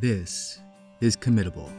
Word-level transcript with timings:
This 0.00 0.58
is 1.02 1.14
Committable. 1.14 1.70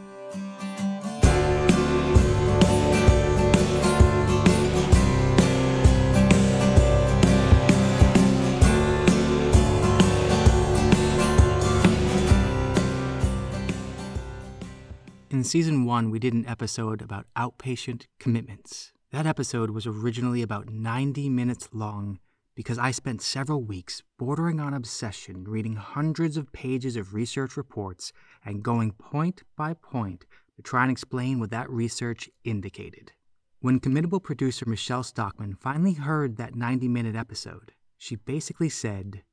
In 15.32 15.44
season 15.44 15.86
one, 15.86 16.12
we 16.12 16.20
did 16.20 16.36
an 16.36 16.46
episode 16.46 17.02
about 17.02 17.26
outpatient 17.36 18.06
commitments. 18.20 18.94
That 19.12 19.26
episode 19.26 19.72
was 19.72 19.88
originally 19.88 20.44
about 20.44 20.70
90 20.70 21.28
minutes 21.30 21.70
long 21.74 22.20
because 22.56 22.78
I 22.78 22.92
spent 22.92 23.22
several 23.22 23.64
weeks 23.64 24.04
bordering 24.18 24.60
on 24.60 24.74
obsession 24.74 25.46
reading 25.46 25.76
hundreds 25.76 26.38
of 26.38 26.52
pages 26.52 26.96
of 26.96 27.14
research 27.14 27.56
reports 27.56 28.12
and 28.46 28.64
going 28.64 28.92
point 28.92 29.44
by 29.56 29.74
point 29.74 30.26
to 30.56 30.62
try 30.62 30.84
and 30.84 30.92
explain 30.92 31.40
what 31.40 31.52
that 31.52 31.70
research 31.70 32.30
indicated. 32.44 33.14
When 33.60 33.80
committable 33.80 34.22
producer 34.22 34.66
Michelle 34.68 35.04
Stockman 35.04 35.56
finally 35.56 35.94
heard 35.94 36.38
that 36.38 36.56
90 36.56 36.88
minute 36.88 37.16
episode, 37.16 37.74
she 37.98 38.16
basically 38.16 38.70
said, 38.70 39.24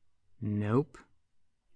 Nope. 0.41 0.99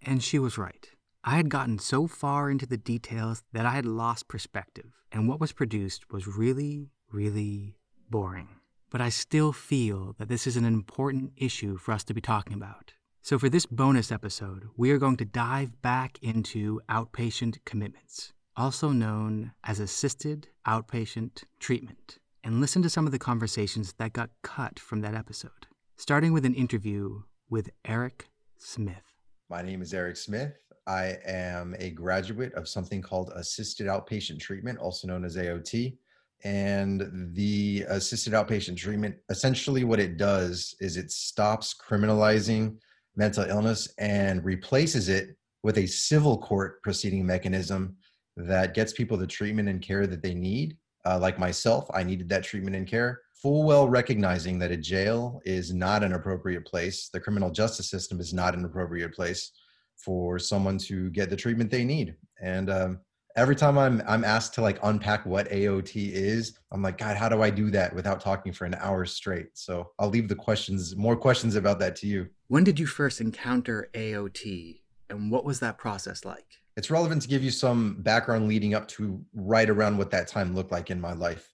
And 0.02 0.22
she 0.22 0.38
was 0.38 0.58
right. 0.58 0.90
I 1.24 1.36
had 1.36 1.48
gotten 1.48 1.78
so 1.78 2.06
far 2.06 2.50
into 2.50 2.66
the 2.66 2.76
details 2.76 3.42
that 3.52 3.64
I 3.64 3.70
had 3.70 3.86
lost 3.86 4.28
perspective, 4.28 4.92
and 5.12 5.28
what 5.28 5.40
was 5.40 5.52
produced 5.52 6.12
was 6.12 6.26
really, 6.26 6.90
really 7.12 7.76
boring. 8.10 8.48
But 8.92 9.00
I 9.00 9.08
still 9.08 9.54
feel 9.54 10.14
that 10.18 10.28
this 10.28 10.46
is 10.46 10.58
an 10.58 10.66
important 10.66 11.32
issue 11.38 11.78
for 11.78 11.92
us 11.92 12.04
to 12.04 12.12
be 12.12 12.20
talking 12.20 12.52
about. 12.52 12.92
So, 13.22 13.38
for 13.38 13.48
this 13.48 13.64
bonus 13.64 14.12
episode, 14.12 14.68
we 14.76 14.90
are 14.90 14.98
going 14.98 15.16
to 15.16 15.24
dive 15.24 15.80
back 15.80 16.18
into 16.20 16.78
outpatient 16.90 17.56
commitments, 17.64 18.34
also 18.54 18.90
known 18.90 19.52
as 19.64 19.80
assisted 19.80 20.48
outpatient 20.68 21.44
treatment, 21.58 22.18
and 22.44 22.60
listen 22.60 22.82
to 22.82 22.90
some 22.90 23.06
of 23.06 23.12
the 23.12 23.18
conversations 23.18 23.94
that 23.94 24.12
got 24.12 24.28
cut 24.42 24.78
from 24.78 25.00
that 25.00 25.14
episode, 25.14 25.66
starting 25.96 26.34
with 26.34 26.44
an 26.44 26.54
interview 26.54 27.22
with 27.48 27.70
Eric 27.86 28.28
Smith. 28.58 29.14
My 29.48 29.62
name 29.62 29.80
is 29.80 29.94
Eric 29.94 30.18
Smith. 30.18 30.52
I 30.86 31.16
am 31.24 31.74
a 31.78 31.92
graduate 31.92 32.52
of 32.52 32.68
something 32.68 33.00
called 33.00 33.32
assisted 33.34 33.86
outpatient 33.86 34.40
treatment, 34.40 34.78
also 34.80 35.08
known 35.08 35.24
as 35.24 35.38
AOT. 35.38 35.96
And 36.44 37.30
the 37.34 37.84
assisted 37.88 38.32
outpatient 38.32 38.76
treatment, 38.76 39.16
essentially, 39.30 39.84
what 39.84 40.00
it 40.00 40.16
does 40.16 40.74
is 40.80 40.96
it 40.96 41.10
stops 41.10 41.74
criminalizing 41.74 42.76
mental 43.16 43.44
illness 43.44 43.92
and 43.98 44.44
replaces 44.44 45.08
it 45.08 45.36
with 45.62 45.78
a 45.78 45.86
civil 45.86 46.38
court 46.38 46.82
proceeding 46.82 47.24
mechanism 47.24 47.96
that 48.36 48.74
gets 48.74 48.92
people 48.92 49.16
the 49.16 49.26
treatment 49.26 49.68
and 49.68 49.82
care 49.82 50.06
that 50.06 50.22
they 50.22 50.34
need. 50.34 50.76
Uh, 51.04 51.18
like 51.18 51.38
myself, 51.38 51.88
I 51.94 52.02
needed 52.02 52.28
that 52.30 52.44
treatment 52.44 52.76
and 52.76 52.86
care, 52.86 53.20
full 53.34 53.64
well 53.64 53.88
recognizing 53.88 54.58
that 54.60 54.70
a 54.70 54.76
jail 54.76 55.40
is 55.44 55.72
not 55.72 56.02
an 56.02 56.12
appropriate 56.12 56.64
place. 56.64 57.08
The 57.12 57.20
criminal 57.20 57.50
justice 57.50 57.90
system 57.90 58.20
is 58.20 58.32
not 58.32 58.54
an 58.54 58.64
appropriate 58.64 59.14
place 59.14 59.50
for 59.96 60.38
someone 60.38 60.78
to 60.78 61.10
get 61.10 61.28
the 61.30 61.36
treatment 61.36 61.70
they 61.70 61.84
need. 61.84 62.14
And 62.40 62.70
um, 62.70 63.00
every 63.36 63.56
time 63.56 63.78
I'm 63.78 64.02
I'm 64.06 64.24
asked 64.24 64.54
to 64.54 64.62
like 64.62 64.78
unpack 64.82 65.24
what 65.26 65.48
AOT 65.50 66.12
is, 66.12 66.58
I'm 66.70 66.82
like, 66.82 66.98
God, 66.98 67.16
how 67.16 67.28
do 67.28 67.42
I 67.42 67.50
do 67.50 67.70
that 67.70 67.94
without 67.94 68.20
talking 68.20 68.52
for 68.52 68.64
an 68.64 68.74
hour 68.74 69.04
straight? 69.04 69.48
So 69.54 69.90
I'll 69.98 70.10
leave 70.10 70.28
the 70.28 70.34
questions, 70.34 70.96
more 70.96 71.16
questions 71.16 71.56
about 71.56 71.78
that 71.80 71.96
to 71.96 72.06
you. 72.06 72.28
When 72.48 72.64
did 72.64 72.78
you 72.78 72.86
first 72.86 73.20
encounter 73.20 73.88
AOT, 73.94 74.80
and 75.10 75.30
what 75.30 75.44
was 75.44 75.60
that 75.60 75.78
process 75.78 76.24
like? 76.24 76.46
It's 76.76 76.90
relevant 76.90 77.22
to 77.22 77.28
give 77.28 77.42
you 77.42 77.50
some 77.50 77.96
background 78.00 78.48
leading 78.48 78.74
up 78.74 78.88
to 78.88 79.22
right 79.34 79.68
around 79.68 79.98
what 79.98 80.10
that 80.10 80.26
time 80.26 80.54
looked 80.54 80.72
like 80.72 80.90
in 80.90 81.00
my 81.00 81.12
life. 81.12 81.52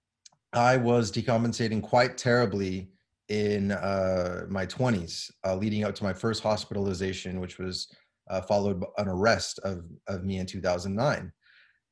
I 0.53 0.77
was 0.77 1.11
decompensating 1.11 1.83
quite 1.83 2.17
terribly 2.17 2.91
in 3.29 3.73
uh, 3.73 4.47
my 4.49 4.65
20s, 4.65 5.31
uh, 5.45 5.55
leading 5.55 5.85
up 5.85 5.95
to 5.97 6.05
my 6.05 6.13
first 6.13 6.43
hospitalization, 6.43 7.41
which 7.41 7.59
was 7.59 7.93
uh, 8.31 8.41
followed 8.41 8.81
by 8.81 8.87
an 8.99 9.09
arrest 9.09 9.59
of, 9.65 9.85
of 10.07 10.25
me 10.25 10.39
in 10.39 10.47
2009. 10.47 11.33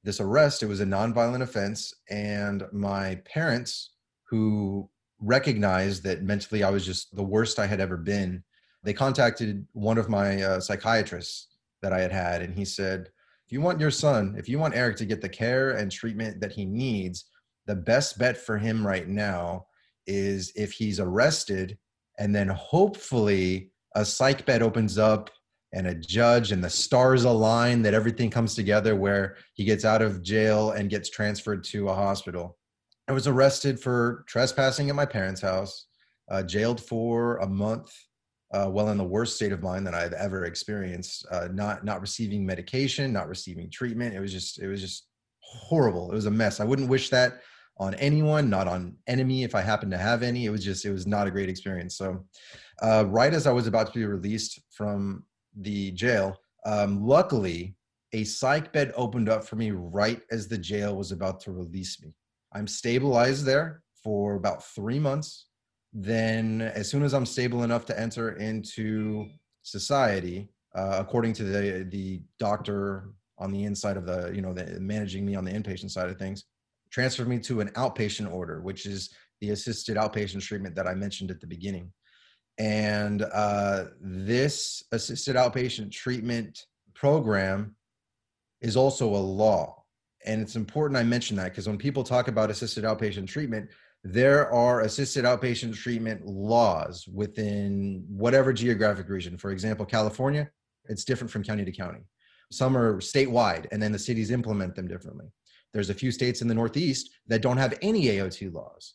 This 0.07 0.21
arrest, 0.21 0.63
it 0.63 0.67
was 0.67 0.79
a 0.79 0.87
nonviolent 0.87 1.43
offense, 1.43 1.93
and 2.09 2.63
my 2.73 3.17
parents, 3.25 3.91
who 4.23 4.89
recognized 5.19 6.05
that 6.05 6.23
mentally 6.23 6.63
I 6.63 6.71
was 6.71 6.87
just 6.87 7.17
the 7.17 7.25
worst 7.25 7.59
I 7.59 7.67
had 7.67 7.81
ever 7.81 7.97
been, 7.97 8.45
they 8.85 8.93
contacted 8.93 9.67
one 9.73 9.99
of 9.99 10.09
my 10.09 10.41
uh, 10.41 10.61
psychiatrists 10.61 11.49
that 11.83 11.93
I 11.93 12.01
had 12.01 12.13
had, 12.13 12.41
and 12.41 12.55
he 12.55 12.65
said, 12.65 13.09
if 13.47 13.53
you 13.53 13.61
want 13.61 13.81
your 13.81 13.91
son, 13.91 14.37
if 14.39 14.49
you 14.49 14.61
want 14.61 14.77
Eric 14.77 14.97
to 14.99 15.07
get 15.07 15.21
the 15.21 15.29
care 15.29 15.73
and 15.73 15.91
treatment 15.91 16.41
that 16.41 16.53
he 16.53 16.65
needs, 16.65 17.25
the 17.67 17.75
best 17.75 18.17
bet 18.17 18.37
for 18.37 18.59
him 18.59 18.87
right 18.87 19.09
now 19.09 19.67
is 20.07 20.53
if 20.55 20.71
he's 20.71 21.01
arrested 21.01 21.77
and 22.21 22.33
then 22.33 22.47
hopefully 22.47 23.73
a 23.97 24.05
psych 24.05 24.47
bed 24.47 24.63
opens 24.63 24.99
up 24.99 25.31
and 25.73 25.87
a 25.87 25.95
judge 25.95 26.53
and 26.53 26.63
the 26.63 26.71
stars 26.71 27.25
align 27.25 27.83
that 27.83 27.95
everything 27.95 28.31
comes 28.31 28.55
together 28.55 28.97
where 28.97 29.37
he 29.55 29.65
gets 29.65 29.85
out 29.85 30.03
of 30.03 30.23
jail 30.23 30.71
and 30.71 30.91
gets 30.91 31.11
transferred 31.11 31.65
to 31.65 31.89
a 31.89 31.95
hospital. 31.95 32.57
I 33.09 33.13
was 33.13 33.27
arrested 33.27 33.81
for 33.81 34.25
trespassing 34.27 34.89
at 34.89 34.97
my 34.97 35.07
parents' 35.07 35.41
house, 35.41 35.87
uh, 36.31 36.43
jailed 36.43 36.81
for 36.81 37.37
a 37.39 37.47
month, 37.47 37.93
uh, 38.53 38.69
well 38.71 38.91
in 38.91 38.99
the 38.99 39.05
worst 39.05 39.37
state 39.37 39.53
of 39.53 39.63
mind 39.63 39.87
that 39.87 39.95
I've 39.95 40.13
ever 40.13 40.45
experienced. 40.45 41.27
Uh, 41.31 41.49
not 41.53 41.85
not 41.85 42.01
receiving 42.01 42.47
medication, 42.47 43.13
not 43.13 43.29
receiving 43.29 43.71
treatment. 43.71 44.15
It 44.15 44.21
was 44.21 44.33
just 44.33 44.61
it 44.61 44.69
was 44.69 44.81
just 44.81 45.07
horrible. 45.41 46.11
It 46.11 46.15
was 46.15 46.27
a 46.27 46.31
mess. 46.31 46.61
I 46.61 46.65
wouldn't 46.65 46.89
wish 46.89 47.11
that 47.11 47.41
on 47.79 47.95
anyone, 47.95 48.49
not 48.49 48.67
on 48.67 48.97
enemy 49.07 49.45
if 49.45 49.55
I 49.55 49.61
happen 49.61 49.91
to 49.91 49.99
have 49.99 50.23
any. 50.23 50.47
It 50.47 50.51
was 50.51 50.65
just 50.65 50.85
it 50.85 50.93
was 50.93 51.07
not 51.07 51.27
a 51.27 51.31
great 51.31 51.49
experience. 51.49 51.97
So, 51.97 52.25
uh, 52.83 53.05
right 53.07 53.35
as 53.35 53.47
I 53.47 53.53
was 53.53 53.67
about 53.67 53.89
to 53.89 53.99
be 53.99 54.05
released 54.05 54.61
from 54.71 55.25
the 55.57 55.91
jail. 55.93 56.37
Um, 56.65 57.05
luckily, 57.05 57.77
a 58.13 58.25
psych 58.25 58.73
bed 58.73 58.93
opened 58.97 59.29
up 59.29 59.45
for 59.45 59.57
me 59.57 59.71
right 59.71 60.21
as 60.31 60.49
the 60.49 60.59
jail 60.59 60.97
was 60.97 61.13
about 61.13 61.41
to 61.41 61.53
release 61.53 62.01
me. 62.03 62.15
I'm 62.53 62.67
stabilized 62.67 63.45
there 63.45 63.83
for 64.03 64.35
about 64.35 64.65
three 64.65 64.99
months. 64.99 65.47
Then, 65.93 66.61
as 66.61 66.91
soon 66.91 67.03
as 67.03 67.15
I'm 67.15 67.27
stable 67.27 67.63
enough 67.63 67.85
to 67.87 67.99
enter 67.99 68.33
into 68.37 69.27
society, 69.63 70.51
uh, 70.75 70.97
according 71.01 71.33
to 71.35 71.45
the 71.45 71.87
the 71.91 72.23
doctor 72.39 73.11
on 73.39 73.51
the 73.51 73.65
inside 73.65 73.97
of 73.97 74.07
the 74.07 74.31
you 74.35 74.43
know 74.43 74.53
the 74.53 74.79
managing 74.81 75.25
me 75.25 75.35
on 75.35 75.45
the 75.45 75.53
inpatient 75.53 75.91
side 75.91 76.09
of 76.11 76.19
things, 76.19 76.45
transferred 76.91 77.29
me 77.29 77.39
to 77.41 77.61
an 77.61 77.69
outpatient 77.71 78.33
order, 78.33 78.61
which 78.61 78.87
is 78.87 79.11
the 79.41 79.51
assisted 79.51 79.97
outpatient 79.97 80.43
treatment 80.43 80.75
that 80.75 80.87
I 80.87 80.95
mentioned 80.95 81.31
at 81.31 81.41
the 81.41 81.47
beginning. 81.47 81.93
And 82.59 83.23
uh, 83.23 83.85
this 84.01 84.83
assisted 84.93 85.37
outpatient 85.37 85.93
treatment 85.93 86.67
program 86.95 87.77
is 88.61 88.77
also 88.77 89.07
a 89.09 89.17
law. 89.17 89.85
And 90.25 90.41
it's 90.41 90.57
important 90.57 90.99
I 90.99 91.05
mention 91.05 91.37
that 91.37 91.51
because 91.51 91.69
when 91.69 91.79
people 91.79 92.03
talk 92.03 92.29
about 92.29 92.51
assisted 92.51 92.85
outpatient 92.85 93.29
treatment, 93.29 93.69
there 94.03 94.53
are 94.53 94.83
assisted 94.83 95.25
outpatient 95.25 95.75
treatment 95.75 96.25
laws 96.25 97.07
within 97.13 98.05
whatever 98.09 98.53
geographic 98.53 99.09
region. 99.09 99.37
For 99.37 99.51
example, 99.51 99.85
California, 99.85 100.51
it's 100.89 101.05
different 101.05 101.31
from 101.31 101.45
county 101.45 101.65
to 101.65 101.73
county. 101.73 102.01
Some 102.53 102.77
are 102.77 103.01
statewide, 103.01 103.67
and 103.73 103.83
then 103.83 103.93
the 103.93 103.99
cities 103.99 104.31
implement 104.31 104.77
them 104.77 104.87
differently. 104.87 105.27
There's 105.73 105.91
a 105.91 105.95
few 105.95 106.13
states 106.13 106.41
in 106.41 106.49
the 106.49 106.55
Northeast 106.55 107.11
that 107.27 107.43
don't 107.43 107.57
have 107.57 107.75
any 107.83 108.05
AOT 108.07 108.53
laws. 108.53 108.95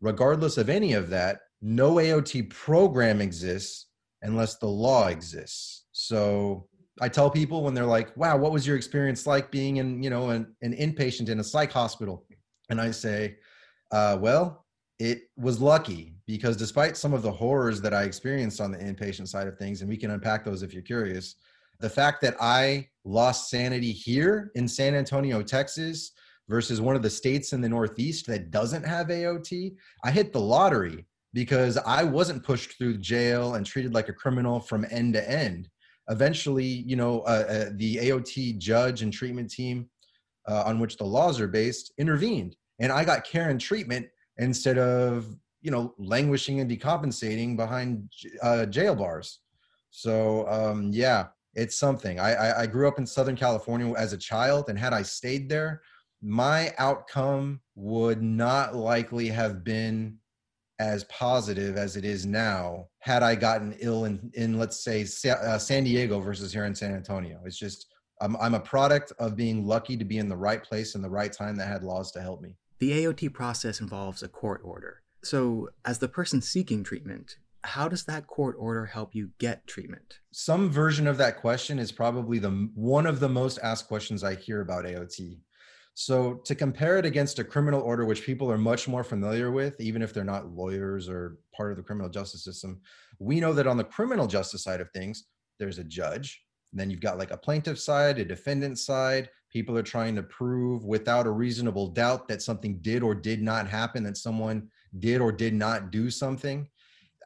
Regardless 0.00 0.58
of 0.58 0.68
any 0.68 0.92
of 0.92 1.10
that, 1.10 1.40
no 1.62 1.94
AOT 1.94 2.50
program 2.50 3.20
exists 3.20 3.86
unless 4.22 4.56
the 4.56 4.66
law 4.66 5.08
exists. 5.08 5.84
So 5.92 6.66
I 7.00 7.08
tell 7.08 7.30
people 7.30 7.62
when 7.62 7.74
they're 7.74 7.86
like, 7.86 8.14
wow, 8.16 8.36
what 8.36 8.52
was 8.52 8.66
your 8.66 8.76
experience 8.76 9.26
like 9.26 9.50
being 9.50 9.78
in, 9.78 10.02
you 10.02 10.10
know, 10.10 10.30
an, 10.30 10.54
an 10.62 10.74
inpatient 10.74 11.28
in 11.28 11.40
a 11.40 11.44
psych 11.44 11.72
hospital? 11.72 12.26
And 12.68 12.80
I 12.80 12.90
say, 12.90 13.36
uh, 13.90 14.18
well, 14.20 14.66
it 14.98 15.22
was 15.36 15.60
lucky 15.60 16.14
because 16.26 16.56
despite 16.56 16.96
some 16.96 17.14
of 17.14 17.22
the 17.22 17.32
horrors 17.32 17.80
that 17.80 17.94
I 17.94 18.02
experienced 18.02 18.60
on 18.60 18.70
the 18.70 18.78
inpatient 18.78 19.28
side 19.28 19.46
of 19.46 19.56
things, 19.58 19.80
and 19.80 19.88
we 19.88 19.96
can 19.96 20.10
unpack 20.10 20.44
those 20.44 20.62
if 20.62 20.74
you're 20.74 20.82
curious, 20.82 21.36
the 21.80 21.88
fact 21.88 22.20
that 22.20 22.36
I 22.38 22.88
lost 23.04 23.48
sanity 23.48 23.92
here 23.92 24.52
in 24.54 24.68
San 24.68 24.94
Antonio, 24.94 25.42
Texas, 25.42 26.12
versus 26.48 26.80
one 26.80 26.96
of 26.96 27.02
the 27.02 27.08
states 27.08 27.52
in 27.52 27.60
the 27.60 27.68
Northeast 27.68 28.26
that 28.26 28.50
doesn't 28.50 28.84
have 28.84 29.06
AOT, 29.06 29.74
I 30.04 30.10
hit 30.10 30.32
the 30.32 30.40
lottery 30.40 31.06
because 31.32 31.76
I 31.78 32.02
wasn't 32.04 32.44
pushed 32.44 32.76
through 32.76 32.98
jail 32.98 33.54
and 33.54 33.64
treated 33.64 33.94
like 33.94 34.08
a 34.08 34.12
criminal 34.12 34.60
from 34.60 34.86
end 34.90 35.14
to 35.14 35.30
end. 35.30 35.68
Eventually, 36.08 36.64
you 36.64 36.96
know, 36.96 37.20
uh, 37.20 37.46
uh, 37.48 37.70
the 37.76 37.96
AOT 37.96 38.58
judge 38.58 39.02
and 39.02 39.12
treatment 39.12 39.50
team 39.50 39.88
uh, 40.48 40.64
on 40.66 40.80
which 40.80 40.96
the 40.96 41.04
laws 41.04 41.40
are 41.40 41.46
based 41.48 41.92
intervened, 41.98 42.56
and 42.80 42.90
I 42.90 43.04
got 43.04 43.24
care 43.24 43.50
and 43.50 43.60
treatment 43.60 44.06
instead 44.38 44.78
of 44.78 45.26
you 45.62 45.70
know 45.70 45.94
languishing 45.98 46.60
and 46.60 46.70
decompensating 46.70 47.56
behind 47.56 48.08
uh, 48.42 48.66
jail 48.66 48.96
bars. 48.96 49.40
So 49.90 50.48
um, 50.48 50.90
yeah, 50.92 51.26
it's 51.54 51.76
something. 51.76 52.18
I, 52.18 52.34
I, 52.34 52.60
I 52.62 52.66
grew 52.66 52.88
up 52.88 52.98
in 52.98 53.06
Southern 53.06 53.36
California 53.36 53.92
as 53.94 54.12
a 54.12 54.18
child, 54.18 54.68
and 54.68 54.78
had 54.78 54.92
I 54.92 55.02
stayed 55.02 55.48
there, 55.48 55.82
my 56.22 56.72
outcome 56.78 57.60
would 57.74 58.22
not 58.22 58.74
likely 58.74 59.28
have 59.28 59.64
been 59.64 60.18
as 60.80 61.04
positive 61.04 61.76
as 61.76 61.94
it 61.94 62.06
is 62.06 62.24
now 62.24 62.86
had 63.00 63.22
I 63.22 63.34
gotten 63.34 63.76
ill 63.80 64.06
in, 64.06 64.30
in 64.32 64.58
let's 64.58 64.82
say 64.82 65.02
uh, 65.30 65.58
San 65.58 65.84
Diego 65.84 66.20
versus 66.20 66.54
here 66.54 66.64
in 66.64 66.74
San 66.74 66.94
Antonio. 66.94 67.38
It's 67.44 67.58
just 67.58 67.92
I'm, 68.22 68.34
I'm 68.38 68.54
a 68.54 68.60
product 68.60 69.12
of 69.18 69.36
being 69.36 69.66
lucky 69.66 69.98
to 69.98 70.06
be 70.06 70.16
in 70.16 70.30
the 70.30 70.36
right 70.36 70.62
place 70.62 70.94
in 70.94 71.02
the 71.02 71.10
right 71.10 71.32
time 71.32 71.56
that 71.56 71.68
had 71.68 71.84
laws 71.84 72.10
to 72.12 72.22
help 72.22 72.40
me. 72.40 72.56
The 72.78 72.92
AOT 72.92 73.34
process 73.34 73.80
involves 73.80 74.22
a 74.22 74.28
court 74.28 74.62
order. 74.64 75.02
So, 75.22 75.68
as 75.84 75.98
the 75.98 76.08
person 76.08 76.40
seeking 76.40 76.82
treatment, 76.82 77.36
how 77.62 77.86
does 77.86 78.04
that 78.04 78.26
court 78.26 78.56
order 78.58 78.86
help 78.86 79.14
you 79.14 79.32
get 79.36 79.66
treatment? 79.66 80.20
Some 80.32 80.70
version 80.70 81.06
of 81.06 81.18
that 81.18 81.42
question 81.42 81.78
is 81.78 81.92
probably 81.92 82.38
the 82.38 82.70
one 82.74 83.04
of 83.04 83.20
the 83.20 83.28
most 83.28 83.58
asked 83.62 83.86
questions 83.86 84.24
I 84.24 84.34
hear 84.34 84.62
about 84.62 84.86
AOT. 84.86 85.40
So 85.94 86.34
to 86.44 86.54
compare 86.54 86.98
it 86.98 87.04
against 87.04 87.38
a 87.38 87.44
criminal 87.44 87.82
order, 87.82 88.04
which 88.04 88.24
people 88.24 88.50
are 88.50 88.58
much 88.58 88.88
more 88.88 89.04
familiar 89.04 89.50
with, 89.50 89.80
even 89.80 90.02
if 90.02 90.14
they're 90.14 90.24
not 90.24 90.52
lawyers 90.52 91.08
or 91.08 91.38
part 91.54 91.70
of 91.70 91.76
the 91.76 91.82
criminal 91.82 92.08
justice 92.08 92.44
system, 92.44 92.80
we 93.18 93.40
know 93.40 93.52
that 93.52 93.66
on 93.66 93.76
the 93.76 93.84
criminal 93.84 94.26
justice 94.26 94.62
side 94.62 94.80
of 94.80 94.90
things, 94.92 95.26
there's 95.58 95.78
a 95.78 95.84
judge. 95.84 96.42
then 96.72 96.88
you've 96.88 97.00
got 97.00 97.18
like 97.18 97.32
a 97.32 97.36
plaintiff 97.36 97.78
side, 97.80 98.18
a 98.18 98.24
defendant 98.24 98.78
side. 98.78 99.28
People 99.52 99.76
are 99.76 99.82
trying 99.82 100.14
to 100.14 100.22
prove 100.22 100.84
without 100.84 101.26
a 101.26 101.30
reasonable 101.30 101.88
doubt 101.88 102.28
that 102.28 102.40
something 102.40 102.78
did 102.80 103.02
or 103.02 103.12
did 103.12 103.42
not 103.42 103.68
happen, 103.68 104.04
that 104.04 104.16
someone 104.16 104.68
did 105.00 105.20
or 105.20 105.32
did 105.32 105.52
not 105.52 105.90
do 105.90 106.10
something 106.10 106.68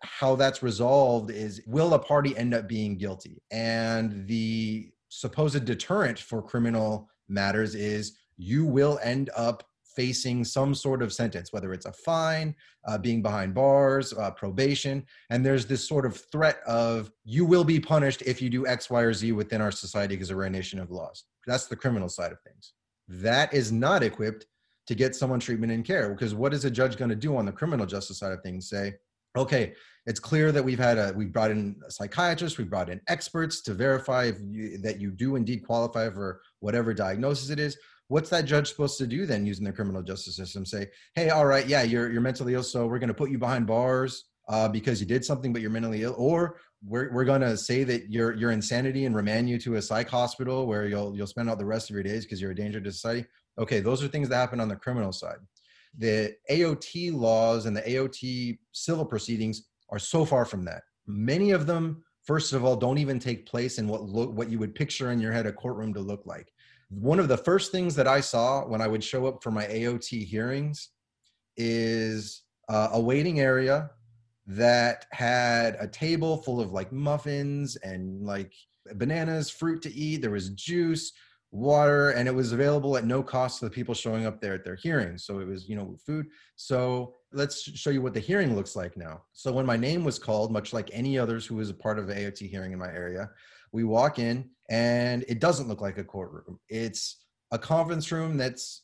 how 0.05 0.37
that's 0.37 0.63
resolved 0.63 1.31
is 1.31 1.63
will 1.67 1.95
a 1.95 1.99
party 1.99 2.37
end 2.37 2.55
up 2.55 2.69
being 2.69 2.97
guilty? 2.97 3.43
And 3.51 4.27
the 4.27 4.91
supposed 5.09 5.65
deterrent 5.65 6.19
for 6.19 6.43
criminal 6.43 7.09
matters 7.29 7.75
is 7.75 8.19
you 8.37 8.65
will 8.65 8.99
end 9.03 9.31
up 9.37 9.65
facing 9.95 10.45
some 10.45 10.75
sort 10.75 11.03
of 11.03 11.13
sentence, 11.13 11.53
whether 11.53 11.73
it's 11.73 11.87
a 11.87 11.93
fine, 11.93 12.55
uh, 12.87 12.99
being 12.99 13.23
behind 13.23 13.55
bars, 13.55 14.13
uh, 14.13 14.31
probation. 14.33 15.05
And 15.31 15.45
there's 15.45 15.67
this 15.67 15.87
sort 15.87 16.05
of 16.05 16.17
threat 16.33 16.59
of 16.67 17.11
you 17.25 17.45
will 17.45 17.65
be 17.65 17.81
punished 17.81 18.23
if 18.23 18.43
you 18.43 18.51
do 18.51 18.67
X, 18.67 18.91
Y, 18.91 19.01
or 19.01 19.15
Z 19.15 19.33
within 19.33 19.61
our 19.61 19.71
society 19.71 20.17
because 20.17 20.33
we're 20.33 20.45
a 20.45 20.51
nation 20.51 20.79
of 20.79 20.91
laws. 20.91 21.25
That's 21.47 21.67
the 21.67 21.77
criminal 21.77 22.09
side 22.09 22.33
of 22.33 22.41
things. 22.41 22.73
That 23.09 23.53
is 23.55 23.71
not 23.71 24.03
equipped 24.03 24.47
to 24.87 24.95
get 24.95 25.15
someone 25.15 25.41
treatment 25.41 25.73
and 25.73 25.85
care 25.85 26.11
because 26.11 26.35
what 26.35 26.53
is 26.53 26.65
a 26.65 26.71
judge 26.71 26.97
going 26.97 27.11
to 27.11 27.17
do 27.17 27.37
on 27.37 27.47
the 27.47 27.53
criminal 27.53 27.87
justice 27.87 28.19
side 28.19 28.33
of 28.33 28.43
things? 28.43 28.69
Say, 28.69 28.95
okay, 29.37 29.75
it's 30.07 30.21
clear 30.21 30.53
that 30.53 30.63
we've 30.63 30.79
had 30.79 30.99
a 30.99 31.13
we 31.17 31.25
brought 31.25 31.51
in 31.51 31.77
a 31.87 31.91
psychiatrist, 31.91 32.59
we 32.59 32.65
brought 32.65 32.91
in 32.91 33.01
experts 33.09 33.63
to 33.63 33.75
verify 33.75 34.33
you, 34.51 34.79
that 34.79 35.01
you 35.01 35.11
do 35.11 35.37
indeed 35.37 35.65
qualify 35.67 36.11
for 36.11 36.41
whatever 36.61 36.93
diagnosis 36.93 37.51
it 37.51 37.59
is. 37.59 37.79
What's 38.09 38.31
that 38.31 38.45
judge 38.45 38.69
supposed 38.69 38.99
to 38.99 39.07
do 39.07 39.27
then 39.27 39.47
using 39.47 39.65
the 39.65 39.73
criminal 39.73 40.03
justice 40.03 40.37
system? 40.37 40.67
Say, 40.67 40.89
hey, 41.15 41.31
all 41.31 41.47
right, 41.47 41.67
yeah, 41.67 41.83
you're 41.83 42.11
you're 42.13 42.21
mentally 42.21 42.55
ill, 42.55 42.63
so 42.63 42.87
we're 42.87 42.99
going 42.99 43.09
to 43.09 43.15
put 43.15 43.31
you 43.31 43.39
behind 43.39 43.67
bars 43.67 44.25
uh, 44.49 44.69
because 44.69 45.01
you 45.01 45.07
did 45.07 45.25
something, 45.25 45.53
but 45.53 45.63
you're 45.63 45.71
mentally 45.71 46.03
ill, 46.03 46.15
or 46.19 46.57
we're 46.87 47.13
we're 47.13 47.25
going 47.25 47.41
to 47.41 47.57
say 47.57 47.83
that 47.85 48.11
your 48.11 48.35
your 48.35 48.51
insanity 48.51 49.07
and 49.07 49.17
remand 49.17 49.49
you 49.49 49.59
to 49.59 49.77
a 49.77 49.83
psych 49.83 50.09
hospital 50.09 50.67
where 50.67 50.87
you'll 50.87 51.17
you'll 51.17 51.27
spend 51.27 51.49
out 51.49 51.59
the 51.59 51.65
rest 51.65 51.89
of 51.89 51.95
your 51.95 52.03
days 52.03 52.25
because 52.25 52.41
you're 52.41 52.51
a 52.51 52.57
danger 52.57 52.81
to 52.81 52.93
society. 52.93 53.27
Okay, 53.59 53.81
those 53.81 54.03
are 54.03 54.09
things 54.09 54.29
that 54.29 54.37
happen 54.37 54.61
on 54.61 54.69
the 54.69 54.77
criminal 54.77 55.13
side. 55.13 55.39
The 55.97 56.35
AOT 56.51 57.15
laws 57.15 57.67
and 57.67 57.77
the 57.77 57.83
AOT 57.83 58.59
civil 58.73 59.05
proceedings 59.05 59.69
are 59.91 59.99
so 59.99 60.25
far 60.25 60.45
from 60.45 60.65
that. 60.65 60.83
Many 61.07 61.53
of 61.53 61.67
them, 61.67 62.03
first 62.25 62.53
of 62.53 62.65
all, 62.65 62.77
don't 62.77 62.99
even 62.99 63.19
take 63.19 63.47
place 63.47 63.79
in 63.79 63.89
what 63.89 64.03
look 64.03 64.33
what 64.33 64.51
you 64.51 64.59
would 64.59 64.75
picture 64.75 65.11
in 65.11 65.21
your 65.21 65.33
head 65.33 65.47
a 65.47 65.53
courtroom 65.53 65.95
to 65.95 66.01
look 66.01 66.27
like. 66.27 66.53
One 66.95 67.19
of 67.19 67.29
the 67.29 67.37
first 67.37 67.73
things 67.73 67.95
that 67.97 68.07
I 68.07 68.21
saw 68.21 68.67
when 68.67 68.81
I 68.81 68.89
would 68.89 69.03
show 69.03 69.27
up 69.27 69.43
for 69.43 69.51
my 69.51 69.65
AOT 69.67 70.25
hearings 70.25 70.91
is 71.57 72.43
uh, 72.69 72.91
a 72.93 73.01
waiting 73.01 73.41
area 73.41 73.91
that 74.47 75.07
had 75.13 75.77
a 75.81 75.89
table 75.89 76.39
full 76.43 76.61
of 76.61 76.73
like 76.73 76.93
muffins 76.93 77.77
and 77.77 78.25
like 78.25 78.53
bananas, 78.95 79.51
fruit 79.51 79.83
to 79.83 79.95
eat. 79.95 80.21
There 80.21 80.31
was 80.31 80.51
juice, 80.51 81.13
water, 81.51 82.11
and 82.11 82.29
it 82.29 82.35
was 82.35 82.53
available 82.53 82.97
at 82.97 83.07
no 83.07 83.23
cost 83.23 83.59
to 83.59 83.65
the 83.65 83.71
people 83.71 83.95
showing 83.95 84.27
up 84.27 84.41
there 84.41 84.55
at 84.55 84.65
their 84.65 84.77
hearings. 84.77 85.25
So 85.25 85.41
it 85.41 85.47
was, 85.47 85.69
you 85.69 85.77
know, 85.77 85.97
food. 86.05 86.27
So 86.57 87.15
let's 87.33 87.63
show 87.63 87.91
you 87.91 88.03
what 88.03 88.15
the 88.15 88.21
hearing 88.21 88.55
looks 88.55 88.77
like 88.77 88.97
now. 88.97 89.23
So 89.33 89.53
when 89.53 89.67
my 89.67 89.77
name 89.77 90.05
was 90.05 90.19
called, 90.19 90.53
much 90.53 90.73
like 90.73 90.91
any 90.93 91.19
others 91.19 91.47
who 91.47 91.57
was 91.57 91.71
a 91.71 91.75
part 91.75 91.99
of 91.99 92.09
an 92.09 92.19
AOT 92.19 92.49
hearing 92.49 92.73
in 92.73 92.79
my 92.79 92.89
area, 92.89 93.31
we 93.73 93.85
walk 93.85 94.19
in 94.19 94.51
and 94.71 95.25
it 95.29 95.41
doesn't 95.41 95.69
look 95.69 95.81
like 95.81 95.99
a 95.99 96.05
courtroom. 96.05 96.59
It's 96.69 97.25
a 97.51 97.59
conference 97.59 98.11
room 98.11 98.37
that's 98.37 98.83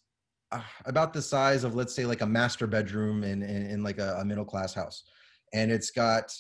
uh, 0.53 0.61
about 0.85 1.13
the 1.13 1.23
size 1.23 1.65
of, 1.65 1.75
let's 1.75 1.95
say, 1.95 2.05
like 2.05 2.23
a 2.23 2.27
master 2.27 2.67
bedroom 2.67 3.25
in, 3.25 3.43
in, 3.43 3.67
in 3.67 3.83
like 3.83 3.99
a, 3.99 4.17
a 4.21 4.25
middle 4.25 4.45
class 4.45 4.75
house. 4.75 5.05
And 5.53 5.71
it's 5.71 5.91
got 5.91 6.35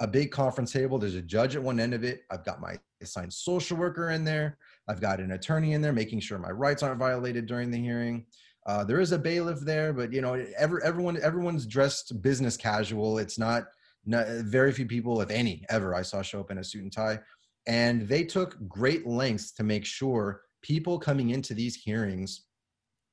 a 0.00 0.06
big 0.06 0.30
conference 0.30 0.72
table. 0.72 0.98
There's 0.98 1.14
a 1.14 1.22
judge 1.22 1.56
at 1.56 1.62
one 1.62 1.80
end 1.80 1.94
of 1.94 2.04
it. 2.04 2.22
I've 2.30 2.44
got 2.44 2.60
my 2.60 2.78
assigned 3.00 3.32
social 3.32 3.76
worker 3.76 4.10
in 4.10 4.24
there. 4.24 4.58
I've 4.88 5.00
got 5.00 5.20
an 5.20 5.32
attorney 5.32 5.72
in 5.72 5.82
there 5.82 5.92
making 5.92 6.20
sure 6.20 6.38
my 6.38 6.50
rights 6.50 6.82
aren't 6.82 6.98
violated 6.98 7.46
during 7.46 7.70
the 7.70 7.78
hearing. 7.78 8.26
Uh, 8.66 8.82
there 8.84 9.00
is 9.00 9.12
a 9.12 9.18
bailiff 9.18 9.60
there, 9.60 9.92
but 9.92 10.12
you 10.12 10.20
know, 10.20 10.34
every, 10.58 10.82
everyone 10.82 11.18
everyone's 11.22 11.66
dressed 11.66 12.20
business 12.20 12.56
casual. 12.56 13.18
It's 13.18 13.38
not, 13.38 13.64
not 14.04 14.26
very 14.26 14.72
few 14.72 14.86
people, 14.86 15.20
if 15.20 15.30
any, 15.30 15.64
ever 15.68 15.94
I 15.94 16.02
saw 16.02 16.22
show 16.22 16.40
up 16.40 16.50
in 16.50 16.58
a 16.58 16.64
suit 16.64 16.82
and 16.82 16.92
tie, 16.92 17.18
and 17.66 18.08
they 18.08 18.24
took 18.24 18.56
great 18.68 19.06
lengths 19.06 19.52
to 19.52 19.64
make 19.64 19.84
sure 19.84 20.42
people 20.62 20.98
coming 20.98 21.30
into 21.30 21.54
these 21.54 21.76
hearings 21.76 22.42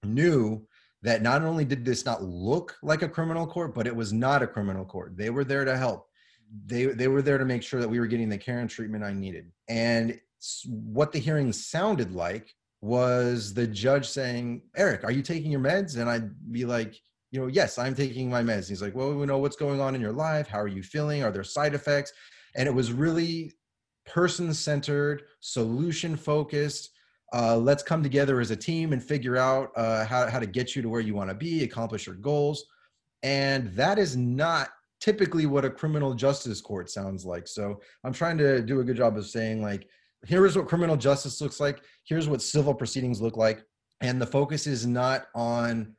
knew 0.04 0.66
that 1.02 1.22
not 1.22 1.44
only 1.44 1.66
did 1.66 1.84
this 1.84 2.06
not 2.06 2.24
look 2.24 2.76
like 2.82 3.02
a 3.02 3.10
criminal 3.10 3.46
court, 3.46 3.76
but 3.76 3.88
it 3.88 3.96
was 3.96 4.14
not 4.14 4.42
a 4.42 4.48
criminal 4.48 4.86
court. 4.86 5.18
They 5.18 5.30
were 5.30 5.44
there 5.44 5.66
to 5.66 5.78
help. 5.78 6.08
They 6.66 6.86
they 6.86 7.08
were 7.08 7.22
there 7.22 7.38
to 7.38 7.46
make 7.46 7.64
sure 7.64 7.82
that 7.82 7.90
we 7.90 8.00
were 8.00 8.08
getting 8.08 8.30
the 8.30 8.38
care 8.38 8.60
and 8.60 8.70
treatment 8.70 9.04
I 9.04 9.14
needed. 9.14 9.52
And 9.68 10.20
what 10.68 11.12
the 11.12 11.20
hearing 11.20 11.52
sounded 11.52 12.14
like 12.14 12.54
was 12.82 13.54
the 13.54 13.66
judge 13.66 14.08
saying, 14.08 14.62
Eric, 14.76 15.04
are 15.04 15.12
you 15.12 15.22
taking 15.22 15.52
your 15.52 15.62
meds? 15.62 15.98
And 15.98 16.10
I'd 16.10 16.52
be 16.52 16.66
like, 16.66 16.96
you 17.32 17.40
know, 17.40 17.48
yes, 17.48 17.78
I'm 17.78 17.96
taking 17.96 18.30
my 18.30 18.44
meds. 18.44 18.58
And 18.58 18.68
he's 18.68 18.82
like, 18.82 18.94
well, 18.94 19.14
we 19.14 19.26
know 19.26 19.38
what's 19.38 19.56
going 19.56 19.80
on 19.80 19.96
in 19.96 20.02
your 20.02 20.12
life. 20.12 20.48
How 20.48 20.60
are 20.60 20.68
you 20.68 20.84
feeling? 20.84 21.24
Are 21.24 21.32
there 21.32 21.44
side 21.44 21.74
effects? 21.74 22.12
And 22.56 22.68
it 22.68 22.74
was 22.74 22.92
really 22.92 23.54
person 24.06 24.54
centered, 24.54 25.24
solution 25.40 26.16
focused. 26.16 26.92
Uh, 27.34 27.58
let's 27.58 27.84
come 27.84 28.04
together 28.04 28.40
as 28.40 28.52
a 28.52 28.56
team 28.56 28.94
and 28.94 29.04
figure 29.04 29.38
out 29.38 29.72
uh, 29.76 30.06
how, 30.06 30.28
how 30.30 30.40
to 30.40 30.46
get 30.46 30.76
you 30.76 30.82
to 30.82 30.90
where 30.90 31.02
you 31.02 31.16
want 31.16 31.30
to 31.30 31.36
be, 31.36 31.64
accomplish 31.64 32.06
your 32.06 32.16
goals. 32.16 32.66
And 33.24 33.70
that 33.76 33.98
is 33.98 34.16
not 34.16 34.70
typically 35.00 35.46
what 35.46 35.66
a 35.66 35.70
criminal 35.70 36.14
justice 36.14 36.62
court 36.62 36.90
sounds 36.90 37.26
like. 37.26 37.48
So 37.48 37.82
I'm 38.04 38.14
trying 38.14 38.38
to 38.38 38.62
do 38.62 38.82
a 38.82 38.84
good 38.84 38.98
job 38.98 39.18
of 39.18 39.26
saying, 39.26 39.62
like, 39.62 39.88
here 40.26 40.46
is 40.46 40.56
what 40.56 40.68
criminal 40.68 40.96
justice 40.96 41.42
looks 41.42 41.60
like 41.60 41.82
here's 42.06 42.28
what 42.28 42.42
civil 42.42 42.74
proceedings 42.74 43.22
look 43.22 43.38
like 43.38 43.64
and 44.02 44.22
the 44.22 44.28
focus 44.28 44.68
is 44.68 44.86
not 44.86 45.26
on 45.36 45.94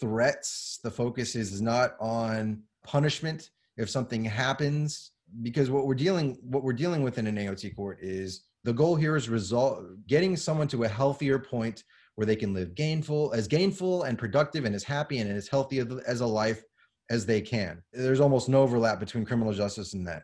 threats 0.00 0.78
the 0.82 0.90
focus 0.90 1.34
is 1.34 1.60
not 1.60 1.96
on 2.00 2.62
punishment 2.84 3.50
if 3.76 3.88
something 3.90 4.24
happens 4.24 5.12
because 5.42 5.70
what 5.70 5.86
we're 5.86 5.94
dealing 5.94 6.36
what 6.42 6.62
we're 6.62 6.72
dealing 6.72 7.02
with 7.02 7.18
in 7.18 7.26
an 7.26 7.36
AOT 7.36 7.74
court 7.74 7.98
is 8.00 8.44
the 8.64 8.72
goal 8.72 8.96
here 8.96 9.16
is 9.16 9.28
result 9.28 9.84
getting 10.06 10.36
someone 10.36 10.68
to 10.68 10.84
a 10.84 10.88
healthier 10.88 11.38
point 11.38 11.84
where 12.14 12.26
they 12.26 12.36
can 12.36 12.54
live 12.54 12.74
gainful 12.74 13.32
as 13.34 13.46
gainful 13.46 14.04
and 14.04 14.18
productive 14.18 14.64
and 14.64 14.74
as 14.74 14.84
happy 14.84 15.18
and 15.18 15.30
as 15.30 15.48
healthy 15.48 15.82
as 16.06 16.20
a 16.20 16.26
life 16.26 16.62
as 17.10 17.26
they 17.26 17.40
can 17.40 17.82
there's 17.92 18.20
almost 18.20 18.48
no 18.48 18.62
overlap 18.62 18.98
between 18.98 19.24
criminal 19.24 19.52
justice 19.52 19.94
and 19.94 20.06
that 20.06 20.22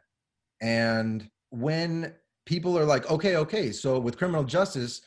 and 0.61 1.29
when 1.51 2.15
people 2.47 2.79
are 2.79 2.85
like, 2.85 3.11
okay, 3.11 3.37
okay. 3.37 3.73
So 3.73 3.99
with 3.99 4.19
criminal 4.19 4.45
justice, 4.45 5.03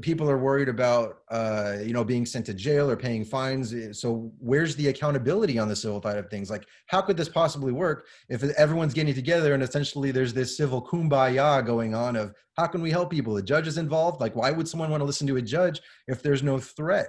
people 0.00 0.30
are 0.30 0.38
worried 0.38 0.68
about 0.68 1.18
uh, 1.30 1.76
you 1.82 1.92
know 1.92 2.04
being 2.04 2.24
sent 2.24 2.46
to 2.46 2.54
jail 2.54 2.88
or 2.90 2.96
paying 2.96 3.24
fines. 3.24 3.74
Eh, 3.74 3.92
so 3.92 4.32
where's 4.38 4.76
the 4.76 4.88
accountability 4.88 5.58
on 5.58 5.68
the 5.68 5.76
civil 5.76 6.00
side 6.00 6.18
of 6.18 6.30
things? 6.30 6.50
Like, 6.50 6.66
how 6.86 7.00
could 7.00 7.16
this 7.16 7.28
possibly 7.28 7.72
work 7.72 8.06
if 8.28 8.42
everyone's 8.42 8.94
getting 8.94 9.14
together 9.14 9.54
and 9.54 9.62
essentially 9.62 10.10
there's 10.10 10.34
this 10.34 10.56
civil 10.56 10.80
kumbaya 10.80 11.64
going 11.66 11.94
on 11.94 12.16
of 12.16 12.32
how 12.56 12.66
can 12.66 12.80
we 12.80 12.90
help 12.90 13.10
people? 13.10 13.34
The 13.34 13.42
judge 13.42 13.66
is 13.66 13.78
involved. 13.78 14.20
Like, 14.20 14.36
why 14.36 14.50
would 14.50 14.68
someone 14.68 14.90
want 14.90 15.00
to 15.00 15.04
listen 15.04 15.26
to 15.26 15.36
a 15.36 15.42
judge 15.42 15.80
if 16.06 16.22
there's 16.22 16.42
no 16.42 16.58
threat? 16.58 17.08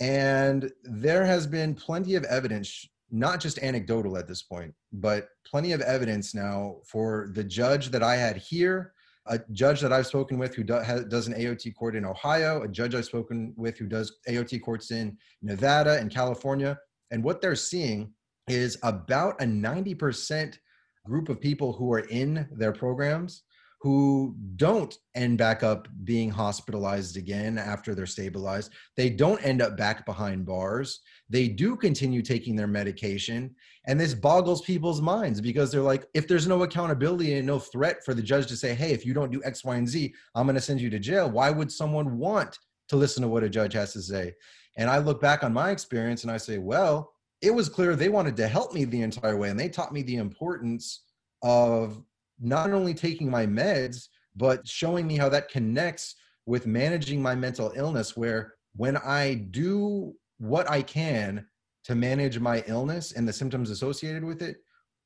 And 0.00 0.70
there 0.82 1.24
has 1.24 1.46
been 1.46 1.74
plenty 1.74 2.14
of 2.14 2.24
evidence 2.24 2.86
not 3.10 3.40
just 3.40 3.58
anecdotal 3.58 4.16
at 4.16 4.28
this 4.28 4.42
point, 4.42 4.72
but 4.92 5.28
plenty 5.44 5.72
of 5.72 5.80
evidence 5.80 6.34
now 6.34 6.76
for 6.86 7.30
the 7.34 7.44
judge 7.44 7.90
that 7.90 8.02
I 8.02 8.16
had 8.16 8.36
here, 8.36 8.92
a 9.30 9.40
judge 9.52 9.80
that 9.80 9.92
I've 9.92 10.08
spoken 10.08 10.38
with 10.38 10.54
who 10.54 10.64
do, 10.64 10.74
has, 10.74 11.04
does 11.04 11.28
an 11.28 11.34
AOT 11.34 11.74
court 11.76 11.94
in 11.94 12.04
Ohio, 12.04 12.62
a 12.62 12.68
judge 12.68 12.94
I've 12.94 13.04
spoken 13.04 13.54
with 13.56 13.78
who 13.78 13.86
does 13.86 14.16
AOT 14.28 14.60
courts 14.60 14.90
in 14.90 15.16
Nevada 15.40 15.98
and 15.98 16.12
California. 16.12 16.76
And 17.12 17.22
what 17.22 17.40
they're 17.40 17.54
seeing 17.54 18.12
is 18.48 18.76
about 18.82 19.40
a 19.40 19.44
90% 19.44 20.58
group 21.06 21.28
of 21.28 21.40
people 21.40 21.72
who 21.72 21.92
are 21.92 22.06
in 22.10 22.48
their 22.50 22.72
programs 22.72 23.44
who 23.80 24.36
don't 24.56 24.94
end 25.14 25.38
back 25.38 25.62
up 25.62 25.88
being 26.04 26.30
hospitalized 26.30 27.16
again 27.16 27.56
after 27.56 27.94
they're 27.94 28.04
stabilized. 28.04 28.72
They 28.94 29.08
don't 29.08 29.42
end 29.42 29.62
up 29.62 29.76
back 29.76 30.04
behind 30.04 30.44
bars. 30.44 31.00
They 31.30 31.48
do 31.48 31.76
continue 31.76 32.20
taking 32.20 32.56
their 32.56 32.66
medication. 32.66 33.54
And 33.86 33.98
this 33.98 34.12
boggles 34.12 34.60
people's 34.60 35.00
minds 35.00 35.40
because 35.40 35.72
they're 35.72 35.80
like, 35.80 36.06
if 36.12 36.28
there's 36.28 36.46
no 36.46 36.62
accountability 36.62 37.34
and 37.34 37.46
no 37.46 37.58
threat 37.58 38.04
for 38.04 38.12
the 38.12 38.22
judge 38.22 38.48
to 38.48 38.56
say, 38.56 38.74
hey, 38.74 38.92
if 38.92 39.06
you 39.06 39.14
don't 39.14 39.32
do 39.32 39.42
X, 39.44 39.64
Y, 39.64 39.74
and 39.74 39.88
Z, 39.88 40.12
I'm 40.34 40.46
going 40.46 40.56
to 40.56 40.60
send 40.60 40.80
you 40.82 40.90
to 40.90 40.98
jail, 40.98 41.30
why 41.30 41.48
would 41.48 41.72
someone 41.72 42.18
want 42.18 42.58
to 42.88 42.96
listen 42.96 43.22
to 43.22 43.28
what 43.28 43.44
a 43.44 43.48
judge 43.48 43.72
has 43.72 43.94
to 43.94 44.02
say? 44.02 44.34
And 44.76 44.90
I 44.90 44.98
look 44.98 45.22
back 45.22 45.42
on 45.42 45.54
my 45.54 45.70
experience 45.70 46.22
and 46.22 46.30
I 46.30 46.36
say, 46.36 46.58
well, 46.58 47.14
it 47.40 47.54
was 47.54 47.70
clear 47.70 47.96
they 47.96 48.10
wanted 48.10 48.36
to 48.36 48.46
help 48.46 48.74
me 48.74 48.84
the 48.84 49.00
entire 49.00 49.38
way. 49.38 49.48
And 49.48 49.58
they 49.58 49.70
taught 49.70 49.94
me 49.94 50.02
the 50.02 50.16
importance 50.16 51.04
of 51.42 52.02
not 52.40 52.72
only 52.72 52.94
taking 52.94 53.30
my 53.30 53.46
meds, 53.46 54.08
but 54.36 54.66
showing 54.66 55.06
me 55.06 55.16
how 55.16 55.28
that 55.28 55.48
connects 55.48 56.16
with 56.46 56.66
managing 56.66 57.20
my 57.22 57.34
mental 57.34 57.72
illness. 57.76 58.16
Where 58.16 58.54
when 58.76 58.96
I 58.96 59.34
do 59.50 60.14
what 60.38 60.70
I 60.70 60.82
can 60.82 61.46
to 61.84 61.94
manage 61.94 62.38
my 62.38 62.64
illness 62.66 63.12
and 63.12 63.26
the 63.26 63.32
symptoms 63.32 63.70
associated 63.70 64.24
with 64.24 64.42
it, 64.42 64.58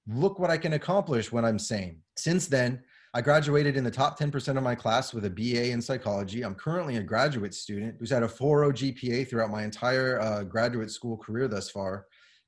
look 0.07 0.39
what 0.39 0.51
I 0.51 0.59
can 0.59 0.75
accomplish 0.75 1.33
when 1.33 1.45
I'm 1.45 1.59
sane. 1.59 2.01
Since 2.17 2.49
then, 2.49 2.83
I 3.17 3.21
graduated 3.21 3.77
in 3.77 3.85
the 3.85 3.93
top 3.93 4.19
10% 4.19 4.57
of 4.57 4.63
my 4.65 4.75
class 4.75 5.15
with 5.15 5.25
a 5.25 5.31
BA 5.31 5.71
in 5.71 5.81
psychology. 5.81 6.43
I'm 6.43 6.57
currently 6.57 6.97
a 6.97 7.03
graduate 7.03 7.55
student 7.55 7.95
who's 7.99 8.11
had 8.11 8.25
a 8.25 8.29
4.0 8.29 8.73
GPA 8.73 9.29
throughout 9.29 9.51
my 9.51 9.63
entire 9.63 10.21
uh, 10.21 10.43
graduate 10.43 10.91
school 10.91 11.17
career 11.17 11.47
thus 11.47 11.71
far. 11.71 12.07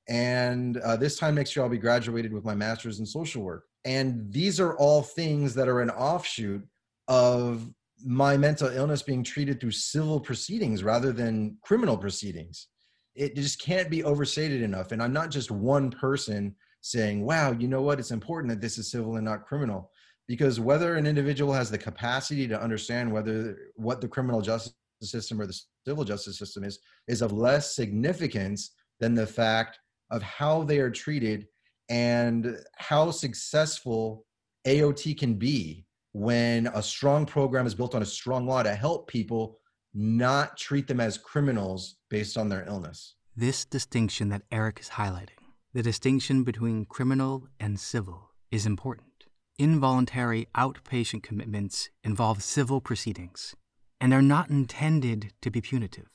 And 0.09 0.79
uh, 0.79 0.97
this 0.97 1.17
time 1.17 1.37
next 1.37 1.55
year, 1.55 1.63
I'll 1.63 1.71
be 1.71 1.79
graduated 1.79 2.33
with 2.33 2.45
my 2.45 2.55
master's 2.55 2.99
in 2.99 3.07
social 3.07 3.43
work. 3.43 3.65
And 3.87 4.33
these 4.33 4.59
are 4.59 4.77
all 4.77 5.01
things 5.01 5.55
that 5.55 5.69
are 5.69 5.81
an 5.81 5.91
offshoot 5.91 6.67
of 7.07 7.71
my 8.05 8.37
mental 8.37 8.69
illness 8.69 9.01
being 9.01 9.23
treated 9.23 9.61
through 9.61 9.71
civil 9.71 10.19
proceedings 10.19 10.83
rather 10.83 11.13
than 11.13 11.57
criminal 11.63 11.97
proceedings. 11.97 12.67
It 13.15 13.37
just 13.37 13.61
can't 13.63 13.89
be 13.89 14.03
overstated 14.03 14.61
enough. 14.61 14.91
And 14.91 15.01
I'm 15.01 15.13
not 15.13 15.31
just 15.31 15.53
one 15.53 15.91
person 15.93 16.57
saying, 16.81 17.25
wow, 17.25 17.53
you 17.53 17.69
know 17.69 17.81
what? 17.81 18.01
It's 18.01 18.11
important 18.11 18.51
that 18.51 18.61
this 18.61 18.77
is 18.77 18.91
civil 18.91 19.17
and 19.17 19.25
not 19.25 19.47
criminal. 19.47 19.93
Because 20.27 20.59
whether 20.59 20.97
an 20.97 21.07
individual 21.07 21.53
has 21.53 21.71
the 21.71 21.79
capacity 21.79 22.49
to 22.49 22.61
understand 22.61 23.11
whether 23.11 23.57
what 23.77 24.01
the 24.01 24.09
criminal 24.09 24.41
justice 24.41 24.75
system 25.01 25.41
or 25.41 25.47
the 25.47 25.59
civil 25.87 26.03
justice 26.05 26.39
system 26.39 26.65
is, 26.65 26.81
is 27.07 27.23
of 27.23 27.31
less 27.31 27.77
significance 27.77 28.73
than 28.99 29.15
the 29.15 29.27
fact 29.27 29.79
of 30.11 30.23
how 30.23 30.65
they 30.65 30.81
are 30.81 30.91
treated 30.91 31.47
and 31.89 32.59
how 32.77 33.11
successful 33.11 34.25
AOT 34.67 35.19
can 35.19 35.35
be 35.35 35.87
when 36.13 36.67
a 36.69 36.83
strong 36.83 37.27
program 37.27 37.67
is 37.67 37.75
built 37.75 37.95
on 37.95 38.03
a 38.03 38.07
strong 38.07 38.47
law 38.47 38.63
to 38.63 38.75
help 38.75 39.09
people 39.09 39.59
not 39.95 40.57
treat 40.57 40.87
them 40.87 41.01
as 41.01 41.19
criminals 41.19 41.97
based 42.11 42.37
on 42.37 42.49
their 42.49 42.65
illness. 42.67 43.15
This 43.37 43.65
distinction 43.65 44.29
that 44.31 44.43
Eric 44.51 44.81
is 44.81 44.91
highlighting, 44.91 45.43
the 45.73 45.83
distinction 45.83 46.43
between 46.43 46.87
criminal 46.87 47.49
and 47.61 47.79
civil, 47.79 48.31
is 48.51 48.67
important. 48.67 49.25
Involuntary 49.59 50.49
outpatient 50.55 51.23
commitments 51.23 51.91
involve 52.03 52.43
civil 52.43 52.81
proceedings 52.81 53.55
and 54.01 54.13
are 54.13 54.23
not 54.23 54.51
intended 54.51 55.33
to 55.41 55.51
be 55.51 55.61
punitive. 55.61 56.09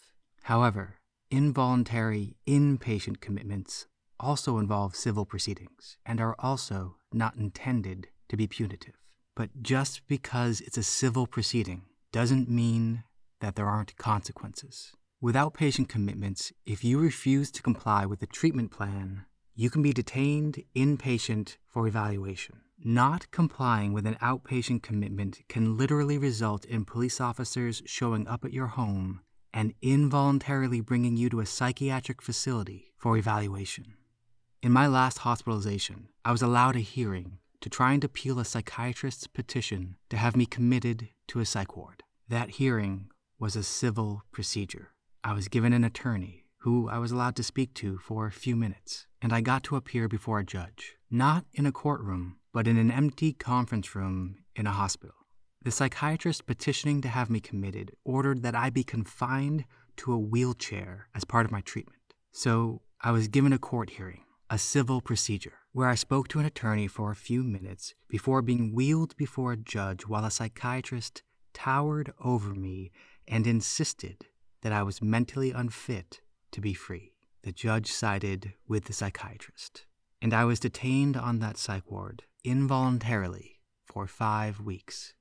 However, 0.44 0.98
Involuntary 1.34 2.36
inpatient 2.46 3.22
commitments 3.22 3.88
also 4.22 4.58
involve 4.58 4.96
civil 4.96 5.26
proceedings 5.26 5.98
and 6.06 6.22
are 6.22 6.36
also 6.40 6.96
not 7.12 7.36
intended 7.36 8.08
to 8.30 8.38
be 8.38 8.48
punitive. 8.48 8.96
But 9.36 9.62
just 9.62 10.08
because 10.08 10.62
it's 10.62 10.78
a 10.78 10.84
civil 10.84 11.28
proceeding 11.28 11.84
doesn't 12.12 12.50
mean 12.50 13.04
that 13.40 13.56
there 13.56 13.68
aren't 13.68 13.98
consequences. 13.98 14.94
With 15.20 15.36
outpatient 15.36 15.88
commitments, 15.90 16.52
if 16.66 16.84
you 16.84 17.00
refuse 17.00 17.52
to 17.52 17.62
comply 17.62 18.06
with 18.06 18.20
the 18.20 18.28
treatment 18.28 18.72
plan, 18.72 19.26
you 19.54 19.70
can 19.70 19.82
be 19.82 19.94
detained 19.94 20.64
inpatient 20.76 21.58
for 21.68 21.88
evaluation. 21.88 22.62
Not 22.84 23.30
complying 23.30 23.94
with 23.94 24.08
an 24.08 24.16
outpatient 24.16 24.82
commitment 24.82 25.42
can 25.48 25.78
literally 25.78 26.18
result 26.18 26.66
in 26.66 26.86
police 26.86 27.22
officers 27.22 27.84
showing 27.86 28.28
up 28.28 28.44
at 28.44 28.54
your 28.54 28.68
home 28.68 29.22
and 29.54 29.74
involuntarily 29.82 30.82
bringing 30.82 31.18
you 31.18 31.30
to 31.30 31.42
a 31.42 31.46
psychiatric 31.46 32.22
facility 32.22 32.92
for 32.98 33.18
evaluation. 33.18 33.94
In 34.64 34.72
my 34.72 34.86
last 34.86 35.20
hospitalization, 35.20 36.10
I 36.24 36.32
was 36.32 36.44
allowed 36.44 36.76
a 36.76 36.82
hearing 36.82 37.40
to 37.62 37.70
try 37.70 37.94
and 37.94 38.04
appeal 38.04 38.38
a 38.38 38.46
psychiatrist's 38.46 39.26
petition 39.26 39.96
to 40.12 40.18
have 40.18 40.36
me 40.36 40.46
committed 40.46 41.10
to 41.30 41.40
a 41.40 41.48
psych 41.48 41.76
ward. 41.76 42.04
That 42.30 42.52
hearing 42.52 43.10
was 43.40 43.56
a 43.56 43.64
civil 43.64 44.22
procedure. 44.32 44.90
I 45.24 45.34
was 45.34 45.48
given 45.48 45.74
an 45.74 45.84
attorney 45.84 46.46
who 46.60 46.88
I 46.90 47.00
was 47.00 47.12
allowed 47.12 47.36
to 47.38 47.44
speak 47.44 47.74
to 47.76 47.98
for 47.98 48.28
a 48.28 48.32
few 48.32 48.56
minutes, 48.56 49.08
and 49.20 49.34
I 49.34 49.42
got 49.42 49.64
to 49.64 49.78
appear 49.78 50.08
before 50.08 50.38
a 50.38 50.46
judge, 50.46 50.96
not 51.10 51.46
in 51.54 51.66
a 51.66 51.72
courtroom, 51.72 52.38
but 52.54 52.68
in 52.68 52.78
an 52.78 52.92
empty 52.92 53.34
conference 53.34 53.96
room 53.96 54.44
in 54.56 54.68
a 54.68 54.72
hospital. 54.72 55.16
The 55.64 55.72
psychiatrist 55.72 56.46
petitioning 56.46 57.02
to 57.02 57.08
have 57.08 57.32
me 57.32 57.40
committed 57.40 57.96
ordered 58.06 58.44
that 58.44 58.54
I 58.54 58.70
be 58.70 58.84
confined 58.84 59.66
to 59.98 60.14
a 60.14 60.20
wheelchair 60.20 61.08
as 61.16 61.26
part 61.26 61.48
of 61.48 61.52
my 61.52 61.62
treatment. 61.62 62.14
So 62.32 62.84
I 63.02 63.10
was 63.10 63.28
given 63.28 63.54
a 63.54 63.58
court 63.58 63.90
hearing, 63.90 64.22
a 64.52 64.58
civil 64.58 65.00
procedure, 65.00 65.60
where 65.72 65.88
I 65.88 65.96
spoke 65.96 66.28
to 66.28 66.40
an 66.40 66.46
attorney 66.46 66.86
for 66.86 67.10
a 67.10 67.16
few 67.16 67.42
minutes 67.42 67.96
before 68.10 68.42
being 68.42 68.76
wheeled 68.76 69.16
before 69.16 69.54
a 69.54 69.58
judge 69.58 70.06
while 70.06 70.26
a 70.26 70.30
psychiatrist 70.30 71.24
towered 71.54 72.12
over 72.22 72.54
me 72.54 72.92
and 73.26 73.48
insisted 73.48 74.26
that 74.62 74.74
I 74.74 74.84
was 74.84 75.02
mentally 75.02 75.52
unfit 75.52 76.20
to 76.52 76.60
be 76.60 76.74
free. 76.74 77.14
The 77.44 77.54
judge 77.54 77.94
sided 77.94 78.52
with 78.68 78.86
the 78.86 78.94
psychiatrist, 78.94 79.86
and 80.22 80.34
I 80.34 80.44
was 80.44 80.60
detained 80.60 81.16
on 81.16 81.40
that 81.40 81.58
psych 81.58 81.90
ward 81.90 82.24
involuntarily 82.44 83.62
for 83.86 84.06
five 84.06 84.60
weeks. 84.60 85.14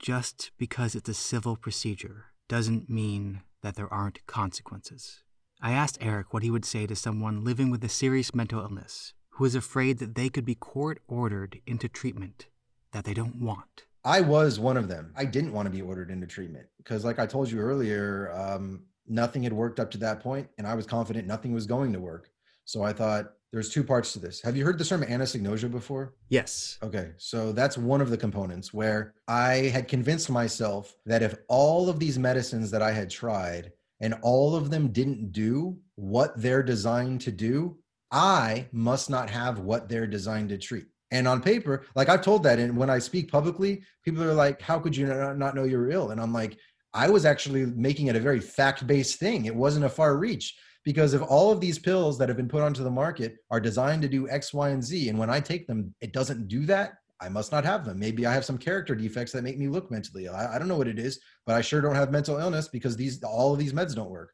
Just 0.00 0.50
because 0.58 0.96
it's 0.96 1.08
a 1.08 1.14
civil 1.14 1.54
procedure 1.54 2.26
doesn't 2.48 2.90
mean 2.90 3.42
that 3.62 3.76
there 3.76 3.92
aren't 3.94 4.26
consequences. 4.26 5.22
I 5.60 5.72
asked 5.72 5.98
Eric 6.00 6.32
what 6.32 6.42
he 6.42 6.50
would 6.50 6.64
say 6.64 6.86
to 6.86 6.94
someone 6.94 7.44
living 7.44 7.70
with 7.70 7.82
a 7.82 7.88
serious 7.88 8.34
mental 8.34 8.60
illness 8.60 9.14
who 9.30 9.44
is 9.44 9.54
afraid 9.54 9.98
that 9.98 10.14
they 10.14 10.28
could 10.28 10.44
be 10.44 10.54
court 10.54 11.00
ordered 11.08 11.60
into 11.66 11.88
treatment 11.88 12.46
that 12.92 13.04
they 13.04 13.14
don't 13.14 13.40
want. 13.40 13.84
I 14.04 14.20
was 14.20 14.60
one 14.60 14.76
of 14.76 14.88
them. 14.88 15.12
I 15.16 15.24
didn't 15.24 15.52
want 15.52 15.66
to 15.66 15.70
be 15.70 15.82
ordered 15.82 16.10
into 16.10 16.26
treatment 16.26 16.66
because, 16.76 17.04
like 17.04 17.18
I 17.18 17.26
told 17.26 17.50
you 17.50 17.58
earlier, 17.58 18.32
um, 18.32 18.84
nothing 19.08 19.42
had 19.42 19.52
worked 19.52 19.80
up 19.80 19.90
to 19.92 19.98
that 19.98 20.20
point, 20.20 20.48
and 20.58 20.66
I 20.66 20.74
was 20.74 20.86
confident 20.86 21.26
nothing 21.26 21.52
was 21.52 21.66
going 21.66 21.92
to 21.92 22.00
work. 22.00 22.30
So 22.64 22.82
I 22.82 22.92
thought, 22.92 23.32
there's 23.52 23.70
two 23.70 23.84
parts 23.84 24.12
to 24.12 24.18
this. 24.18 24.42
Have 24.42 24.56
you 24.56 24.64
heard 24.64 24.76
the 24.76 24.84
term 24.84 25.02
anosognosia 25.02 25.70
before? 25.70 26.14
Yes. 26.28 26.78
Okay. 26.82 27.12
So 27.16 27.52
that's 27.52 27.78
one 27.78 28.00
of 28.00 28.10
the 28.10 28.16
components 28.16 28.74
where 28.74 29.14
I 29.28 29.70
had 29.72 29.88
convinced 29.88 30.28
myself 30.28 30.94
that 31.06 31.22
if 31.22 31.36
all 31.48 31.88
of 31.88 31.98
these 31.98 32.18
medicines 32.18 32.70
that 32.72 32.82
I 32.82 32.92
had 32.92 33.08
tried 33.08 33.72
and 34.00 34.14
all 34.22 34.54
of 34.54 34.70
them 34.70 34.88
didn't 34.88 35.32
do 35.32 35.78
what 35.94 36.40
they're 36.40 36.62
designed 36.62 37.20
to 37.22 37.32
do, 37.32 37.78
I 38.10 38.68
must 38.72 39.10
not 39.10 39.30
have 39.30 39.58
what 39.58 39.88
they're 39.88 40.06
designed 40.06 40.50
to 40.50 40.58
treat. 40.58 40.86
And 41.10 41.26
on 41.28 41.40
paper, 41.40 41.84
like 41.94 42.08
I've 42.08 42.22
told 42.22 42.42
that, 42.42 42.58
and 42.58 42.76
when 42.76 42.90
I 42.90 42.98
speak 42.98 43.30
publicly, 43.30 43.82
people 44.04 44.22
are 44.22 44.34
like, 44.34 44.60
How 44.60 44.78
could 44.78 44.96
you 44.96 45.06
not 45.06 45.54
know 45.54 45.64
you're 45.64 45.90
ill? 45.90 46.10
And 46.10 46.20
I'm 46.20 46.32
like, 46.32 46.58
I 46.92 47.08
was 47.10 47.24
actually 47.24 47.66
making 47.66 48.06
it 48.06 48.16
a 48.16 48.20
very 48.20 48.40
fact 48.40 48.86
based 48.86 49.18
thing. 49.18 49.44
It 49.44 49.54
wasn't 49.54 49.84
a 49.84 49.90
far 49.90 50.16
reach 50.16 50.56
because 50.84 51.14
if 51.14 51.22
all 51.22 51.52
of 51.52 51.60
these 51.60 51.78
pills 51.78 52.16
that 52.18 52.28
have 52.28 52.36
been 52.36 52.48
put 52.48 52.62
onto 52.62 52.82
the 52.82 52.90
market 52.90 53.36
are 53.50 53.60
designed 53.60 54.02
to 54.02 54.08
do 54.08 54.28
X, 54.28 54.54
Y, 54.54 54.70
and 54.70 54.82
Z, 54.82 55.08
and 55.08 55.18
when 55.18 55.30
I 55.30 55.40
take 55.40 55.66
them, 55.66 55.94
it 56.00 56.12
doesn't 56.12 56.48
do 56.48 56.64
that, 56.66 56.94
I 57.20 57.28
must 57.28 57.52
not 57.52 57.64
have 57.64 57.84
them. 57.84 57.98
Maybe 57.98 58.26
I 58.26 58.32
have 58.32 58.44
some 58.44 58.58
character 58.58 58.94
defects 58.94 59.32
that 59.32 59.44
make 59.44 59.58
me 59.58 59.68
look 59.68 59.90
mentally 59.90 60.26
ill. 60.26 60.34
I, 60.34 60.54
I 60.54 60.58
don't 60.58 60.68
know 60.68 60.76
what 60.76 60.88
it 60.88 60.98
is, 60.98 61.18
but 61.46 61.56
I 61.56 61.60
sure 61.60 61.80
don't 61.80 61.94
have 61.94 62.10
mental 62.10 62.38
illness 62.38 62.68
because 62.68 62.96
these 62.96 63.22
all 63.22 63.52
of 63.52 63.58
these 63.58 63.72
meds 63.72 63.94
don't 63.94 64.10
work. 64.10 64.32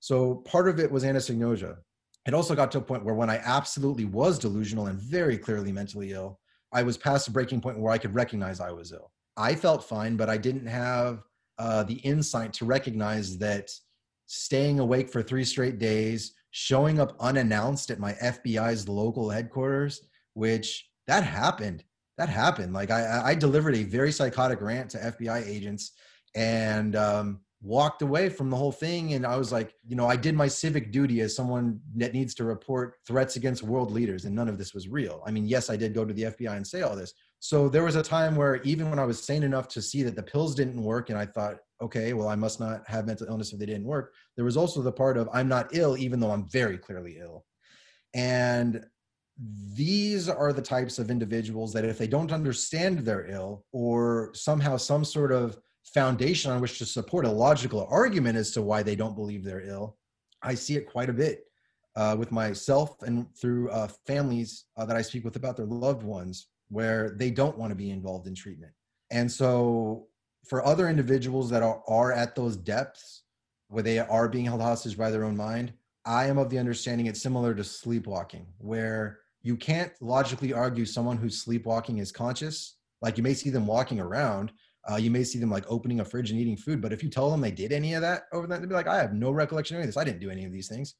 So 0.00 0.36
part 0.36 0.68
of 0.68 0.80
it 0.80 0.90
was 0.90 1.04
anosognosia. 1.04 1.76
It 2.26 2.34
also 2.34 2.54
got 2.54 2.70
to 2.72 2.78
a 2.78 2.82
point 2.82 3.04
where 3.04 3.14
when 3.14 3.30
I 3.30 3.40
absolutely 3.44 4.04
was 4.04 4.38
delusional 4.38 4.86
and 4.86 4.98
very 4.98 5.38
clearly 5.38 5.72
mentally 5.72 6.12
ill, 6.12 6.40
I 6.72 6.82
was 6.82 6.96
past 6.96 7.26
the 7.26 7.32
breaking 7.32 7.60
point 7.60 7.78
where 7.78 7.92
I 7.92 7.98
could 7.98 8.14
recognize 8.14 8.60
I 8.60 8.72
was 8.72 8.92
ill. 8.92 9.10
I 9.36 9.54
felt 9.54 9.84
fine, 9.84 10.16
but 10.16 10.28
I 10.28 10.36
didn't 10.36 10.66
have 10.66 11.22
uh, 11.58 11.82
the 11.84 11.94
insight 11.94 12.52
to 12.54 12.64
recognize 12.64 13.38
that 13.38 13.70
staying 14.26 14.78
awake 14.78 15.10
for 15.10 15.22
three 15.22 15.44
straight 15.44 15.78
days, 15.78 16.34
showing 16.50 17.00
up 17.00 17.16
unannounced 17.20 17.90
at 17.90 17.98
my 17.98 18.12
FBI's 18.14 18.88
local 18.88 19.30
headquarters, 19.30 20.00
which 20.34 20.88
that 21.06 21.24
happened. 21.24 21.84
That 22.20 22.28
happened. 22.28 22.74
Like 22.74 22.90
I, 22.90 23.22
I 23.30 23.34
delivered 23.34 23.74
a 23.76 23.82
very 23.82 24.12
psychotic 24.12 24.60
rant 24.60 24.90
to 24.90 24.98
FBI 24.98 25.46
agents 25.46 25.92
and 26.34 26.94
um, 26.94 27.40
walked 27.62 28.02
away 28.02 28.28
from 28.28 28.50
the 28.50 28.56
whole 28.58 28.72
thing. 28.72 29.14
And 29.14 29.24
I 29.24 29.38
was 29.38 29.50
like, 29.50 29.72
you 29.86 29.96
know, 29.96 30.06
I 30.06 30.16
did 30.16 30.34
my 30.34 30.46
civic 30.46 30.92
duty 30.92 31.22
as 31.22 31.34
someone 31.34 31.80
that 31.96 32.12
needs 32.12 32.34
to 32.34 32.44
report 32.44 32.96
threats 33.06 33.36
against 33.36 33.62
world 33.62 33.90
leaders, 33.90 34.26
and 34.26 34.34
none 34.34 34.50
of 34.50 34.58
this 34.58 34.74
was 34.74 34.86
real. 34.86 35.22
I 35.26 35.30
mean, 35.30 35.46
yes, 35.46 35.70
I 35.70 35.76
did 35.76 35.94
go 35.94 36.04
to 36.04 36.12
the 36.12 36.24
FBI 36.24 36.54
and 36.54 36.66
say 36.66 36.82
all 36.82 36.94
this, 36.94 37.14
So 37.38 37.70
there 37.70 37.84
was 37.84 37.96
a 37.96 38.02
time 38.02 38.36
where 38.36 38.56
even 38.64 38.90
when 38.90 38.98
I 38.98 39.06
was 39.06 39.24
sane 39.24 39.42
enough 39.42 39.68
to 39.68 39.80
see 39.80 40.02
that 40.02 40.14
the 40.14 40.22
pills 40.22 40.54
didn't 40.54 40.82
work, 40.82 41.08
and 41.08 41.18
I 41.18 41.24
thought, 41.24 41.56
okay, 41.80 42.12
well, 42.12 42.28
I 42.28 42.34
must 42.34 42.60
not 42.60 42.82
have 42.86 43.06
mental 43.06 43.28
illness 43.28 43.54
if 43.54 43.58
they 43.58 43.64
didn't 43.64 43.84
work. 43.84 44.12
There 44.36 44.44
was 44.44 44.58
also 44.58 44.82
the 44.82 44.92
part 44.92 45.16
of 45.16 45.30
I'm 45.32 45.48
not 45.48 45.74
ill, 45.74 45.96
even 45.96 46.20
though 46.20 46.32
I'm 46.32 46.50
very 46.50 46.76
clearly 46.76 47.16
ill. 47.18 47.46
And 48.12 48.84
these 49.74 50.28
are 50.28 50.52
the 50.52 50.62
types 50.62 50.98
of 50.98 51.10
individuals 51.10 51.72
that 51.72 51.84
if 51.84 51.96
they 51.98 52.06
don't 52.06 52.32
understand 52.32 52.98
they're 52.98 53.26
ill 53.30 53.64
or 53.72 54.30
somehow 54.34 54.76
some 54.76 55.04
sort 55.04 55.32
of 55.32 55.56
foundation 55.84 56.50
on 56.50 56.60
which 56.60 56.78
to 56.78 56.84
support 56.84 57.24
a 57.24 57.30
logical 57.30 57.86
argument 57.90 58.36
as 58.36 58.50
to 58.50 58.62
why 58.62 58.82
they 58.82 58.94
don't 58.94 59.16
believe 59.16 59.42
they're 59.42 59.66
ill, 59.66 59.96
I 60.42 60.54
see 60.54 60.76
it 60.76 60.90
quite 60.90 61.08
a 61.08 61.14
bit 61.14 61.44
uh, 61.96 62.16
with 62.18 62.32
myself 62.32 63.02
and 63.02 63.26
through 63.34 63.70
uh, 63.70 63.88
families 64.06 64.66
uh, 64.76 64.84
that 64.84 64.96
I 64.96 65.02
speak 65.02 65.24
with 65.24 65.36
about 65.36 65.56
their 65.56 65.66
loved 65.66 66.02
ones 66.02 66.48
where 66.68 67.16
they 67.18 67.30
don't 67.30 67.58
want 67.58 67.70
to 67.70 67.76
be 67.76 67.90
involved 67.90 68.26
in 68.26 68.34
treatment. 68.34 68.72
And 69.10 69.30
so, 69.30 70.06
for 70.46 70.64
other 70.64 70.88
individuals 70.88 71.50
that 71.50 71.62
are, 71.62 71.82
are 71.86 72.12
at 72.12 72.34
those 72.34 72.56
depths 72.56 73.24
where 73.68 73.82
they 73.82 73.98
are 73.98 74.28
being 74.28 74.46
held 74.46 74.62
hostage 74.62 74.96
by 74.96 75.10
their 75.10 75.24
own 75.24 75.36
mind, 75.36 75.72
I 76.06 76.26
am 76.26 76.38
of 76.38 76.48
the 76.48 76.58
understanding 76.58 77.06
it's 77.06 77.20
similar 77.20 77.54
to 77.54 77.64
sleepwalking, 77.64 78.46
where 78.58 79.19
you 79.42 79.56
can't 79.56 79.92
logically 80.00 80.52
argue 80.52 80.84
someone 80.84 81.16
who's 81.16 81.42
sleepwalking 81.42 81.98
is 81.98 82.12
conscious. 82.12 82.76
Like 83.02 83.16
you 83.16 83.22
may 83.22 83.34
see 83.34 83.50
them 83.50 83.66
walking 83.66 84.00
around, 84.00 84.52
uh, 84.90 84.96
you 84.96 85.10
may 85.10 85.24
see 85.24 85.38
them 85.38 85.50
like 85.50 85.64
opening 85.68 86.00
a 86.00 86.04
fridge 86.04 86.30
and 86.30 86.40
eating 86.40 86.56
food, 86.56 86.80
but 86.80 86.92
if 86.92 87.02
you 87.02 87.08
tell 87.08 87.30
them 87.30 87.40
they 87.40 87.50
did 87.50 87.72
any 87.72 87.94
of 87.94 88.02
that 88.02 88.24
over 88.32 88.46
that, 88.46 88.60
they'd 88.60 88.68
be 88.68 88.74
like, 88.74 88.86
I 88.86 88.96
have 88.96 89.14
no 89.14 89.30
recollection 89.30 89.76
of 89.76 89.80
any 89.80 89.84
of 89.84 89.94
this. 89.94 90.00
I 90.00 90.04
didn't 90.04 90.20
do 90.20 90.30
any 90.30 90.44
of 90.44 90.52
these 90.52 90.68
things. 90.68 90.94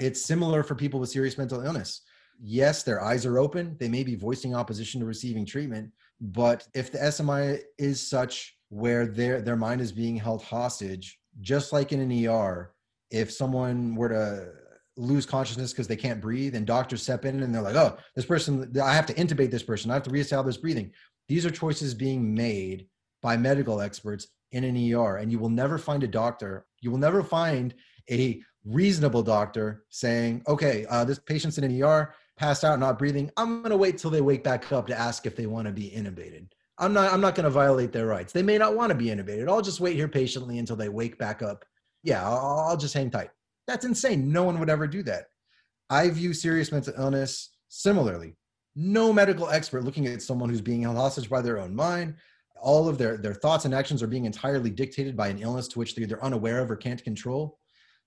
It's 0.00 0.24
similar 0.24 0.62
for 0.62 0.74
people 0.74 1.00
with 1.00 1.10
serious 1.10 1.38
mental 1.38 1.64
illness. 1.64 2.02
Yes, 2.42 2.82
their 2.82 3.02
eyes 3.02 3.24
are 3.24 3.38
open. 3.38 3.76
They 3.78 3.88
may 3.88 4.04
be 4.04 4.14
voicing 4.14 4.54
opposition 4.54 5.00
to 5.00 5.06
receiving 5.06 5.46
treatment, 5.46 5.90
but 6.20 6.66
if 6.74 6.92
the 6.92 6.98
SMI 6.98 7.60
is 7.78 8.06
such 8.06 8.58
where 8.68 9.06
their 9.06 9.40
their 9.40 9.56
mind 9.56 9.80
is 9.80 9.92
being 9.92 10.16
held 10.16 10.42
hostage, 10.42 11.18
just 11.40 11.72
like 11.72 11.92
in 11.92 12.00
an 12.00 12.26
ER, 12.26 12.74
if 13.10 13.32
someone 13.32 13.94
were 13.94 14.08
to 14.10 14.52
lose 14.96 15.26
consciousness 15.26 15.72
because 15.72 15.86
they 15.86 15.96
can't 15.96 16.20
breathe 16.20 16.54
and 16.54 16.66
doctors 16.66 17.02
step 17.02 17.24
in 17.24 17.42
and 17.42 17.54
they're 17.54 17.62
like 17.62 17.74
oh 17.74 17.96
this 18.14 18.24
person 18.24 18.72
i 18.82 18.94
have 18.94 19.06
to 19.06 19.14
intubate 19.14 19.50
this 19.50 19.62
person. 19.62 19.90
I 19.90 19.94
have 19.94 20.02
to 20.04 20.10
reestablish 20.10 20.56
breathing. 20.56 20.90
These 21.28 21.44
are 21.44 21.50
choices 21.50 21.92
being 21.94 22.34
made 22.34 22.86
by 23.22 23.36
medical 23.36 23.80
experts 23.80 24.28
in 24.52 24.64
an 24.64 24.94
er 24.94 25.16
and 25.16 25.30
you 25.30 25.38
will 25.38 25.50
never 25.50 25.76
find 25.76 26.02
a 26.02 26.08
doctor 26.08 26.66
you 26.80 26.90
will 26.90 26.98
never 26.98 27.22
find 27.22 27.74
a 28.10 28.40
reasonable 28.64 29.22
doctor 29.22 29.84
saying 29.90 30.42
okay 30.48 30.86
uh, 30.88 31.04
this 31.04 31.18
patient's 31.18 31.58
in 31.58 31.64
an 31.64 31.82
er 31.82 32.14
passed 32.36 32.64
out 32.64 32.78
not 32.78 32.98
breathing. 32.98 33.30
I'm 33.36 33.60
going 33.62 33.70
to 33.70 33.76
wait 33.76 33.98
till 33.98 34.10
they 34.10 34.20
wake 34.20 34.44
back 34.44 34.70
up 34.72 34.86
to 34.88 34.98
ask 34.98 35.26
if 35.26 35.36
they 35.36 35.46
want 35.46 35.66
to 35.66 35.72
be 35.72 35.90
intubated. 35.90 36.48
I'm 36.78 36.92
not 36.92 37.12
i'm 37.12 37.20
not 37.20 37.34
going 37.34 37.44
to 37.44 37.50
violate 37.50 37.92
their 37.92 38.06
rights. 38.06 38.32
They 38.32 38.42
may 38.42 38.58
not 38.58 38.76
want 38.76 38.90
to 38.90 38.94
be 38.94 39.06
intubated. 39.06 39.48
I'll 39.48 39.62
just 39.62 39.80
wait 39.80 39.96
here 39.96 40.08
patiently 40.08 40.58
until 40.58 40.76
they 40.76 40.88
wake 40.88 41.18
back 41.18 41.42
up. 41.42 41.64
Yeah 42.02 42.26
I'll, 42.26 42.66
I'll 42.68 42.76
just 42.76 42.94
hang 42.94 43.10
tight 43.10 43.30
that's 43.66 43.84
insane. 43.84 44.30
No 44.30 44.44
one 44.44 44.58
would 44.60 44.70
ever 44.70 44.86
do 44.86 45.02
that. 45.04 45.26
I 45.90 46.08
view 46.10 46.32
serious 46.32 46.72
mental 46.72 46.94
illness 46.96 47.50
similarly. 47.68 48.36
No 48.74 49.12
medical 49.12 49.48
expert 49.48 49.84
looking 49.84 50.06
at 50.06 50.22
someone 50.22 50.50
who's 50.50 50.60
being 50.60 50.82
held 50.82 50.96
hostage 50.96 51.30
by 51.30 51.40
their 51.40 51.58
own 51.58 51.74
mind. 51.74 52.14
All 52.60 52.88
of 52.88 52.98
their, 52.98 53.16
their 53.16 53.34
thoughts 53.34 53.64
and 53.64 53.74
actions 53.74 54.02
are 54.02 54.08
being 54.08 54.24
entirely 54.24 54.70
dictated 54.70 55.16
by 55.16 55.28
an 55.28 55.38
illness 55.38 55.68
to 55.68 55.78
which 55.78 55.94
they're 55.94 56.04
either 56.04 56.22
unaware 56.22 56.60
of 56.60 56.70
or 56.70 56.76
can't 56.76 57.02
control. 57.02 57.58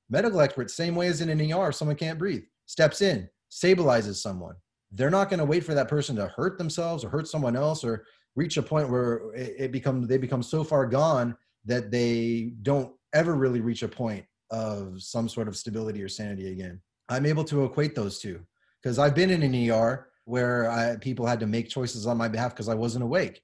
Medical 0.09 0.41
experts, 0.41 0.73
same 0.73 0.95
way 0.95 1.07
as 1.07 1.21
in 1.21 1.29
an 1.29 1.53
ER, 1.53 1.71
someone 1.71 1.95
can't 1.95 2.19
breathe, 2.19 2.43
steps 2.65 3.01
in, 3.01 3.29
stabilizes 3.51 4.15
someone. 4.15 4.55
They're 4.91 5.11
not 5.11 5.29
going 5.29 5.39
to 5.39 5.45
wait 5.45 5.63
for 5.63 5.75
that 5.75 5.87
person 5.87 6.15
to 6.15 6.27
hurt 6.35 6.57
themselves 6.57 7.03
or 7.03 7.09
hurt 7.09 7.27
someone 7.27 7.55
else 7.55 7.83
or 7.83 8.05
reach 8.35 8.57
a 8.57 8.63
point 8.63 8.89
where 8.89 9.31
it, 9.35 9.55
it 9.59 9.71
become 9.71 10.07
they 10.07 10.17
become 10.17 10.41
so 10.41 10.63
far 10.63 10.87
gone 10.87 11.35
that 11.65 11.91
they 11.91 12.53
don't 12.63 12.91
ever 13.13 13.35
really 13.35 13.61
reach 13.61 13.83
a 13.83 13.87
point 13.87 14.25
of 14.51 15.01
some 15.01 15.29
sort 15.29 15.47
of 15.47 15.57
stability 15.57 16.01
or 16.01 16.09
sanity 16.09 16.51
again. 16.51 16.81
I'm 17.09 17.25
able 17.25 17.43
to 17.45 17.65
equate 17.65 17.95
those 17.95 18.19
two 18.19 18.41
because 18.81 18.99
I've 18.99 19.15
been 19.15 19.29
in 19.29 19.43
an 19.43 19.69
ER 19.71 20.07
where 20.25 20.69
I, 20.69 20.95
people 20.97 21.25
had 21.25 21.39
to 21.39 21.47
make 21.47 21.69
choices 21.69 22.05
on 22.05 22.17
my 22.17 22.27
behalf 22.27 22.53
because 22.53 22.69
I 22.69 22.75
wasn't 22.75 23.03
awake. 23.03 23.41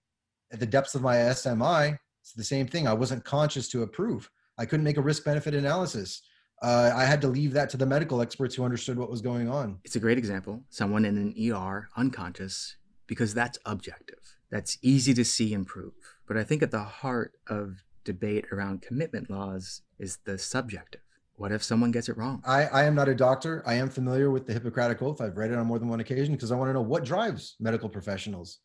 At 0.52 0.60
the 0.60 0.66
depths 0.66 0.96
of 0.96 1.02
my 1.02 1.16
SMI, 1.16 1.98
it's 2.22 2.34
the 2.34 2.44
same 2.44 2.68
thing. 2.68 2.88
I 2.88 2.94
wasn't 2.94 3.26
conscious 3.26 3.68
to 3.70 3.84
approve. 3.84 4.30
I 4.58 4.66
couldn't 4.66 4.84
make 4.84 4.98
a 4.98 5.02
risk 5.02 5.24
benefit 5.24 5.54
analysis. 5.54 6.22
Uh, 6.62 6.92
I 6.96 7.04
had 7.06 7.22
to 7.22 7.28
leave 7.28 7.54
that 7.54 7.70
to 7.72 7.78
the 7.78 7.86
medical 7.86 8.22
experts 8.22 8.56
who 8.56 8.64
understood 8.64 8.98
what 8.98 9.10
was 9.10 9.22
going 9.22 9.50
on. 9.50 9.80
It's 9.84 9.96
a 9.96 10.00
great 10.00 10.18
example. 10.18 10.64
Someone 10.70 11.06
in 11.06 11.18
an 11.18 11.54
ER, 11.54 11.90
unconscious, 11.98 12.78
because 13.08 13.34
that's 13.34 13.60
objective. 13.66 14.38
That's 14.52 14.78
easy 14.82 15.14
to 15.16 15.26
see 15.26 15.54
and 15.54 15.68
prove. 15.68 15.94
But 16.28 16.38
I 16.38 16.44
think 16.44 16.64
at 16.64 16.72
the 16.72 16.84
heart 16.84 17.34
of 17.48 17.84
debate 18.06 18.46
around 18.52 18.82
commitment 18.82 19.30
laws 19.30 19.82
is 20.00 20.20
the 20.26 20.38
subjective. 20.38 21.02
What 21.38 21.52
if 21.52 21.62
someone 21.62 21.92
gets 21.92 22.08
it 22.08 22.18
wrong? 22.18 22.42
I, 22.48 22.66
I 22.68 22.84
am 22.86 22.96
not 22.96 23.10
a 23.10 23.16
doctor. 23.16 23.62
I 23.66 23.74
am 23.74 23.90
familiar 23.90 24.32
with 24.32 24.48
the 24.48 24.54
Hippocratic 24.54 25.02
Oath. 25.02 25.20
I've 25.20 25.36
read 25.36 25.52
it 25.52 25.58
on 25.58 25.68
more 25.68 25.80
than 25.80 25.90
one 25.90 26.00
occasion 26.00 26.34
because 26.34 26.52
I 26.52 26.56
want 26.56 26.70
to 26.70 26.74
know 26.74 26.82
what 26.82 27.04
drives 27.04 27.56
medical 27.60 27.90
professionals. 27.90 28.60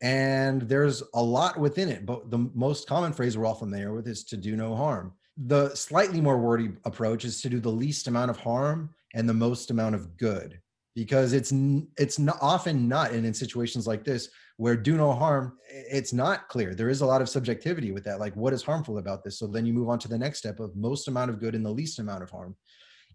And 0.00 0.62
there's 0.62 1.02
a 1.14 1.22
lot 1.22 1.58
within 1.58 1.90
it, 1.90 2.06
but 2.06 2.30
the 2.30 2.50
most 2.54 2.88
common 2.88 3.12
phrase 3.12 3.36
we're 3.36 3.46
all 3.46 3.54
familiar 3.54 3.92
with 3.92 4.08
is 4.08 4.24
to 4.24 4.36
do 4.38 4.56
no 4.56 4.74
harm. 4.74 5.12
The 5.36 5.74
slightly 5.74 6.20
more 6.20 6.38
wordy 6.38 6.70
approach 6.84 7.24
is 7.24 7.42
to 7.42 7.50
do 7.50 7.60
the 7.60 7.70
least 7.70 8.06
amount 8.06 8.30
of 8.30 8.38
harm 8.38 8.90
and 9.14 9.28
the 9.28 9.34
most 9.34 9.70
amount 9.70 9.94
of 9.94 10.16
good 10.16 10.60
because 10.94 11.32
it's 11.32 11.52
it's 11.98 12.18
not, 12.18 12.38
often 12.40 12.88
not 12.88 13.12
and 13.12 13.26
in 13.26 13.34
situations 13.34 13.86
like 13.86 14.04
this 14.04 14.30
where 14.56 14.76
do 14.76 14.96
no 14.96 15.12
harm 15.12 15.58
it's 15.68 16.12
not 16.12 16.48
clear. 16.48 16.74
There 16.74 16.88
is 16.88 17.00
a 17.00 17.06
lot 17.06 17.20
of 17.20 17.28
subjectivity 17.28 17.90
with 17.90 18.04
that 18.04 18.20
like 18.20 18.34
what 18.36 18.52
is 18.52 18.62
harmful 18.62 18.98
about 18.98 19.24
this? 19.24 19.38
So 19.38 19.46
then 19.46 19.66
you 19.66 19.72
move 19.72 19.88
on 19.88 19.98
to 20.00 20.08
the 20.08 20.18
next 20.18 20.38
step 20.38 20.60
of 20.60 20.76
most 20.76 21.08
amount 21.08 21.30
of 21.30 21.40
good 21.40 21.54
and 21.54 21.66
the 21.66 21.70
least 21.70 21.98
amount 21.98 22.22
of 22.22 22.30
harm. 22.30 22.56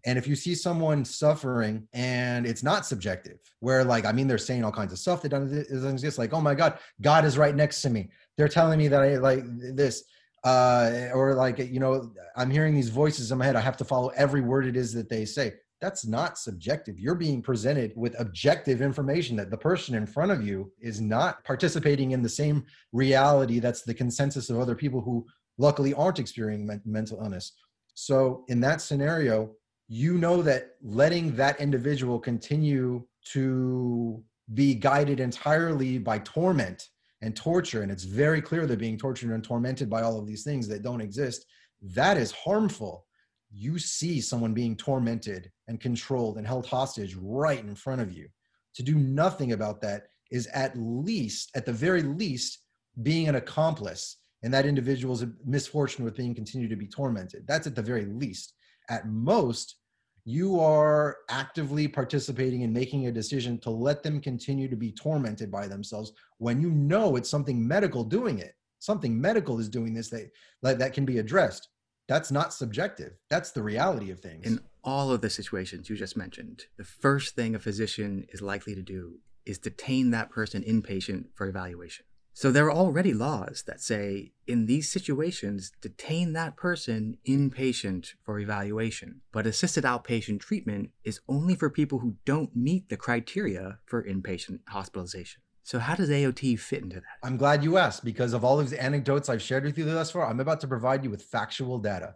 And 0.06 0.18
if 0.18 0.26
you 0.26 0.34
see 0.34 0.54
someone 0.54 1.04
suffering 1.04 1.86
and 1.92 2.46
it's 2.46 2.62
not 2.62 2.86
subjective 2.86 3.38
where 3.60 3.84
like 3.84 4.06
i 4.06 4.12
mean 4.12 4.26
they're 4.26 4.38
saying 4.38 4.64
all 4.64 4.72
kinds 4.72 4.92
of 4.92 4.98
stuff 4.98 5.22
that 5.22 5.28
doesn't 5.30 5.92
exist 5.92 6.18
like 6.18 6.32
oh 6.32 6.40
my 6.40 6.54
god 6.54 6.78
god 7.00 7.24
is 7.24 7.38
right 7.38 7.54
next 7.54 7.82
to 7.82 7.90
me. 7.90 8.10
They're 8.36 8.48
telling 8.48 8.78
me 8.78 8.88
that 8.88 9.02
i 9.02 9.16
like 9.16 9.44
this 9.46 10.04
uh 10.44 11.08
or 11.12 11.34
like 11.34 11.58
you 11.58 11.80
know 11.80 12.12
i'm 12.34 12.50
hearing 12.50 12.74
these 12.74 12.88
voices 12.88 13.32
in 13.32 13.38
my 13.38 13.44
head. 13.46 13.56
I 13.56 13.60
have 13.60 13.76
to 13.78 13.84
follow 13.84 14.08
every 14.08 14.40
word 14.40 14.66
it 14.66 14.76
is 14.76 14.92
that 14.94 15.08
they 15.08 15.24
say 15.24 15.54
that's 15.80 16.06
not 16.06 16.38
subjective. 16.38 17.00
You're 17.00 17.14
being 17.14 17.40
presented 17.40 17.92
with 17.96 18.18
objective 18.18 18.82
information 18.82 19.36
that 19.36 19.50
the 19.50 19.56
person 19.56 19.94
in 19.94 20.06
front 20.06 20.30
of 20.30 20.46
you 20.46 20.70
is 20.80 21.00
not 21.00 21.42
participating 21.44 22.10
in 22.10 22.22
the 22.22 22.28
same 22.28 22.64
reality 22.92 23.58
that's 23.58 23.82
the 23.82 23.94
consensus 23.94 24.50
of 24.50 24.58
other 24.58 24.74
people 24.74 25.00
who 25.00 25.26
luckily 25.58 25.94
aren't 25.94 26.18
experiencing 26.18 26.80
mental 26.84 27.18
illness. 27.22 27.52
So, 27.94 28.44
in 28.48 28.60
that 28.60 28.80
scenario, 28.80 29.52
you 29.88 30.18
know 30.18 30.42
that 30.42 30.76
letting 30.82 31.34
that 31.36 31.60
individual 31.60 32.18
continue 32.18 33.04
to 33.32 34.22
be 34.54 34.74
guided 34.74 35.20
entirely 35.20 35.98
by 35.98 36.18
torment 36.20 36.88
and 37.22 37.36
torture, 37.36 37.82
and 37.82 37.90
it's 37.90 38.04
very 38.04 38.40
clear 38.40 38.66
they're 38.66 38.76
being 38.76 38.96
tortured 38.96 39.32
and 39.32 39.44
tormented 39.44 39.90
by 39.90 40.02
all 40.02 40.18
of 40.18 40.26
these 40.26 40.44
things 40.44 40.68
that 40.68 40.82
don't 40.82 41.00
exist, 41.00 41.44
that 41.82 42.16
is 42.16 42.32
harmful 42.32 43.06
you 43.52 43.78
see 43.78 44.20
someone 44.20 44.54
being 44.54 44.76
tormented 44.76 45.50
and 45.68 45.80
controlled 45.80 46.38
and 46.38 46.46
held 46.46 46.66
hostage 46.66 47.16
right 47.20 47.60
in 47.60 47.74
front 47.74 48.00
of 48.00 48.12
you. 48.12 48.28
To 48.76 48.82
do 48.82 48.94
nothing 48.94 49.52
about 49.52 49.80
that 49.82 50.04
is 50.30 50.46
at 50.48 50.78
least, 50.78 51.50
at 51.56 51.66
the 51.66 51.72
very 51.72 52.02
least, 52.02 52.60
being 53.02 53.28
an 53.28 53.34
accomplice 53.34 54.18
in 54.42 54.50
that 54.52 54.66
individual's 54.66 55.24
misfortune 55.44 56.04
with 56.04 56.16
being 56.16 56.34
continued 56.34 56.70
to 56.70 56.76
be 56.76 56.86
tormented. 56.86 57.46
That's 57.46 57.66
at 57.66 57.74
the 57.74 57.82
very 57.82 58.06
least. 58.06 58.54
At 58.88 59.06
most, 59.06 59.76
you 60.24 60.60
are 60.60 61.18
actively 61.28 61.88
participating 61.88 62.62
in 62.62 62.72
making 62.72 63.06
a 63.06 63.12
decision 63.12 63.58
to 63.60 63.70
let 63.70 64.02
them 64.02 64.20
continue 64.20 64.68
to 64.68 64.76
be 64.76 64.92
tormented 64.92 65.50
by 65.50 65.66
themselves 65.66 66.12
when 66.38 66.60
you 66.60 66.70
know 66.70 67.16
it's 67.16 67.28
something 67.28 67.66
medical 67.66 68.04
doing 68.04 68.38
it. 68.38 68.54
Something 68.78 69.20
medical 69.20 69.58
is 69.58 69.68
doing 69.68 69.92
this 69.92 70.10
that, 70.10 70.78
that 70.78 70.94
can 70.94 71.04
be 71.04 71.18
addressed 71.18 71.68
that's 72.10 72.32
not 72.32 72.52
subjective. 72.52 73.12
That's 73.28 73.52
the 73.52 73.62
reality 73.62 74.10
of 74.10 74.18
things. 74.18 74.44
In 74.44 74.58
all 74.82 75.12
of 75.12 75.20
the 75.20 75.30
situations 75.30 75.88
you 75.88 75.94
just 75.94 76.16
mentioned, 76.16 76.64
the 76.76 76.82
first 76.82 77.36
thing 77.36 77.54
a 77.54 77.60
physician 77.60 78.26
is 78.30 78.42
likely 78.42 78.74
to 78.74 78.82
do 78.82 79.20
is 79.46 79.58
detain 79.58 80.10
that 80.10 80.28
person 80.28 80.64
inpatient 80.64 81.26
for 81.36 81.46
evaluation. 81.46 82.04
So 82.32 82.50
there 82.50 82.66
are 82.66 82.72
already 82.72 83.14
laws 83.14 83.62
that 83.68 83.80
say 83.80 84.32
in 84.44 84.66
these 84.66 84.90
situations, 84.90 85.70
detain 85.80 86.32
that 86.32 86.56
person 86.56 87.18
inpatient 87.28 88.14
for 88.24 88.40
evaluation. 88.40 89.20
But 89.30 89.46
assisted 89.46 89.84
outpatient 89.84 90.40
treatment 90.40 90.90
is 91.04 91.20
only 91.28 91.54
for 91.54 91.70
people 91.70 92.00
who 92.00 92.16
don't 92.24 92.56
meet 92.56 92.88
the 92.88 92.96
criteria 92.96 93.78
for 93.86 94.02
inpatient 94.02 94.60
hospitalization. 94.68 95.42
So, 95.62 95.78
how 95.78 95.94
does 95.94 96.10
AOT 96.10 96.58
fit 96.58 96.82
into 96.82 96.96
that? 96.96 97.18
I'm 97.22 97.36
glad 97.36 97.62
you 97.62 97.76
asked 97.76 98.04
because 98.04 98.32
of 98.32 98.44
all 98.44 98.56
these 98.56 98.72
anecdotes 98.72 99.28
I've 99.28 99.42
shared 99.42 99.64
with 99.64 99.78
you 99.78 99.84
thus 99.84 100.10
far, 100.10 100.26
I'm 100.26 100.40
about 100.40 100.60
to 100.60 100.68
provide 100.68 101.04
you 101.04 101.10
with 101.10 101.22
factual 101.22 101.78
data. 101.78 102.14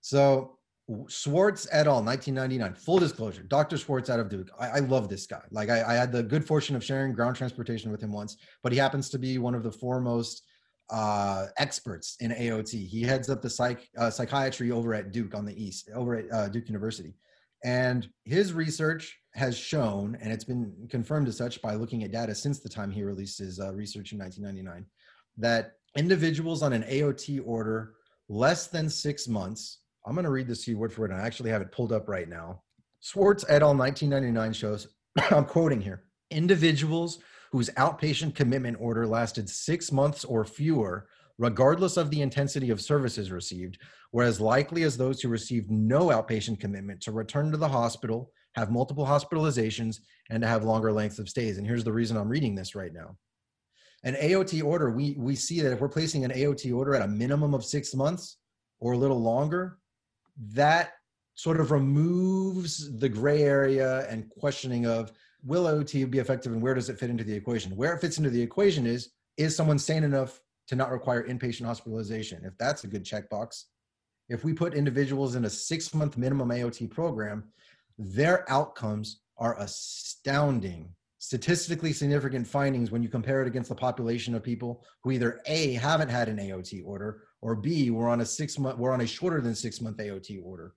So, 0.00 0.58
Swartz 1.08 1.68
et 1.70 1.86
al. 1.86 2.02
1999. 2.02 2.74
Full 2.74 2.98
disclosure, 2.98 3.42
Dr. 3.42 3.76
Swartz 3.76 4.10
out 4.10 4.20
of 4.20 4.28
Duke. 4.28 4.48
I, 4.58 4.68
I 4.68 4.78
love 4.80 5.08
this 5.08 5.26
guy. 5.26 5.42
Like 5.50 5.70
I, 5.70 5.82
I, 5.82 5.94
had 5.94 6.10
the 6.10 6.22
good 6.22 6.44
fortune 6.44 6.74
of 6.74 6.84
sharing 6.84 7.12
ground 7.12 7.36
transportation 7.36 7.92
with 7.92 8.02
him 8.02 8.12
once, 8.12 8.36
but 8.62 8.72
he 8.72 8.78
happens 8.78 9.08
to 9.10 9.18
be 9.18 9.38
one 9.38 9.54
of 9.54 9.62
the 9.62 9.70
foremost 9.70 10.42
uh, 10.90 11.46
experts 11.58 12.16
in 12.20 12.32
AOT. 12.32 12.86
He 12.86 13.02
heads 13.02 13.30
up 13.30 13.42
the 13.42 13.50
psych 13.50 13.88
uh, 13.96 14.10
psychiatry 14.10 14.70
over 14.72 14.94
at 14.94 15.12
Duke 15.12 15.34
on 15.34 15.44
the 15.44 15.62
East, 15.62 15.90
over 15.94 16.16
at 16.16 16.32
uh, 16.32 16.48
Duke 16.48 16.66
University, 16.66 17.14
and 17.64 18.08
his 18.24 18.52
research 18.52 19.18
has 19.34 19.56
shown, 19.56 20.16
and 20.20 20.32
it's 20.32 20.44
been 20.44 20.72
confirmed 20.90 21.28
as 21.28 21.36
such 21.36 21.60
by 21.62 21.74
looking 21.74 22.02
at 22.02 22.12
data 22.12 22.34
since 22.34 22.60
the 22.60 22.68
time 22.68 22.90
he 22.90 23.02
released 23.02 23.38
his 23.38 23.60
uh, 23.60 23.72
research 23.72 24.12
in 24.12 24.18
1999, 24.18 24.86
that 25.38 25.72
individuals 25.96 26.62
on 26.62 26.72
an 26.72 26.82
AOT 26.84 27.40
order 27.44 27.94
less 28.28 28.66
than 28.68 28.88
six 28.88 29.28
months. 29.28 29.78
I'm 30.06 30.14
going 30.14 30.24
to 30.24 30.30
read 30.30 30.48
this 30.48 30.64
to 30.64 30.70
you 30.70 30.78
word 30.78 30.92
for 30.92 31.02
word, 31.02 31.10
and 31.10 31.20
I 31.20 31.26
actually 31.26 31.50
have 31.50 31.62
it 31.62 31.72
pulled 31.72 31.92
up 31.92 32.08
right 32.08 32.28
now. 32.28 32.62
Swartz 33.00 33.44
et 33.48 33.62
al. 33.62 33.74
1999 33.74 34.52
shows, 34.52 34.88
I'm 35.30 35.44
quoting 35.44 35.80
here, 35.80 36.04
individuals 36.30 37.18
whose 37.52 37.70
outpatient 37.70 38.34
commitment 38.34 38.76
order 38.80 39.06
lasted 39.06 39.48
six 39.48 39.90
months 39.90 40.24
or 40.24 40.44
fewer, 40.44 41.08
regardless 41.40 41.96
of 41.96 42.10
the 42.10 42.20
intensity 42.20 42.68
of 42.68 42.82
services 42.82 43.32
received, 43.32 43.78
were 44.12 44.24
as 44.24 44.42
likely 44.42 44.82
as 44.82 44.96
those 44.96 45.22
who 45.22 45.28
received 45.28 45.70
no 45.70 46.08
outpatient 46.08 46.60
commitment 46.60 47.00
to 47.00 47.10
return 47.10 47.50
to 47.50 47.56
the 47.56 47.66
hospital, 47.66 48.30
have 48.54 48.70
multiple 48.70 49.06
hospitalizations, 49.06 50.00
and 50.28 50.42
to 50.42 50.46
have 50.46 50.64
longer 50.64 50.92
lengths 50.92 51.18
of 51.18 51.30
stays. 51.30 51.56
And 51.56 51.66
here's 51.66 51.82
the 51.82 51.92
reason 51.92 52.18
I'm 52.18 52.28
reading 52.28 52.54
this 52.54 52.74
right 52.74 52.92
now 52.92 53.16
an 54.04 54.14
AOT 54.14 54.62
order, 54.62 54.90
we 54.90 55.16
we 55.18 55.34
see 55.34 55.60
that 55.62 55.72
if 55.72 55.80
we're 55.80 55.88
placing 55.88 56.24
an 56.24 56.30
AOT 56.30 56.74
order 56.74 56.94
at 56.94 57.02
a 57.02 57.08
minimum 57.08 57.54
of 57.54 57.64
six 57.64 57.94
months 57.94 58.36
or 58.78 58.92
a 58.92 58.98
little 58.98 59.20
longer, 59.20 59.78
that 60.52 60.92
sort 61.34 61.60
of 61.60 61.70
removes 61.70 62.98
the 62.98 63.08
gray 63.08 63.42
area 63.42 64.06
and 64.08 64.28
questioning 64.28 64.86
of 64.86 65.12
will 65.42 65.64
AOT 65.64 66.10
be 66.10 66.18
effective 66.18 66.52
and 66.52 66.60
where 66.60 66.74
does 66.74 66.90
it 66.90 66.98
fit 66.98 67.08
into 67.08 67.24
the 67.24 67.32
equation? 67.32 67.76
Where 67.76 67.94
it 67.94 68.00
fits 68.00 68.18
into 68.18 68.30
the 68.30 68.42
equation 68.42 68.86
is 68.86 69.10
is 69.38 69.56
someone 69.56 69.78
sane 69.78 70.04
enough 70.04 70.40
to 70.70 70.76
not 70.76 70.92
require 70.92 71.26
inpatient 71.26 71.66
hospitalization? 71.66 72.44
If 72.44 72.56
that's 72.56 72.84
a 72.84 72.86
good 72.86 73.04
checkbox. 73.04 73.64
If 74.28 74.44
we 74.44 74.52
put 74.52 74.72
individuals 74.72 75.34
in 75.34 75.44
a 75.44 75.50
six 75.50 75.92
month 75.92 76.16
minimum 76.16 76.50
AOT 76.50 76.88
program, 76.92 77.42
their 77.98 78.48
outcomes 78.48 79.22
are 79.36 79.58
astounding 79.58 80.94
statistically 81.18 81.92
significant 81.92 82.46
findings 82.46 82.92
when 82.92 83.02
you 83.02 83.08
compare 83.08 83.42
it 83.42 83.48
against 83.48 83.68
the 83.68 83.74
population 83.74 84.32
of 84.32 84.44
people 84.44 84.84
who 85.02 85.10
either 85.10 85.40
a 85.46 85.72
haven't 85.72 86.08
had 86.08 86.28
an 86.28 86.38
AOT 86.38 86.82
order 86.86 87.24
or 87.42 87.56
b 87.56 87.90
were 87.90 88.08
on 88.08 88.20
a 88.20 88.24
six 88.24 88.56
month 88.56 88.78
we're 88.78 88.92
on 88.92 89.00
a 89.00 89.06
shorter 89.06 89.40
than 89.40 89.56
six 89.56 89.80
month 89.80 89.96
AOT 89.96 90.40
order. 90.44 90.72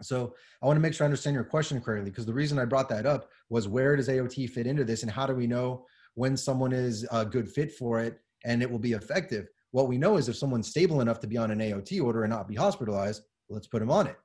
So 0.00 0.36
I 0.62 0.66
want 0.66 0.76
to 0.76 0.80
make 0.80 0.94
sure 0.94 1.04
I 1.04 1.08
understand 1.08 1.34
your 1.34 1.42
question 1.42 1.80
correctly 1.80 2.10
because 2.10 2.24
the 2.24 2.32
reason 2.32 2.60
I 2.60 2.66
brought 2.66 2.88
that 2.90 3.04
up 3.04 3.30
was 3.50 3.66
where 3.66 3.96
does 3.96 4.08
AOT 4.08 4.48
fit 4.50 4.68
into 4.68 4.84
this 4.84 5.02
and 5.02 5.10
how 5.10 5.26
do 5.26 5.34
we 5.34 5.48
know 5.48 5.86
when 6.14 6.36
someone 6.36 6.72
is 6.72 7.04
a 7.10 7.24
good 7.24 7.48
fit 7.48 7.72
for 7.72 7.98
it 7.98 8.20
and 8.44 8.62
it 8.62 8.70
will 8.70 8.78
be 8.78 8.92
effective? 8.92 9.48
What 9.72 9.88
we 9.88 9.98
know 9.98 10.16
is 10.16 10.28
if 10.28 10.36
someone's 10.36 10.68
stable 10.68 11.00
enough 11.00 11.20
to 11.20 11.26
be 11.26 11.36
on 11.36 11.50
an 11.50 11.58
AOT 11.58 12.02
order 12.02 12.22
and 12.22 12.30
not 12.30 12.48
be 12.48 12.54
hospitalized, 12.54 13.22
let's 13.48 13.66
put 13.66 13.80
them 13.80 13.90
on 13.90 14.06
it. 14.06 14.16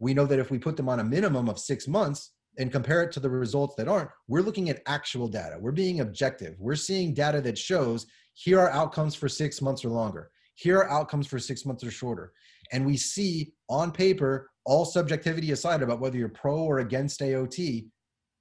We 0.00 0.14
know 0.14 0.26
that 0.26 0.38
if 0.38 0.50
we 0.50 0.58
put 0.58 0.76
them 0.76 0.88
on 0.88 1.00
a 1.00 1.04
minimum 1.04 1.48
of 1.48 1.58
six 1.58 1.86
months, 1.88 2.32
and 2.58 2.72
compare 2.72 3.02
it 3.02 3.12
to 3.12 3.20
the 3.20 3.30
results 3.30 3.76
that 3.76 3.88
aren't, 3.88 4.10
we're 4.26 4.42
looking 4.42 4.68
at 4.68 4.82
actual 4.86 5.28
data. 5.28 5.56
We're 5.58 5.72
being 5.72 6.00
objective. 6.00 6.56
We're 6.58 6.74
seeing 6.74 7.14
data 7.14 7.40
that 7.42 7.56
shows 7.56 8.06
here 8.34 8.60
are 8.60 8.70
outcomes 8.70 9.14
for 9.14 9.28
six 9.28 9.62
months 9.62 9.84
or 9.84 9.90
longer. 9.90 10.30
Here 10.56 10.78
are 10.78 10.90
outcomes 10.90 11.28
for 11.28 11.38
six 11.38 11.64
months 11.64 11.84
or 11.84 11.90
shorter. 11.90 12.32
And 12.72 12.84
we 12.84 12.96
see 12.96 13.52
on 13.70 13.92
paper, 13.92 14.50
all 14.64 14.84
subjectivity 14.84 15.52
aside 15.52 15.82
about 15.82 16.00
whether 16.00 16.18
you're 16.18 16.28
pro 16.28 16.58
or 16.58 16.80
against 16.80 17.20
AOT, 17.20 17.86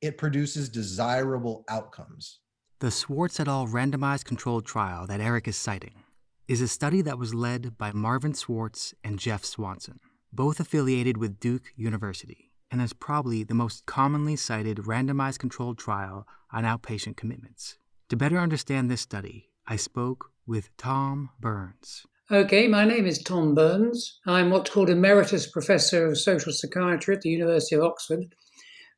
it 0.02 0.18
produces 0.18 0.68
desirable 0.68 1.64
outcomes. 1.70 2.40
The 2.80 2.92
Swartz 2.92 3.40
et 3.40 3.48
al. 3.48 3.66
randomized 3.66 4.26
controlled 4.26 4.68
trial 4.68 5.08
that 5.08 5.20
Eric 5.20 5.48
is 5.48 5.58
citing 5.58 6.04
is 6.48 6.62
a 6.62 6.68
study 6.68 7.02
that 7.02 7.18
was 7.18 7.34
led 7.34 7.76
by 7.76 7.92
Marvin 7.92 8.36
Swartz 8.36 8.94
and 9.04 9.18
Jeff 9.18 9.44
Swanson, 9.44 10.00
both 10.32 10.60
affiliated 10.60 11.18
with 11.18 11.40
Duke 11.40 11.72
University 11.76 12.52
and 12.70 12.80
is 12.80 12.94
probably 12.94 13.44
the 13.44 13.56
most 13.56 13.88
commonly 13.88 14.36
cited 14.36 14.78
randomized 14.78 15.40
controlled 15.40 15.80
trial 15.80 16.28
on 16.52 16.66
outpatient 16.66 17.18
commitments. 17.18 17.80
To 18.10 18.16
better 18.16 18.38
understand 18.38 18.92
this 18.92 19.02
study, 19.02 19.50
I 19.66 19.76
spoke 19.76 20.30
with 20.46 20.70
Tom 20.78 21.32
Burns. 21.40 22.06
Okay, 22.30 22.68
my 22.68 22.86
name 22.86 23.08
is 23.08 23.24
Tom 23.24 23.56
Burns. 23.56 24.20
I'm 24.28 24.52
what's 24.52 24.70
called 24.70 24.92
Emeritus 24.92 25.48
Professor 25.48 26.06
of 26.06 26.20
Social 26.20 26.54
Psychiatry 26.54 27.16
at 27.16 27.22
the 27.22 27.30
University 27.30 27.76
of 27.76 27.82
Oxford, 27.82 28.36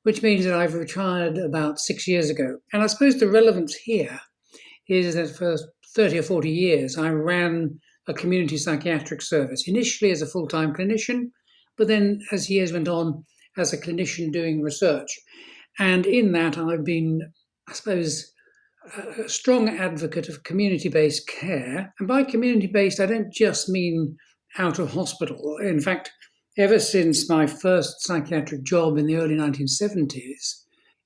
which 0.04 0.24
means 0.24 0.46
that 0.46 0.54
I've 0.54 0.74
retired 0.74 1.38
about 1.38 1.80
six 1.80 2.08
years 2.08 2.30
ago. 2.30 2.58
And 2.74 2.82
I 2.82 2.88
suppose 2.88 3.20
the 3.20 3.30
relevance 3.30 3.76
here 3.76 4.20
is 4.88 5.16
that 5.16 5.36
for 5.36 5.58
30 5.96 6.20
or 6.20 6.24
40 6.24 6.50
years, 6.50 6.98
I 6.98 7.10
ran 7.10 7.80
a 8.08 8.14
community 8.14 8.58
psychiatric 8.58 9.22
service, 9.22 9.68
initially 9.68 10.12
as 10.12 10.22
a 10.22 10.28
full 10.28 10.48
time 10.48 10.74
clinician, 10.74 11.32
but 11.78 11.88
then 11.88 12.20
as 12.32 12.50
years 12.50 12.74
went 12.74 12.88
on, 12.88 13.24
as 13.58 13.74
a 13.74 13.78
clinician 13.78 14.32
doing 14.32 14.62
research. 14.62 15.10
And 15.78 16.06
in 16.06 16.32
that, 16.34 16.58
I've 16.58 16.84
been, 16.84 17.22
I 17.68 17.74
suppose, 17.74 18.32
a 19.18 19.30
strong 19.30 19.70
advocate 19.70 20.30
of 20.30 20.44
community 20.44 20.90
based 20.90 21.28
care. 21.28 21.94
And 22.00 22.08
by 22.08 22.24
community 22.24 22.68
based, 22.68 23.00
I 23.00 23.06
don't 23.06 23.32
just 23.32 23.70
mean 23.70 24.18
out 24.58 24.80
of 24.80 24.94
hospital. 24.94 25.58
In 25.62 25.80
fact, 25.80 26.12
ever 26.58 26.80
since 26.80 27.30
my 27.30 27.48
first 27.48 28.02
psychiatric 28.02 28.64
job 28.64 28.98
in 28.98 29.06
the 29.06 29.16
early 29.16 29.36
1970s, 29.36 30.64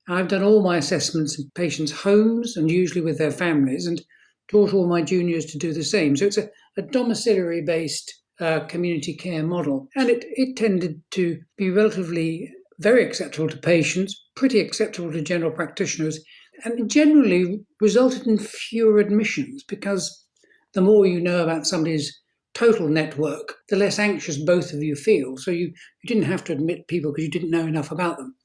I've 0.07 0.27
done 0.27 0.43
all 0.43 0.61
my 0.61 0.77
assessments 0.77 1.39
in 1.39 1.49
patients' 1.55 1.91
homes 1.91 2.57
and 2.57 2.69
usually 2.69 3.01
with 3.01 3.17
their 3.17 3.31
families, 3.31 3.87
and 3.87 4.01
taught 4.49 4.73
all 4.73 4.87
my 4.87 5.01
juniors 5.01 5.45
to 5.45 5.57
do 5.57 5.73
the 5.73 5.83
same. 5.83 6.15
So 6.15 6.25
it's 6.25 6.37
a, 6.37 6.49
a 6.77 6.81
domiciliary 6.81 7.61
based 7.61 8.13
uh, 8.39 8.61
community 8.61 9.15
care 9.15 9.43
model. 9.43 9.87
And 9.95 10.09
it, 10.09 10.25
it 10.35 10.57
tended 10.57 11.01
to 11.11 11.39
be 11.57 11.69
relatively 11.69 12.51
very 12.79 13.05
acceptable 13.05 13.47
to 13.49 13.57
patients, 13.57 14.21
pretty 14.35 14.59
acceptable 14.59 15.11
to 15.11 15.21
general 15.21 15.51
practitioners, 15.51 16.19
and 16.65 16.89
generally 16.89 17.61
resulted 17.79 18.27
in 18.27 18.37
fewer 18.37 18.99
admissions 18.99 19.63
because 19.63 20.25
the 20.73 20.81
more 20.81 21.05
you 21.05 21.21
know 21.21 21.43
about 21.43 21.65
somebody's 21.65 22.19
total 22.53 22.87
network, 22.87 23.55
the 23.69 23.75
less 23.75 23.99
anxious 23.99 24.37
both 24.37 24.73
of 24.73 24.81
you 24.81 24.95
feel. 24.95 25.37
So 25.37 25.51
you, 25.51 25.73
you 26.03 26.07
didn't 26.07 26.29
have 26.29 26.43
to 26.45 26.53
admit 26.53 26.87
people 26.87 27.11
because 27.11 27.25
you 27.25 27.31
didn't 27.31 27.51
know 27.51 27.65
enough 27.65 27.91
about 27.91 28.17
them. 28.17 28.35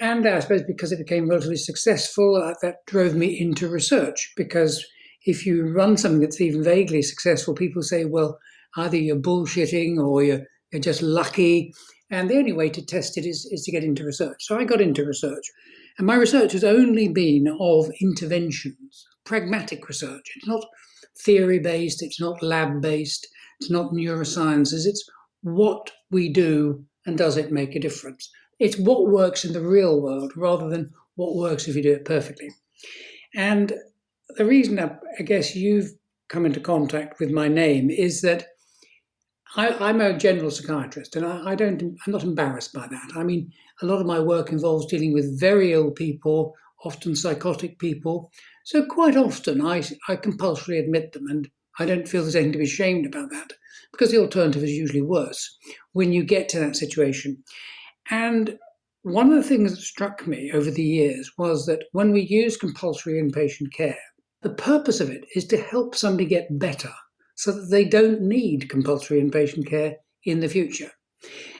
And 0.00 0.26
I 0.26 0.40
suppose 0.40 0.62
because 0.62 0.92
it 0.92 0.98
became 0.98 1.28
relatively 1.28 1.56
successful, 1.56 2.36
uh, 2.36 2.54
that 2.62 2.86
drove 2.86 3.14
me 3.14 3.38
into 3.38 3.68
research 3.68 4.32
because 4.36 4.84
if 5.26 5.46
you 5.46 5.72
run 5.72 5.96
something 5.96 6.20
that's 6.20 6.40
even 6.40 6.64
vaguely 6.64 7.02
successful, 7.02 7.54
people 7.54 7.82
say, 7.82 8.04
well, 8.04 8.38
either 8.76 8.96
you're 8.96 9.16
bullshitting 9.16 9.98
or 9.98 10.22
you're, 10.22 10.42
you're 10.72 10.82
just 10.82 11.02
lucky. 11.02 11.72
And 12.10 12.28
the 12.28 12.36
only 12.36 12.52
way 12.52 12.68
to 12.70 12.84
test 12.84 13.16
it 13.16 13.26
is, 13.26 13.48
is 13.50 13.62
to 13.64 13.72
get 13.72 13.84
into 13.84 14.04
research. 14.04 14.38
So 14.40 14.58
I 14.58 14.64
got 14.64 14.80
into 14.80 15.04
research. 15.04 15.44
And 15.98 16.06
my 16.06 16.14
research 16.14 16.52
has 16.52 16.64
only 16.64 17.08
been 17.08 17.46
of 17.60 17.90
interventions, 18.00 19.06
pragmatic 19.24 19.88
research. 19.88 20.32
It's 20.36 20.48
not 20.48 20.64
theory 21.18 21.58
based, 21.58 22.02
it's 22.02 22.20
not 22.20 22.42
lab 22.42 22.80
based, 22.80 23.26
it's 23.60 23.70
not 23.70 23.92
neurosciences. 23.92 24.86
It's 24.86 25.08
what 25.42 25.90
we 26.10 26.28
do 26.28 26.84
and 27.06 27.18
does 27.18 27.36
it 27.36 27.52
make 27.52 27.74
a 27.74 27.80
difference? 27.80 28.30
It's 28.58 28.78
what 28.78 29.08
works 29.08 29.44
in 29.44 29.52
the 29.52 29.60
real 29.60 30.00
world 30.00 30.32
rather 30.36 30.68
than 30.68 30.90
what 31.16 31.34
works 31.34 31.66
if 31.66 31.76
you 31.76 31.82
do 31.82 31.92
it 31.92 32.04
perfectly. 32.04 32.48
And 33.34 33.72
the 34.36 34.44
reason 34.44 34.78
I, 34.78 34.96
I 35.18 35.22
guess 35.22 35.56
you've 35.56 35.90
come 36.28 36.46
into 36.46 36.60
contact 36.60 37.18
with 37.18 37.30
my 37.30 37.48
name 37.48 37.90
is 37.90 38.20
that 38.22 38.46
I, 39.56 39.90
am 39.90 40.00
a 40.00 40.16
general 40.16 40.50
psychiatrist, 40.50 41.14
and 41.16 41.26
I, 41.26 41.50
I, 41.50 41.54
don't. 41.54 41.82
I'm 41.82 42.12
not 42.12 42.22
embarrassed 42.22 42.72
by 42.72 42.86
that. 42.86 43.10
I 43.14 43.22
mean, 43.22 43.52
a 43.82 43.86
lot 43.86 44.00
of 44.00 44.06
my 44.06 44.18
work 44.18 44.50
involves 44.50 44.86
dealing 44.86 45.12
with 45.12 45.38
very 45.38 45.74
ill 45.74 45.90
people, 45.90 46.54
often 46.84 47.14
psychotic 47.14 47.78
people. 47.78 48.30
So 48.64 48.84
quite 48.84 49.16
often, 49.16 49.60
I 49.60 49.82
I 50.08 50.16
compulsorily 50.16 50.78
admit 50.78 51.12
them, 51.12 51.26
and 51.28 51.48
I 51.78 51.86
don't 51.86 52.08
feel 52.08 52.22
there's 52.22 52.36
anything 52.36 52.52
to 52.52 52.58
be 52.58 52.64
ashamed 52.64 53.06
about 53.06 53.30
that, 53.30 53.52
because 53.92 54.10
the 54.10 54.18
alternative 54.18 54.62
is 54.64 54.70
usually 54.70 55.02
worse 55.02 55.58
when 55.92 56.12
you 56.12 56.24
get 56.24 56.48
to 56.50 56.60
that 56.60 56.76
situation. 56.76 57.42
And 58.10 58.58
one 59.02 59.32
of 59.32 59.34
the 59.34 59.48
things 59.48 59.72
that 59.72 59.80
struck 59.80 60.26
me 60.26 60.52
over 60.52 60.70
the 60.70 60.82
years 60.82 61.32
was 61.36 61.66
that 61.66 61.84
when 61.92 62.12
we 62.12 62.20
use 62.20 62.56
compulsory 62.56 63.14
inpatient 63.14 63.72
care, 63.72 63.98
the 64.42 64.50
purpose 64.50 65.00
of 65.00 65.10
it 65.10 65.24
is 65.34 65.46
to 65.46 65.56
help 65.56 65.94
somebody 65.94 66.26
get 66.26 66.58
better 66.58 66.92
so 67.34 67.52
that 67.52 67.68
they 67.70 67.84
don't 67.84 68.20
need 68.20 68.68
compulsory 68.68 69.20
inpatient 69.20 69.66
care 69.66 69.96
in 70.24 70.40
the 70.40 70.48
future. 70.48 70.90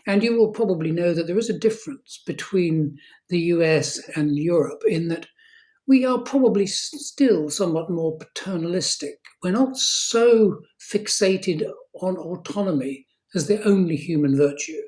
And 0.06 0.22
you 0.22 0.36
will 0.36 0.50
probably 0.50 0.90
know 0.90 1.14
that 1.14 1.26
there 1.26 1.38
is 1.38 1.50
a 1.50 1.58
difference 1.58 2.22
between 2.26 2.96
the 3.28 3.38
US 3.38 4.00
and 4.16 4.36
Europe 4.36 4.82
in 4.86 5.08
that 5.08 5.26
we 5.86 6.04
are 6.04 6.18
probably 6.18 6.66
still 6.66 7.50
somewhat 7.50 7.90
more 7.90 8.16
paternalistic. 8.18 9.18
We're 9.42 9.52
not 9.52 9.76
so 9.76 10.60
fixated 10.92 11.68
on 12.00 12.16
autonomy 12.16 13.06
as 13.34 13.46
the 13.46 13.62
only 13.64 13.96
human 13.96 14.36
virtue. 14.36 14.80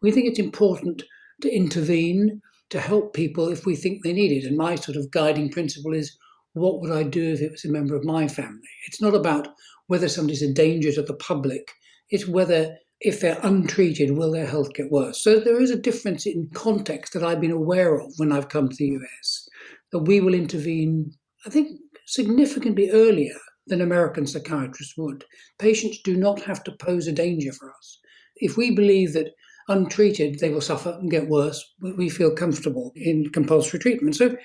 we 0.00 0.10
think 0.12 0.26
it's 0.26 0.38
important 0.38 1.02
to 1.42 1.50
intervene 1.54 2.40
to 2.70 2.80
help 2.80 3.14
people 3.14 3.48
if 3.48 3.66
we 3.66 3.74
think 3.74 4.02
they 4.02 4.12
need 4.12 4.32
it. 4.32 4.46
And 4.46 4.56
my 4.56 4.76
sort 4.76 4.96
of 4.96 5.10
guiding 5.10 5.50
principle 5.50 5.94
is 5.94 6.16
what 6.52 6.80
would 6.80 6.90
I 6.90 7.02
do 7.02 7.32
if 7.32 7.40
it 7.40 7.50
was 7.50 7.64
a 7.64 7.70
member 7.70 7.94
of 7.94 8.04
my 8.04 8.28
family? 8.28 8.70
It's 8.86 9.00
not 9.00 9.14
about 9.14 9.48
whether 9.86 10.08
somebody's 10.08 10.42
a 10.42 10.52
danger 10.52 10.92
to 10.92 11.02
the 11.02 11.14
public, 11.14 11.72
it's 12.10 12.28
whether 12.28 12.76
if 13.00 13.20
they're 13.20 13.38
untreated, 13.42 14.16
will 14.16 14.32
their 14.32 14.46
health 14.46 14.74
get 14.74 14.90
worse? 14.90 15.22
So 15.22 15.38
there 15.38 15.60
is 15.60 15.70
a 15.70 15.78
difference 15.78 16.26
in 16.26 16.50
context 16.52 17.12
that 17.12 17.22
I've 17.22 17.40
been 17.40 17.52
aware 17.52 17.94
of 17.94 18.12
when 18.16 18.32
I've 18.32 18.48
come 18.48 18.68
to 18.68 18.76
the 18.76 18.98
US, 18.98 19.48
that 19.92 20.00
we 20.00 20.20
will 20.20 20.34
intervene, 20.34 21.12
I 21.46 21.50
think, 21.50 21.78
significantly 22.06 22.90
earlier 22.90 23.36
than 23.66 23.80
American 23.80 24.26
psychiatrists 24.26 24.96
would. 24.96 25.24
Patients 25.58 26.00
do 26.02 26.16
not 26.16 26.40
have 26.42 26.64
to 26.64 26.72
pose 26.72 27.06
a 27.06 27.12
danger 27.12 27.52
for 27.52 27.70
us. 27.70 27.98
If 28.36 28.56
we 28.56 28.74
believe 28.74 29.12
that 29.12 29.34
untreated 29.68 30.38
they 30.38 30.48
will 30.48 30.62
suffer 30.62 30.96
and 30.98 31.10
get 31.10 31.28
worse, 31.28 31.62
we 31.80 32.08
feel 32.08 32.34
comfortable 32.34 32.92
in 32.96 33.28
compulsory 33.30 33.78
treatment. 33.78 34.16
So 34.16 34.36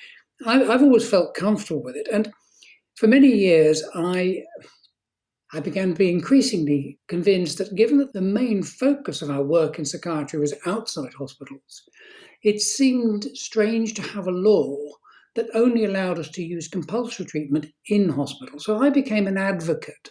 I've 0.45 0.81
always 0.81 1.09
felt 1.09 1.35
comfortable 1.35 1.81
with 1.81 1.95
it. 1.95 2.07
And 2.11 2.31
for 2.95 3.07
many 3.07 3.29
years, 3.29 3.81
I 3.95 4.43
I 5.55 5.59
began 5.59 5.89
to 5.89 5.95
be 5.95 6.09
increasingly 6.09 6.97
convinced 7.07 7.59
that 7.59 7.75
given 7.75 7.99
that 7.99 8.13
the 8.13 8.21
main 8.21 8.63
focus 8.63 9.21
of 9.21 9.29
our 9.29 9.43
work 9.43 9.77
in 9.77 9.85
psychiatry 9.85 10.39
was 10.39 10.55
outside 10.65 11.13
hospitals, 11.13 11.83
it 12.41 12.59
seemed 12.59 13.25
strange 13.35 13.93
to 13.95 14.01
have 14.01 14.27
a 14.27 14.31
law 14.31 14.75
that 15.35 15.49
only 15.53 15.85
allowed 15.85 16.17
us 16.17 16.29
to 16.29 16.43
use 16.43 16.67
compulsory 16.67 17.25
treatment 17.25 17.67
in 17.87 18.09
hospitals. 18.09 18.65
So 18.65 18.81
I 18.81 18.89
became 18.89 19.27
an 19.27 19.37
advocate 19.37 20.09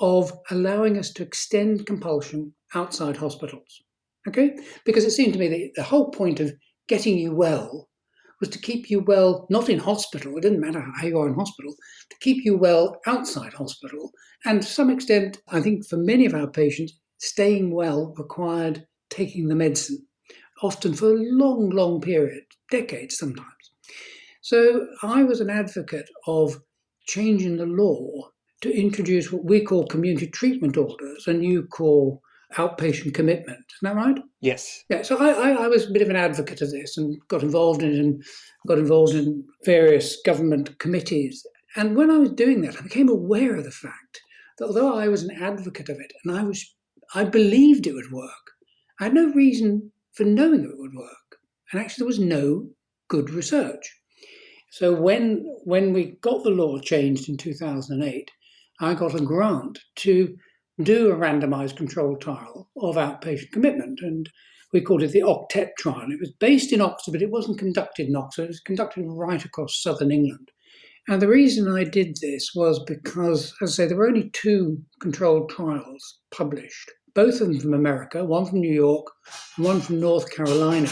of 0.00 0.32
allowing 0.50 0.98
us 0.98 1.12
to 1.12 1.22
extend 1.22 1.86
compulsion 1.86 2.54
outside 2.74 3.16
hospitals. 3.16 3.82
Okay? 4.26 4.56
Because 4.84 5.04
it 5.04 5.10
seemed 5.10 5.34
to 5.34 5.38
me 5.38 5.48
that 5.48 5.70
the 5.76 5.82
whole 5.82 6.10
point 6.10 6.40
of 6.40 6.52
getting 6.88 7.18
you 7.18 7.34
well 7.34 7.88
was 8.40 8.48
to 8.50 8.58
keep 8.58 8.90
you 8.90 9.00
well, 9.00 9.46
not 9.50 9.68
in 9.68 9.78
hospital, 9.78 10.36
it 10.36 10.40
didn't 10.40 10.60
matter 10.60 10.84
how 10.96 11.06
you 11.06 11.18
are 11.18 11.28
in 11.28 11.34
hospital, 11.34 11.74
to 12.08 12.16
keep 12.20 12.44
you 12.44 12.56
well 12.56 13.00
outside 13.06 13.52
hospital. 13.52 14.10
And 14.44 14.62
to 14.62 14.68
some 14.68 14.90
extent, 14.90 15.42
I 15.48 15.60
think 15.60 15.86
for 15.86 15.96
many 15.96 16.26
of 16.26 16.34
our 16.34 16.48
patients, 16.48 16.98
staying 17.18 17.70
well 17.70 18.14
required 18.16 18.86
taking 19.10 19.48
the 19.48 19.54
medicine, 19.54 20.06
often 20.62 20.94
for 20.94 21.12
a 21.12 21.22
long, 21.22 21.70
long 21.70 22.00
period, 22.00 22.44
decades 22.70 23.18
sometimes. 23.18 23.46
So 24.40 24.86
I 25.02 25.22
was 25.24 25.40
an 25.40 25.50
advocate 25.50 26.08
of 26.26 26.60
changing 27.06 27.56
the 27.56 27.66
law 27.66 28.30
to 28.62 28.74
introduce 28.74 29.32
what 29.32 29.44
we 29.44 29.60
call 29.62 29.86
community 29.86 30.28
treatment 30.28 30.76
orders 30.76 31.26
and 31.26 31.44
you 31.44 31.64
call 31.64 32.22
outpatient 32.56 33.14
commitment. 33.14 33.64
Isn't 33.82 33.82
that 33.82 33.96
right? 33.96 34.18
Yes. 34.40 34.84
Yeah. 34.88 35.02
So 35.02 35.18
I, 35.18 35.30
I, 35.30 35.50
I, 35.64 35.68
was 35.68 35.86
a 35.86 35.92
bit 35.92 36.02
of 36.02 36.10
an 36.10 36.16
advocate 36.16 36.60
of 36.60 36.70
this 36.72 36.96
and 36.96 37.16
got 37.28 37.42
involved 37.42 37.82
in 37.82 37.92
it 37.92 37.98
and 37.98 38.22
got 38.66 38.78
involved 38.78 39.14
in 39.14 39.44
various 39.64 40.20
government 40.22 40.78
committees. 40.78 41.46
And 41.76 41.96
when 41.96 42.10
I 42.10 42.18
was 42.18 42.32
doing 42.32 42.62
that, 42.62 42.76
I 42.76 42.82
became 42.82 43.08
aware 43.08 43.56
of 43.56 43.64
the 43.64 43.70
fact 43.70 44.20
that 44.58 44.66
although 44.66 44.96
I 44.96 45.08
was 45.08 45.22
an 45.22 45.40
advocate 45.40 45.88
of 45.88 46.00
it 46.00 46.12
and 46.24 46.36
I 46.36 46.42
was 46.42 46.74
I 47.14 47.24
believed 47.24 47.86
it 47.86 47.94
would 47.94 48.12
work, 48.12 48.52
I 49.00 49.04
had 49.04 49.14
no 49.14 49.32
reason 49.32 49.92
for 50.12 50.24
knowing 50.24 50.64
it 50.64 50.78
would 50.78 50.94
work. 50.94 51.38
And 51.72 51.80
actually 51.80 52.02
there 52.02 52.08
was 52.08 52.18
no 52.18 52.68
good 53.08 53.30
research. 53.30 53.96
So 54.70 54.92
when 54.94 55.44
when 55.64 55.92
we 55.92 56.16
got 56.20 56.42
the 56.42 56.50
law 56.50 56.78
changed 56.78 57.28
in 57.28 57.36
2008, 57.36 58.30
I 58.80 58.94
got 58.94 59.14
a 59.14 59.20
grant 59.20 59.78
to 59.96 60.36
do 60.84 61.10
a 61.10 61.16
randomized 61.16 61.76
controlled 61.76 62.20
trial 62.20 62.70
of 62.76 62.96
outpatient 62.96 63.52
commitment. 63.52 64.00
And 64.02 64.28
we 64.72 64.80
called 64.80 65.02
it 65.02 65.12
the 65.12 65.22
Octet 65.22 65.70
trial. 65.78 66.10
It 66.10 66.20
was 66.20 66.32
based 66.38 66.72
in 66.72 66.80
Oxford, 66.80 67.12
but 67.12 67.22
it 67.22 67.30
wasn't 67.30 67.58
conducted 67.58 68.08
in 68.08 68.16
Oxford. 68.16 68.44
It 68.44 68.48
was 68.48 68.60
conducted 68.60 69.04
right 69.06 69.44
across 69.44 69.82
southern 69.82 70.12
England. 70.12 70.50
And 71.08 71.20
the 71.20 71.28
reason 71.28 71.66
I 71.68 71.84
did 71.84 72.16
this 72.20 72.50
was 72.54 72.82
because, 72.86 73.52
as 73.62 73.72
I 73.72 73.72
say, 73.72 73.86
there 73.86 73.96
were 73.96 74.06
only 74.06 74.30
two 74.30 74.78
controlled 75.00 75.50
trials 75.50 76.20
published, 76.30 76.90
both 77.14 77.40
of 77.40 77.48
them 77.48 77.58
from 77.58 77.74
America, 77.74 78.24
one 78.24 78.46
from 78.46 78.60
New 78.60 78.72
York 78.72 79.06
one 79.56 79.80
from 79.80 80.00
North 80.00 80.30
Carolina. 80.34 80.90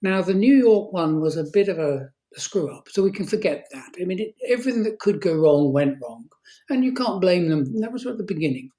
Now, 0.00 0.22
the 0.22 0.34
New 0.34 0.54
York 0.54 0.92
one 0.92 1.20
was 1.20 1.36
a 1.36 1.44
bit 1.52 1.68
of 1.68 1.78
a, 1.78 2.08
a 2.36 2.40
screw 2.40 2.74
up, 2.74 2.88
so 2.88 3.02
we 3.02 3.12
can 3.12 3.26
forget 3.26 3.66
that. 3.72 3.90
I 4.00 4.04
mean, 4.04 4.18
it, 4.18 4.34
everything 4.48 4.82
that 4.84 4.98
could 4.98 5.20
go 5.20 5.34
wrong 5.34 5.72
went 5.72 5.98
wrong, 6.02 6.28
and 6.70 6.84
you 6.84 6.92
can't 6.92 7.20
blame 7.20 7.48
them. 7.48 7.80
That 7.80 7.92
was 7.92 8.06
at 8.06 8.18
the 8.18 8.24
beginning. 8.24 8.70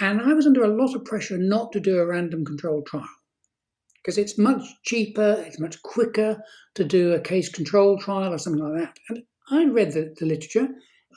And 0.00 0.20
I 0.20 0.32
was 0.32 0.46
under 0.46 0.62
a 0.62 0.68
lot 0.68 0.94
of 0.94 1.04
pressure 1.04 1.38
not 1.38 1.72
to 1.72 1.80
do 1.80 1.98
a 1.98 2.06
random 2.06 2.44
control 2.44 2.82
trial 2.82 3.08
because 4.08 4.16
it's 4.16 4.38
much 4.38 4.62
cheaper, 4.84 5.42
it's 5.46 5.58
much 5.58 5.82
quicker 5.82 6.42
to 6.76 6.84
do 6.84 7.12
a 7.12 7.20
case 7.20 7.48
control 7.48 7.98
trial 7.98 8.32
or 8.32 8.38
something 8.38 8.62
like 8.62 8.80
that. 8.80 8.96
And 9.08 9.22
I 9.50 9.64
read 9.64 9.92
the, 9.92 10.14
the 10.18 10.26
literature. 10.26 10.68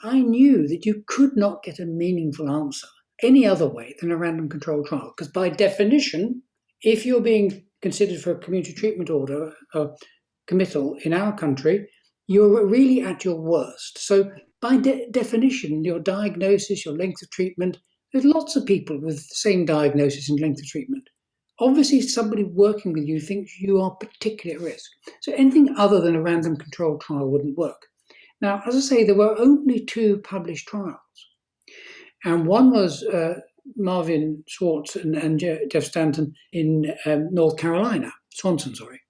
I 0.02 0.20
knew 0.20 0.66
that 0.66 0.84
you 0.84 1.04
could 1.06 1.36
not 1.36 1.62
get 1.62 1.78
a 1.78 1.86
meaningful 1.86 2.50
answer 2.50 2.88
any 3.22 3.46
other 3.46 3.68
way 3.68 3.94
than 4.00 4.10
a 4.10 4.16
random 4.16 4.48
control 4.48 4.84
trial 4.84 5.14
because, 5.16 5.32
by 5.32 5.48
definition, 5.48 6.42
if 6.82 7.06
you're 7.06 7.20
being 7.20 7.64
considered 7.80 8.20
for 8.20 8.32
a 8.32 8.38
community 8.38 8.72
treatment 8.72 9.10
order 9.10 9.52
or 9.74 9.96
committal 10.52 10.96
in 11.04 11.12
our 11.12 11.32
country, 11.36 11.88
you're 12.26 12.66
really 12.66 13.00
at 13.00 13.24
your 13.24 13.40
worst. 13.40 13.98
So, 13.98 14.30
by 14.60 14.76
de- 14.76 15.10
definition, 15.10 15.84
your 15.84 15.98
diagnosis, 15.98 16.84
your 16.84 16.96
length 16.96 17.22
of 17.22 17.30
treatment 17.30 17.78
there's 18.12 18.24
lots 18.24 18.56
of 18.56 18.66
people 18.66 19.00
with 19.00 19.16
the 19.16 19.34
same 19.34 19.64
diagnosis 19.64 20.28
and 20.28 20.38
length 20.38 20.60
of 20.60 20.66
treatment. 20.66 21.08
Obviously, 21.60 22.00
somebody 22.00 22.44
working 22.44 22.92
with 22.92 23.04
you 23.04 23.20
thinks 23.20 23.58
you 23.60 23.80
are 23.80 23.92
particularly 23.92 24.56
at 24.56 24.72
risk. 24.72 24.90
So 25.20 25.32
anything 25.32 25.74
other 25.76 26.00
than 26.00 26.16
a 26.16 26.22
random 26.22 26.56
controlled 26.56 27.00
trial 27.00 27.30
wouldn't 27.30 27.56
work. 27.56 27.86
Now, 28.40 28.62
as 28.66 28.74
I 28.74 28.80
say, 28.80 29.04
there 29.04 29.14
were 29.14 29.38
only 29.38 29.84
two 29.84 30.18
published 30.18 30.68
trials. 30.68 30.98
And 32.24 32.46
one 32.46 32.70
was 32.70 33.02
uh, 33.04 33.34
Marvin 33.76 34.44
Swartz 34.48 34.96
and, 34.96 35.14
and, 35.14 35.38
Jeff 35.70 35.84
Stanton 35.84 36.34
in 36.52 36.92
um, 37.06 37.32
North 37.32 37.56
Carolina, 37.56 38.12
Swanson, 38.30 38.74
sorry. 38.74 39.00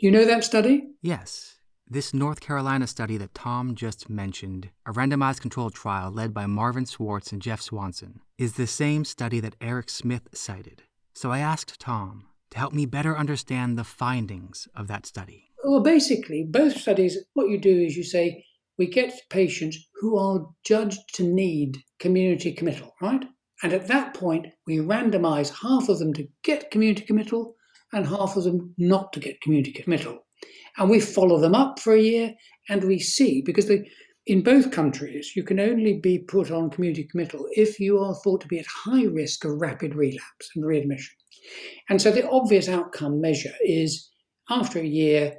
Do 0.00 0.06
you 0.06 0.12
know 0.12 0.24
that 0.24 0.44
study? 0.44 0.92
Yes. 1.02 1.58
This 1.86 2.14
North 2.14 2.40
Carolina 2.40 2.86
study 2.86 3.18
that 3.18 3.34
Tom 3.34 3.74
just 3.74 4.08
mentioned, 4.08 4.70
a 4.86 4.92
randomized 4.94 5.42
controlled 5.42 5.74
trial 5.74 6.10
led 6.10 6.32
by 6.32 6.46
Marvin 6.46 6.86
Swartz 6.86 7.32
and 7.32 7.42
Jeff 7.42 7.60
Swanson, 7.60 8.20
is 8.38 8.54
the 8.54 8.66
same 8.66 9.04
study 9.04 9.40
that 9.40 9.56
Eric 9.60 9.90
Smith 9.90 10.28
cited. 10.32 10.84
So 11.12 11.30
I 11.30 11.40
asked 11.40 11.78
Tom 11.78 12.28
to 12.50 12.58
help 12.58 12.72
me 12.72 12.86
better 12.86 13.14
understand 13.14 13.76
the 13.76 13.84
findings 13.84 14.66
of 14.74 14.86
that 14.86 15.04
study. 15.04 15.50
Well, 15.64 15.82
basically, 15.82 16.46
both 16.48 16.78
studies, 16.78 17.18
what 17.34 17.50
you 17.50 17.60
do 17.60 17.82
is 17.82 17.94
you 17.94 18.04
say, 18.04 18.42
we 18.78 18.86
get 18.86 19.12
patients 19.28 19.76
who 20.00 20.16
are 20.16 20.46
judged 20.64 21.14
to 21.16 21.24
need 21.24 21.76
community 21.98 22.52
committal, 22.52 22.94
right? 23.02 23.26
And 23.62 23.74
at 23.74 23.88
that 23.88 24.14
point, 24.14 24.46
we 24.66 24.78
randomize 24.78 25.52
half 25.60 25.90
of 25.90 25.98
them 25.98 26.14
to 26.14 26.26
get 26.42 26.70
community 26.70 27.04
committal 27.04 27.54
and 27.92 28.06
half 28.06 28.36
of 28.36 28.44
them 28.44 28.74
not 28.78 29.12
to 29.12 29.20
get 29.20 29.40
community 29.40 29.72
committal. 29.72 30.18
And 30.78 30.88
we 30.88 31.00
follow 31.00 31.38
them 31.38 31.54
up 31.54 31.78
for 31.80 31.92
a 31.92 32.00
year 32.00 32.34
and 32.68 32.84
we 32.84 32.98
see 32.98 33.42
because 33.44 33.70
in 34.26 34.42
both 34.42 34.70
countries 34.70 35.32
you 35.34 35.42
can 35.42 35.58
only 35.58 35.98
be 35.98 36.18
put 36.18 36.50
on 36.50 36.70
community 36.70 37.08
committal 37.10 37.46
if 37.52 37.80
you 37.80 37.98
are 37.98 38.14
thought 38.14 38.40
to 38.42 38.48
be 38.48 38.58
at 38.58 38.66
high 38.66 39.04
risk 39.04 39.44
of 39.44 39.60
rapid 39.60 39.94
relapse 39.94 40.50
and 40.54 40.64
readmission. 40.64 41.14
And 41.88 42.00
so 42.00 42.10
the 42.10 42.28
obvious 42.28 42.68
outcome 42.68 43.20
measure 43.20 43.54
is 43.64 44.08
after 44.48 44.78
a 44.78 44.86
year 44.86 45.36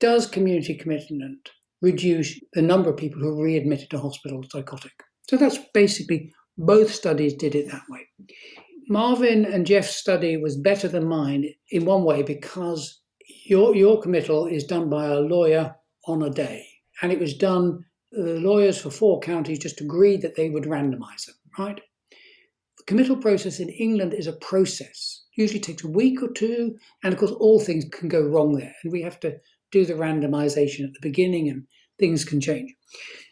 does 0.00 0.26
community 0.26 0.74
commitment 0.74 1.50
reduce 1.80 2.40
the 2.54 2.62
number 2.62 2.90
of 2.90 2.96
people 2.96 3.20
who 3.20 3.28
are 3.28 3.44
readmitted 3.44 3.90
to 3.90 3.98
hospital 3.98 4.42
psychotic? 4.50 4.92
So 5.28 5.36
that's 5.36 5.58
basically 5.72 6.32
both 6.58 6.92
studies 6.92 7.34
did 7.34 7.54
it 7.54 7.70
that 7.70 7.82
way 7.88 8.00
marvin 8.92 9.44
and 9.44 9.66
jeff's 9.66 9.96
study 9.96 10.36
was 10.36 10.56
better 10.56 10.86
than 10.86 11.04
mine 11.04 11.48
in 11.70 11.84
one 11.84 12.04
way 12.04 12.22
because 12.22 13.02
your 13.44 13.74
your 13.74 14.00
committal 14.00 14.46
is 14.46 14.64
done 14.64 14.88
by 14.88 15.06
a 15.06 15.20
lawyer 15.20 15.74
on 16.06 16.22
a 16.22 16.30
day, 16.30 16.66
and 17.00 17.12
it 17.12 17.20
was 17.20 17.34
done. 17.34 17.84
The 18.10 18.40
lawyers 18.40 18.78
for 18.78 18.90
four 18.90 19.20
counties 19.20 19.58
just 19.58 19.80
agreed 19.80 20.20
that 20.22 20.36
they 20.36 20.50
would 20.50 20.64
randomise 20.64 21.26
them. 21.26 21.36
Right. 21.58 21.80
The 22.78 22.84
committal 22.86 23.16
process 23.16 23.60
in 23.60 23.68
England 23.70 24.12
is 24.14 24.26
a 24.26 24.34
process. 24.34 25.24
Usually 25.36 25.60
takes 25.60 25.84
a 25.84 25.88
week 25.88 26.22
or 26.22 26.30
two, 26.32 26.76
and 27.02 27.12
of 27.12 27.18
course 27.18 27.32
all 27.32 27.58
things 27.58 27.86
can 27.90 28.08
go 28.08 28.22
wrong 28.22 28.54
there, 28.54 28.74
and 28.82 28.92
we 28.92 29.02
have 29.02 29.18
to 29.20 29.36
do 29.70 29.86
the 29.86 29.94
randomisation 29.94 30.84
at 30.84 30.92
the 30.92 31.00
beginning, 31.08 31.48
and 31.48 31.66
things 31.98 32.24
can 32.24 32.40
change. 32.40 32.74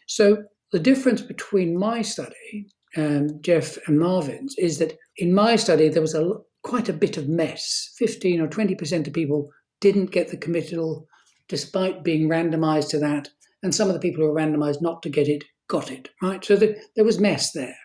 So 0.07 0.43
the 0.71 0.79
difference 0.79 1.21
between 1.21 1.77
my 1.77 2.01
study 2.01 2.67
and 2.95 3.43
Jeff 3.43 3.77
and 3.87 3.99
Marvin's 3.99 4.55
is 4.57 4.79
that 4.79 4.97
in 5.17 5.33
my 5.33 5.55
study 5.55 5.89
there 5.89 6.01
was 6.01 6.15
a 6.15 6.33
quite 6.63 6.89
a 6.89 6.93
bit 6.93 7.17
of 7.17 7.27
mess. 7.27 7.93
Fifteen 7.97 8.41
or 8.41 8.47
twenty 8.47 8.75
percent 8.75 9.07
of 9.07 9.13
people 9.13 9.49
didn't 9.79 10.11
get 10.11 10.29
the 10.29 10.37
committal 10.37 11.07
despite 11.47 12.03
being 12.03 12.29
randomized 12.29 12.89
to 12.89 12.99
that. 12.99 13.29
And 13.63 13.75
some 13.75 13.87
of 13.87 13.93
the 13.93 13.99
people 13.99 14.23
who 14.23 14.31
were 14.31 14.39
randomized 14.39 14.81
not 14.81 15.03
to 15.03 15.09
get 15.09 15.27
it 15.27 15.43
got 15.67 15.91
it, 15.91 16.09
right? 16.21 16.43
So 16.43 16.55
the, 16.55 16.77
there 16.95 17.05
was 17.05 17.19
mess 17.19 17.51
there. 17.51 17.75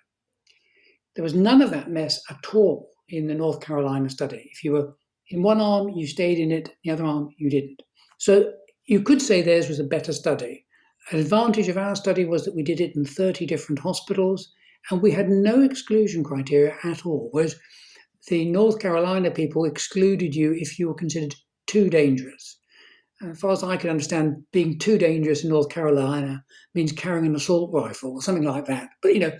There 1.14 1.22
was 1.22 1.34
none 1.34 1.62
of 1.62 1.70
that 1.70 1.90
mess 1.90 2.20
at 2.30 2.54
all 2.54 2.90
in 3.08 3.26
the 3.26 3.34
North 3.34 3.60
Carolina 3.60 4.08
study. 4.10 4.50
If 4.52 4.64
you 4.64 4.72
were 4.72 4.94
in 5.30 5.42
one 5.42 5.60
arm, 5.60 5.90
you 5.90 6.06
stayed 6.06 6.38
in 6.38 6.52
it, 6.52 6.70
the 6.84 6.90
other 6.90 7.04
arm, 7.04 7.30
you 7.38 7.50
didn't. 7.50 7.82
So 8.18 8.52
you 8.86 9.02
could 9.02 9.20
say 9.20 9.42
theirs 9.42 9.68
was 9.68 9.80
a 9.80 9.84
better 9.84 10.12
study. 10.12 10.64
An 11.10 11.18
advantage 11.18 11.68
of 11.68 11.78
our 11.78 11.94
study 11.94 12.24
was 12.24 12.44
that 12.44 12.54
we 12.54 12.62
did 12.62 12.80
it 12.80 12.96
in 12.96 13.04
30 13.04 13.46
different 13.46 13.78
hospitals 13.78 14.52
and 14.90 15.02
we 15.02 15.10
had 15.10 15.28
no 15.28 15.62
exclusion 15.62 16.22
criteria 16.22 16.76
at 16.84 17.04
all, 17.04 17.28
whereas 17.32 17.56
the 18.28 18.44
North 18.50 18.78
Carolina 18.80 19.30
people 19.30 19.64
excluded 19.64 20.34
you 20.34 20.52
if 20.52 20.78
you 20.78 20.88
were 20.88 20.94
considered 20.94 21.34
too 21.66 21.88
dangerous. 21.88 22.58
As 23.22 23.40
far 23.40 23.52
as 23.52 23.62
I 23.62 23.76
can 23.76 23.90
understand, 23.90 24.42
being 24.52 24.78
too 24.78 24.98
dangerous 24.98 25.42
in 25.42 25.50
North 25.50 25.70
Carolina 25.70 26.44
means 26.74 26.92
carrying 26.92 27.26
an 27.26 27.34
assault 27.34 27.72
rifle 27.72 28.12
or 28.12 28.22
something 28.22 28.44
like 28.44 28.66
that. 28.66 28.90
But 29.00 29.14
you 29.14 29.20
know, 29.20 29.32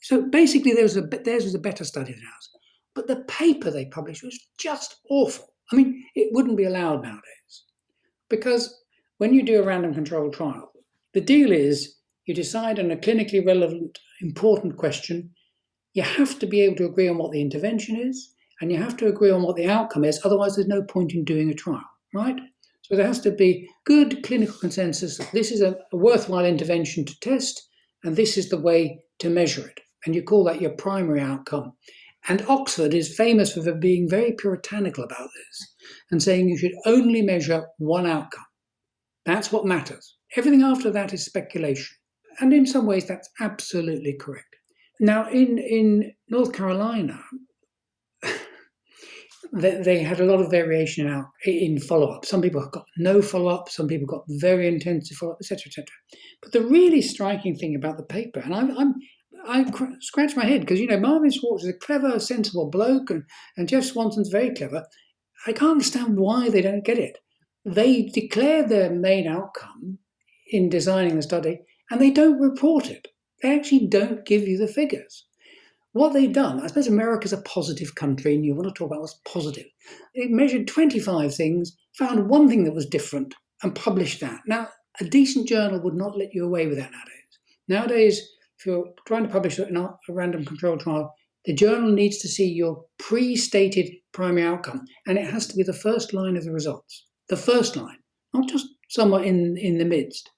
so 0.00 0.28
basically, 0.30 0.72
there 0.72 0.82
was 0.82 0.96
a 0.96 1.02
theirs 1.02 1.44
was 1.44 1.54
a 1.54 1.60
better 1.60 1.84
study 1.84 2.12
than 2.12 2.22
ours. 2.22 2.50
But 2.94 3.06
the 3.06 3.24
paper 3.24 3.70
they 3.70 3.86
published 3.86 4.22
was 4.22 4.38
just 4.58 4.96
awful. 5.10 5.46
I 5.72 5.76
mean, 5.76 6.04
it 6.14 6.28
wouldn't 6.32 6.56
be 6.56 6.64
allowed 6.64 7.02
nowadays 7.02 7.64
because 8.28 8.82
when 9.18 9.32
you 9.32 9.42
do 9.42 9.62
a 9.62 9.64
random 9.64 9.94
controlled 9.94 10.34
trial, 10.34 10.72
the 11.14 11.20
deal 11.20 11.52
is 11.52 11.96
you 12.26 12.34
decide 12.34 12.78
on 12.78 12.90
a 12.90 12.96
clinically 12.96 13.44
relevant, 13.44 13.98
important 14.20 14.76
question. 14.76 15.30
You 15.94 16.02
have 16.02 16.38
to 16.38 16.46
be 16.46 16.60
able 16.62 16.76
to 16.76 16.86
agree 16.86 17.08
on 17.08 17.18
what 17.18 17.32
the 17.32 17.40
intervention 17.40 17.96
is, 17.96 18.34
and 18.60 18.70
you 18.70 18.78
have 18.78 18.96
to 18.98 19.08
agree 19.08 19.30
on 19.30 19.42
what 19.42 19.56
the 19.56 19.68
outcome 19.68 20.04
is. 20.04 20.20
Otherwise, 20.24 20.54
there's 20.54 20.68
no 20.68 20.82
point 20.82 21.12
in 21.12 21.24
doing 21.24 21.50
a 21.50 21.54
trial, 21.54 21.82
right? 22.14 22.38
So 22.82 22.96
there 22.96 23.06
has 23.06 23.20
to 23.20 23.30
be 23.30 23.68
good 23.84 24.22
clinical 24.22 24.56
consensus 24.60 25.18
that 25.18 25.32
this 25.32 25.50
is 25.50 25.60
a, 25.60 25.76
a 25.92 25.96
worthwhile 25.96 26.44
intervention 26.44 27.04
to 27.04 27.20
test, 27.20 27.68
and 28.04 28.16
this 28.16 28.36
is 28.36 28.48
the 28.48 28.60
way 28.60 29.00
to 29.18 29.28
measure 29.28 29.66
it. 29.66 29.80
And 30.04 30.14
you 30.14 30.22
call 30.22 30.44
that 30.44 30.60
your 30.60 30.72
primary 30.72 31.20
outcome. 31.20 31.72
And 32.28 32.44
Oxford 32.48 32.94
is 32.94 33.16
famous 33.16 33.52
for 33.52 33.74
being 33.74 34.08
very 34.08 34.32
puritanical 34.32 35.04
about 35.04 35.28
this 35.34 35.74
and 36.10 36.22
saying 36.22 36.48
you 36.48 36.56
should 36.56 36.74
only 36.86 37.22
measure 37.22 37.66
one 37.78 38.06
outcome. 38.06 38.44
That's 39.26 39.50
what 39.50 39.66
matters. 39.66 40.16
Everything 40.36 40.62
after 40.62 40.90
that 40.90 41.12
is 41.12 41.24
speculation. 41.24 41.96
And 42.40 42.52
in 42.52 42.66
some 42.66 42.86
ways, 42.86 43.06
that's 43.06 43.28
absolutely 43.40 44.14
correct. 44.14 44.56
Now, 45.00 45.28
in, 45.28 45.58
in 45.58 46.12
North 46.28 46.52
Carolina, 46.52 47.20
they, 49.52 49.98
had 49.98 50.20
a 50.20 50.24
lot 50.24 50.40
of 50.40 50.50
variation 50.50 51.08
out 51.08 51.26
in 51.44 51.78
follow 51.78 52.08
up. 52.08 52.24
Some 52.24 52.40
people 52.40 52.60
have 52.60 52.72
got 52.72 52.84
no 52.98 53.20
follow 53.20 53.48
up, 53.48 53.68
some 53.68 53.88
people 53.88 54.06
got 54.06 54.24
very 54.28 54.68
intensive 54.68 55.16
follow 55.16 55.32
up, 55.32 55.38
etc., 55.40 55.64
etc. 55.66 55.86
But 56.40 56.52
the 56.52 56.62
really 56.62 57.02
striking 57.02 57.56
thing 57.56 57.74
about 57.74 57.96
the 57.96 58.04
paper, 58.04 58.40
and 58.40 58.54
I'm, 58.54 58.76
I'm 58.78 58.94
I 59.44 59.64
scratch 60.00 60.36
my 60.36 60.44
head 60.44 60.60
because 60.60 60.78
you 60.78 60.86
know 60.86 61.00
Marvin 61.00 61.32
Swartz 61.32 61.64
is 61.64 61.70
a 61.70 61.78
clever, 61.78 62.18
sensible 62.20 62.70
bloke, 62.70 63.10
and, 63.10 63.24
and 63.56 63.68
Jeff 63.68 63.84
Swanson's 63.84 64.28
very 64.28 64.54
clever. 64.54 64.84
I 65.46 65.52
can't 65.52 65.72
understand 65.72 66.16
why 66.16 66.48
they 66.48 66.62
don't 66.62 66.84
get 66.84 66.98
it. 66.98 67.18
They 67.64 68.04
declare 68.04 68.66
their 68.66 68.90
main 68.90 69.26
outcome 69.26 69.98
in 70.50 70.68
designing 70.68 71.16
the 71.16 71.22
study, 71.22 71.60
and 71.92 72.00
they 72.00 72.10
don't 72.10 72.40
report 72.40 72.88
it. 72.88 73.06
They 73.42 73.54
actually 73.54 73.86
don't 73.86 74.24
give 74.24 74.48
you 74.48 74.56
the 74.56 74.66
figures. 74.66 75.26
What 75.92 76.14
they've 76.14 76.32
done, 76.32 76.58
I 76.60 76.68
suppose 76.68 76.86
America's 76.86 77.34
a 77.34 77.42
positive 77.42 77.94
country, 77.96 78.34
and 78.34 78.46
you 78.46 78.54
want 78.54 78.66
to 78.68 78.72
talk 78.72 78.86
about 78.86 79.02
what's 79.02 79.20
positive. 79.26 79.66
It 80.14 80.30
measured 80.30 80.66
25 80.66 81.34
things, 81.34 81.76
found 81.98 82.30
one 82.30 82.48
thing 82.48 82.64
that 82.64 82.74
was 82.74 82.86
different, 82.86 83.34
and 83.62 83.74
published 83.74 84.20
that. 84.20 84.40
Now, 84.46 84.68
a 85.00 85.04
decent 85.04 85.46
journal 85.46 85.82
would 85.82 85.92
not 85.92 86.16
let 86.16 86.32
you 86.32 86.46
away 86.46 86.66
with 86.66 86.78
that 86.78 86.92
nowadays. 86.92 87.38
Nowadays, 87.68 88.26
if 88.58 88.64
you're 88.64 88.86
trying 89.06 89.24
to 89.24 89.32
publish 89.32 89.58
a 89.58 89.96
random 90.08 90.46
control 90.46 90.78
trial, 90.78 91.14
the 91.44 91.52
journal 91.52 91.92
needs 91.92 92.18
to 92.20 92.28
see 92.28 92.48
your 92.48 92.86
pre 92.98 93.36
stated 93.36 93.92
primary 94.12 94.46
outcome, 94.46 94.86
and 95.06 95.18
it 95.18 95.30
has 95.30 95.46
to 95.48 95.56
be 95.56 95.62
the 95.62 95.74
first 95.74 96.14
line 96.14 96.38
of 96.38 96.44
the 96.44 96.52
results. 96.52 97.04
The 97.28 97.36
first 97.36 97.76
line, 97.76 97.98
not 98.32 98.48
just 98.48 98.66
somewhere 98.88 99.22
in, 99.22 99.58
in 99.58 99.76
the 99.76 99.84
midst. 99.84 100.30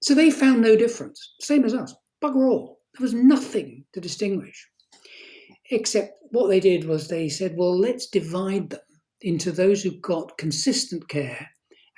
So 0.00 0.14
they 0.14 0.30
found 0.30 0.60
no 0.60 0.76
difference, 0.76 1.34
same 1.40 1.64
as 1.64 1.74
us. 1.74 1.94
Bugger 2.22 2.48
all. 2.50 2.80
There 2.94 3.04
was 3.04 3.14
nothing 3.14 3.84
to 3.92 4.00
distinguish. 4.00 4.66
Except 5.70 6.18
what 6.30 6.48
they 6.48 6.60
did 6.60 6.84
was 6.84 7.08
they 7.08 7.28
said, 7.28 7.54
well, 7.56 7.78
let's 7.78 8.08
divide 8.08 8.70
them 8.70 8.80
into 9.20 9.52
those 9.52 9.82
who 9.82 9.90
got 10.00 10.38
consistent 10.38 11.08
care 11.08 11.48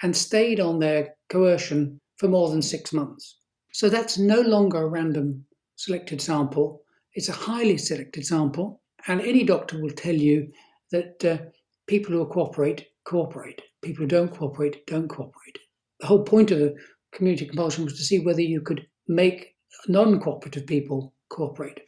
and 0.03 0.17
stayed 0.17 0.61
on 0.61 0.79
their 0.79 1.15
coercion 1.29 2.01
for 2.17 2.29
more 2.29 2.51
than 2.51 2.63
six 2.63 2.93
months. 2.93 3.39
So 3.73 3.89
that's 3.89 4.19
no 4.19 4.41
longer 4.41 4.83
a 4.83 4.89
random 4.89 5.45
selected 5.77 6.21
sample. 6.21 6.83
It's 7.15 7.29
a 7.29 7.33
highly 7.33 7.79
selected 7.79 8.27
sample, 8.27 8.83
and 9.07 9.21
any 9.21 9.45
doctor 9.45 9.81
will 9.81 9.91
tell 9.91 10.15
you 10.15 10.51
that 10.91 11.25
uh, 11.25 11.39
people 11.87 12.13
who 12.13 12.27
cooperate 12.27 12.87
cooperate. 13.05 13.61
People 13.83 14.03
who 14.03 14.09
don't 14.09 14.33
cooperate 14.33 14.87
don't 14.87 15.09
cooperate. 15.09 15.59
The 16.01 16.07
whole 16.07 16.23
point 16.23 16.51
of 16.51 16.59
the 16.59 16.75
community 17.13 17.47
compulsion 17.47 17.85
was 17.85 17.97
to 17.97 18.05
see 18.05 18.21
whether 18.21 18.41
you 18.41 18.61
could 18.61 18.87
make 19.09 19.55
non-cooperative 19.89 20.67
people 20.67 21.15
cooperate, 21.29 21.81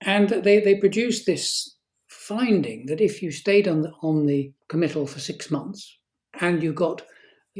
and 0.00 0.28
they 0.28 0.60
they 0.60 0.76
produced 0.76 1.26
this 1.26 1.76
finding 2.08 2.86
that 2.86 3.00
if 3.00 3.22
you 3.22 3.30
stayed 3.30 3.66
on 3.66 3.82
the, 3.82 3.90
on 4.02 4.26
the 4.26 4.52
committal 4.68 5.06
for 5.06 5.18
six 5.18 5.50
months 5.50 5.98
and 6.40 6.62
you 6.62 6.72
got 6.72 7.02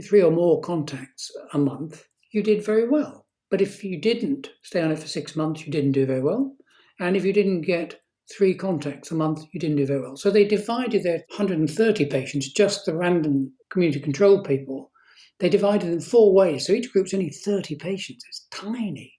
three 0.05 0.23
or 0.23 0.31
more 0.31 0.61
contacts 0.61 1.31
a 1.53 1.59
month, 1.59 2.05
you 2.31 2.43
did 2.43 2.65
very 2.65 2.89
well. 2.89 3.27
But 3.51 3.61
if 3.61 3.83
you 3.83 4.01
didn't 4.01 4.51
stay 4.63 4.81
on 4.81 4.93
it 4.93 4.99
for 4.99 5.09
six 5.09 5.37
months, 5.37 5.67
you 5.67 5.73
didn't 5.73 5.93
do 5.93 6.07
very 6.07 6.23
well. 6.23 6.55
And 7.01 7.17
if 7.17 7.25
you 7.25 7.33
didn't 7.33 7.63
get 7.63 8.01
three 8.35 8.55
contacts 8.55 9.11
a 9.11 9.15
month, 9.15 9.45
you 9.53 9.61
didn't 9.61 9.77
do 9.77 9.87
very 9.87 10.01
well. 10.01 10.17
So 10.17 10.31
they 10.31 10.45
divided 10.45 11.03
their 11.03 11.25
130 11.29 12.07
patients, 12.07 12.53
just 12.53 12.87
the 12.87 12.95
random 12.95 13.53
community 13.71 14.01
control 14.01 14.43
people, 14.43 14.92
they 15.41 15.49
divided 15.49 15.91
in 15.91 16.01
four 16.01 16.33
ways. 16.33 16.67
So 16.67 16.73
each 16.73 16.93
group's 16.93 17.15
only 17.15 17.31
30 17.31 17.77
patients. 17.77 18.25
It's 18.29 18.47
tiny. 18.51 19.15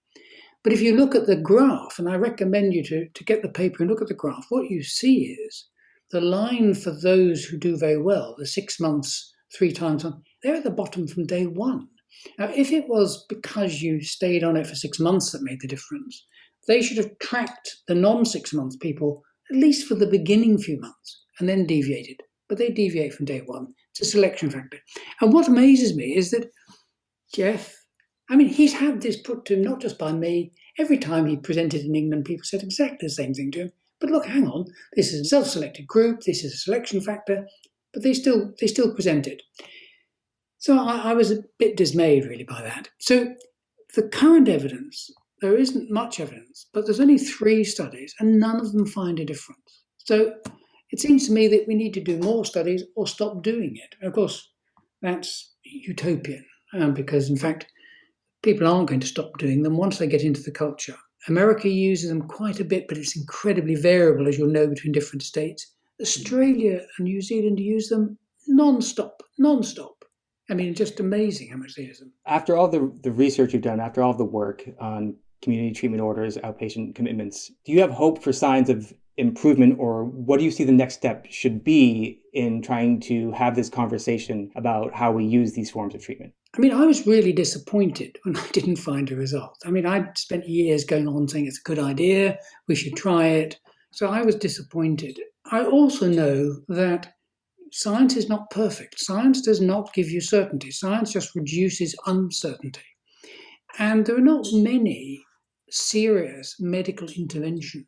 But 0.64 0.74
if 0.74 0.82
you 0.82 0.96
look 0.96 1.14
at 1.14 1.28
the 1.28 1.36
graph, 1.36 2.00
and 2.00 2.08
I 2.10 2.16
recommend 2.16 2.74
you 2.74 2.84
to, 2.86 3.10
to 3.10 3.24
get 3.26 3.42
the 3.42 3.50
paper 3.50 3.84
and 3.84 3.90
look 3.90 4.02
at 4.02 4.08
the 4.08 4.14
graph, 4.14 4.46
what 4.50 4.70
you 4.70 4.82
see 4.82 5.38
is 5.46 5.68
the 6.12 6.22
line 6.22 6.74
for 6.74 6.92
those 6.92 7.44
who 7.44 7.58
do 7.58 7.76
very 7.78 8.02
well, 8.02 8.36
the 8.38 8.48
six 8.48 8.80
months, 8.80 9.34
three 9.58 9.72
times 9.72 10.06
on, 10.06 10.22
they're 10.42 10.56
at 10.56 10.64
the 10.64 10.70
bottom 10.70 11.08
from 11.08 11.26
day 11.26 11.46
one. 11.46 11.88
Now, 12.40 12.50
if 12.56 12.72
it 12.72 12.88
was 12.88 13.26
because 13.28 13.82
you 13.82 14.02
stayed 14.02 14.44
on 14.44 14.56
it 14.56 14.68
for 14.68 14.76
six 14.76 15.00
months 15.00 15.32
that 15.32 15.44
made 15.44 15.60
the 15.60 15.68
difference, 15.68 16.26
they 16.68 16.82
should 16.82 16.98
have 16.98 17.18
tracked 17.20 17.78
the 17.88 17.96
non 17.96 18.24
six 18.24 18.54
months 18.54 18.78
people 18.78 19.24
at 19.52 19.58
least 19.58 19.88
for 19.88 19.96
the 19.96 20.08
beginning 20.08 20.58
few 20.58 20.80
months 20.80 21.24
and 21.40 21.50
then 21.50 21.66
deviated. 21.66 22.22
But 22.48 22.58
they 22.58 22.70
deviate 22.70 23.14
from 23.14 23.26
day 23.26 23.42
one. 23.46 23.74
It's 23.94 24.08
a 24.08 24.12
selection 24.12 24.50
factor. 24.50 24.80
And 25.22 25.32
what 25.32 25.48
amazes 25.48 25.96
me 25.96 26.16
is 26.16 26.32
that 26.32 26.50
Jeff, 27.34 27.76
I 28.30 28.36
mean, 28.36 28.48
he's 28.48 28.74
had 28.74 29.02
this 29.02 29.18
put 29.18 29.46
to 29.46 29.54
him 29.54 29.64
not 29.64 29.82
just 29.82 30.00
by 30.00 30.12
me. 30.12 30.52
Every 30.80 30.98
time 30.98 31.28
he 31.28 31.38
presented 31.38 31.82
in 31.82 31.96
England, 31.96 32.26
people 32.26 32.44
said 32.44 32.64
exactly 32.64 33.08
the 33.08 33.10
same 33.10 33.34
thing 33.34 33.52
to 33.52 33.60
him. 33.60 33.72
But 34.00 34.10
look, 34.10 34.26
hang 34.26 34.48
on, 34.48 34.66
this 34.96 35.14
is 35.14 35.22
a 35.22 35.26
self-selected 35.26 35.88
group, 35.88 36.22
this 36.22 36.44
is 36.44 36.54
a 36.54 36.58
selection 36.58 37.02
factor, 37.02 37.48
but 37.94 38.04
they 38.04 38.14
still 38.14 38.52
they 38.60 38.68
still 38.68 38.94
present 38.94 39.28
it. 39.28 39.44
So 40.58 40.78
I, 40.78 41.12
I 41.12 41.14
was 41.14 41.32
a 41.32 41.44
bit 41.60 41.78
dismayed 41.78 42.26
really 42.26 42.44
by 42.44 42.62
that. 42.64 42.90
So 43.00 43.36
the 43.96 44.08
current 44.10 44.50
evidence, 44.50 45.10
there 45.42 45.56
isn't 45.56 45.92
much 45.92 46.20
evidence, 46.20 46.66
but 46.74 46.86
there's 46.86 47.00
only 47.00 47.18
three 47.18 47.64
studies 47.64 48.16
and 48.20 48.40
none 48.40 48.60
of 48.60 48.72
them 48.72 48.88
find 48.88 49.20
a 49.20 49.26
difference. 49.26 49.84
So 50.00 50.34
it 50.94 51.00
seems 51.00 51.26
to 51.26 51.34
me 51.34 51.48
that 51.48 51.68
we 51.68 51.74
need 51.74 51.96
to 51.96 52.00
do 52.00 52.20
more 52.20 52.46
studies 52.46 52.84
or 52.96 53.08
stop 53.08 53.42
doing 53.42 53.76
it. 53.76 53.96
And 54.00 54.08
of 54.08 54.14
course, 54.14 54.52
that's 55.02 55.56
utopian 55.64 56.46
um, 56.72 56.94
because, 56.94 57.32
in 57.32 57.36
fact, 57.36 57.66
people 58.44 58.68
aren't 58.68 58.90
going 58.90 59.00
to 59.00 59.08
stop 59.08 59.40
doing 59.40 59.64
them 59.64 59.76
once 59.76 59.98
they 59.98 60.06
get 60.06 60.22
into 60.22 60.44
the 60.44 60.52
culture. 60.52 60.96
America 61.28 61.68
uses 61.68 62.10
them 62.10 62.22
quite 62.22 62.60
a 62.60 62.64
bit, 62.64 62.88
but 62.88 63.00
it's 63.00 63.18
incredibly 63.18 63.74
variable, 63.74 64.28
as 64.28 64.38
you'll 64.38 64.52
know, 64.52 64.68
between 64.68 64.92
different 64.92 65.24
states. 65.24 65.66
Australia 66.00 66.82
and 67.00 67.06
New 67.06 67.24
Zealand 67.24 67.60
use 67.60 67.90
them 67.90 68.16
non-stop, 68.48 69.24
non-stop. 69.40 70.06
I 70.52 70.54
mean, 70.54 70.76
just 70.76 71.00
amazing 71.00 71.50
how 71.50 71.58
much 71.58 71.74
they 71.74 71.84
use 71.84 71.98
them. 71.98 72.14
After 72.28 72.56
all 72.56 72.68
the, 72.68 72.94
the 73.02 73.12
research 73.12 73.54
you've 73.54 73.64
done, 73.64 73.80
after 73.80 74.04
all 74.04 74.14
the 74.14 74.26
work 74.26 74.64
on 74.80 75.16
community 75.42 75.74
treatment 75.74 76.04
orders, 76.04 76.38
outpatient 76.38 76.94
commitments, 76.94 77.50
do 77.66 77.72
you 77.72 77.82
have 77.82 77.90
hope 77.90 78.22
for 78.22 78.32
signs 78.32 78.70
of 78.70 78.94
improvement, 79.18 79.78
or 79.80 80.06
what 80.06 80.40
do 80.40 80.46
you 80.46 80.52
see 80.52 80.64
the 80.64 80.72
next 80.72 80.96
step 80.96 81.28
should 81.30 81.64
be 81.64 82.20
in 82.34 82.62
trying 82.62 83.00
to 83.02 83.32
have 83.32 83.56
this 83.56 83.70
conversation 83.70 84.52
about 84.56 84.94
how 84.94 85.12
we 85.12 85.26
use 85.26 85.54
these 85.54 85.70
forms 85.70 85.94
of 85.94 86.04
treatment? 86.04 86.34
I 86.56 86.60
mean, 86.60 86.72
I 86.72 86.86
was 86.86 87.08
really 87.08 87.34
disappointed 87.34 88.18
when 88.24 88.38
I 88.38 88.48
didn't 88.52 88.78
find 88.78 89.12
a 89.12 89.16
result. 89.16 89.58
I 89.66 89.72
mean, 89.72 89.86
I'd 89.86 90.18
spent 90.18 90.48
years 90.48 90.84
going 90.84 91.08
on 91.08 91.28
saying 91.28 91.48
it's 91.48 91.60
a 91.60 91.70
good 91.70 91.80
idea, 91.80 92.38
we 92.68 92.76
should 92.76 92.96
try 92.96 93.28
it. 93.28 93.60
So 93.92 94.08
I 94.08 94.24
was 94.24 94.36
disappointed. 94.36 95.20
I 95.52 95.64
also 95.64 96.08
know 96.08 96.58
that 96.70 97.14
science 97.72 98.16
is 98.16 98.30
not 98.30 98.50
perfect. 98.50 99.00
Science 99.00 99.42
does 99.42 99.62
not 99.62 99.94
give 99.94 100.10
you 100.10 100.22
certainty. 100.22 100.72
Science 100.72 101.12
just 101.12 101.36
reduces 101.36 101.96
uncertainty. 102.08 102.82
And 103.78 104.06
there 104.06 104.18
are 104.18 104.22
not 104.22 104.46
many 104.52 105.24
serious 105.70 106.56
medical 106.60 107.08
interventions 107.10 107.86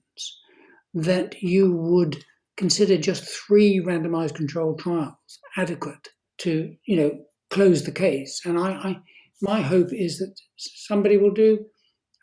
that 0.95 1.41
you 1.41 1.71
would 1.71 2.23
consider 2.57 2.97
just 2.97 3.23
three 3.23 3.79
randomized 3.85 4.35
controlled 4.35 4.79
trials 4.79 5.39
adequate 5.57 6.09
to, 6.39 6.73
you 6.85 6.95
know, 6.95 7.11
close 7.49 7.83
the 7.83 7.91
case. 7.91 8.41
And 8.45 8.57
I, 8.57 8.71
I 8.71 8.97
my 9.41 9.61
hope 9.61 9.91
is 9.91 10.17
that 10.19 10.33
somebody 10.57 11.17
will 11.17 11.33
do 11.33 11.59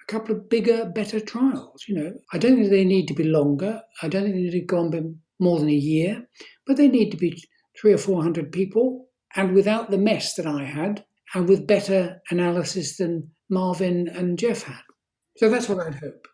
a 0.03 0.13
couple 0.13 0.35
of 0.35 0.49
bigger, 0.49 0.87
better 0.87 1.21
trials. 1.21 1.85
You 1.87 1.95
know, 1.97 2.13
I 2.33 2.39
don't 2.39 2.57
think 2.57 2.71
they 2.71 2.85
need 2.85 3.07
to 3.09 3.15
be 3.15 3.25
longer. 3.25 3.83
I 4.03 4.09
don't 4.09 4.25
think 4.25 4.35
they 4.35 4.43
need 4.43 4.51
to 4.53 4.61
go 4.61 4.79
on 4.79 5.19
more 5.39 5.59
than 5.59 5.69
a 5.69 5.73
year, 5.73 6.27
but 6.67 6.77
they 6.77 6.89
need 6.89 7.11
to 7.11 7.17
be 7.17 7.43
three 7.79 7.93
or 7.93 7.99
four 7.99 8.23
hundred 8.23 8.53
people, 8.53 9.09
and 9.37 9.55
without 9.55 9.91
the 9.91 9.99
mess 9.99 10.35
that 10.35 10.47
I 10.47 10.65
had, 10.65 11.05
and 11.35 11.49
with 11.49 11.67
better 11.67 12.21
analysis 12.31 12.97
than 12.97 13.31
Marvin 13.51 14.09
and 14.09 14.39
Jeff 14.39 14.63
had. 14.63 14.83
So 15.37 15.51
that's 15.51 15.69
what 15.69 15.87
I'd 15.87 15.97
hope. 15.97 16.27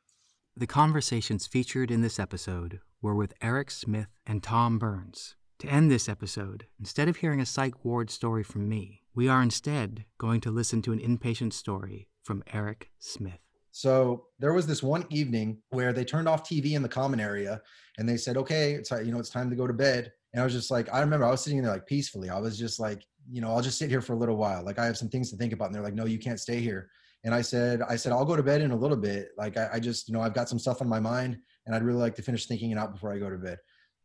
The 0.59 0.67
conversations 0.67 1.47
featured 1.47 1.89
in 1.89 2.03
this 2.03 2.19
episode 2.19 2.81
were 3.01 3.15
with 3.15 3.33
Eric 3.41 3.71
Smith 3.71 4.09
and 4.27 4.43
Tom 4.43 4.77
Burns. 4.77 5.37
To 5.61 5.69
end 5.69 5.89
this 5.89 6.09
episode, 6.09 6.67
instead 6.81 7.09
of 7.09 7.19
hearing 7.19 7.41
a 7.41 7.47
psych 7.47 7.85
ward 7.85 8.11
story 8.11 8.43
from 8.43 8.69
me, 8.69 9.03
we 9.15 9.29
are 9.29 9.41
instead 9.41 10.05
going 10.19 10.41
to 10.41 10.51
listen 10.51 10.83
to 10.83 10.93
an 10.93 10.99
inpatient 10.99 11.53
story 11.53 12.09
from 12.25 12.43
Eric 12.53 12.91
Smith. 12.99 13.39
So 13.71 14.25
there 14.41 14.53
was 14.53 14.67
this 14.67 14.83
one 14.83 15.07
evening 15.11 15.59
where 15.71 15.93
they 15.93 16.05
turned 16.05 16.29
off 16.29 16.43
TV 16.43 16.73
in 16.73 16.83
the 16.83 16.89
common 16.89 17.21
area 17.21 17.61
and 17.97 18.09
they 18.09 18.17
said, 18.17 18.37
okay, 18.37 18.73
it's 18.73 18.91
you 18.91 19.13
know, 19.13 19.21
it's 19.21 19.31
time 19.31 19.51
to 19.51 19.57
go 19.57 19.69
to 19.69 19.73
bed. 19.73 20.11
And 20.33 20.41
I 20.41 20.45
was 20.45 20.55
just 20.55 20.73
like, 20.73 20.93
I 20.93 20.99
remember 20.99 21.25
I 21.25 21.31
was 21.31 21.41
sitting 21.41 21.63
there 21.63 21.71
like 21.71 21.87
peacefully. 21.87 22.31
I 22.31 22.39
was 22.41 22.59
just 22.59 22.81
like, 22.81 23.05
you 23.31 23.41
know, 23.41 23.51
I'll 23.51 23.63
just 23.63 23.79
sit 23.79 23.91
here 23.91 24.01
for 24.01 24.15
a 24.15 24.19
little 24.19 24.37
while. 24.37 24.65
Like 24.65 24.81
I 24.81 24.87
have 24.87 24.99
some 24.99 25.09
things 25.09 25.31
to 25.31 25.37
think 25.37 25.53
about. 25.53 25.67
And 25.67 25.75
they're 25.77 25.85
like, 25.85 25.95
no, 25.95 26.07
you 26.07 26.19
can't 26.19 26.41
stay 26.41 26.59
here. 26.59 26.91
And 27.25 27.35
I 27.35 27.41
said, 27.41 27.83
I 27.83 27.97
said, 27.97 28.13
I'll 28.13 28.25
go 28.25 28.37
to 28.37 28.43
bed 28.43 28.61
in 28.61 28.71
a 28.71 28.77
little 28.77 28.97
bit. 28.97 29.31
Like 29.37 29.57
I, 29.57 29.69
I 29.75 29.81
just, 29.81 30.09
you 30.09 30.15
know, 30.15 30.21
I've 30.21 30.35
got 30.35 30.49
some 30.49 30.59
stuff 30.59 30.81
on 30.81 30.89
my 30.89 31.01
mind 31.01 31.39
and 31.67 31.75
I'd 31.75 31.83
really 31.83 31.99
like 31.99 32.15
to 32.17 32.23
finish 32.23 32.47
thinking 32.47 32.71
it 32.71 32.79
out 32.79 32.93
before 32.93 33.13
I 33.13 33.19
go 33.19 33.29
to 33.29 33.37
bed. 33.37 33.59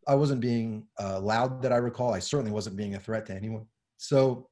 I 0.07 0.15
wasn't 0.15 0.41
being 0.41 0.87
uh, 0.99 1.19
loud 1.19 1.61
that 1.61 1.71
I 1.71 1.77
recall. 1.77 2.13
I 2.13 2.19
certainly 2.19 2.51
wasn't 2.51 2.75
being 2.75 2.95
a 2.95 2.99
threat 2.99 3.25
to 3.27 3.33
anyone. 3.33 3.65
So 3.97 4.49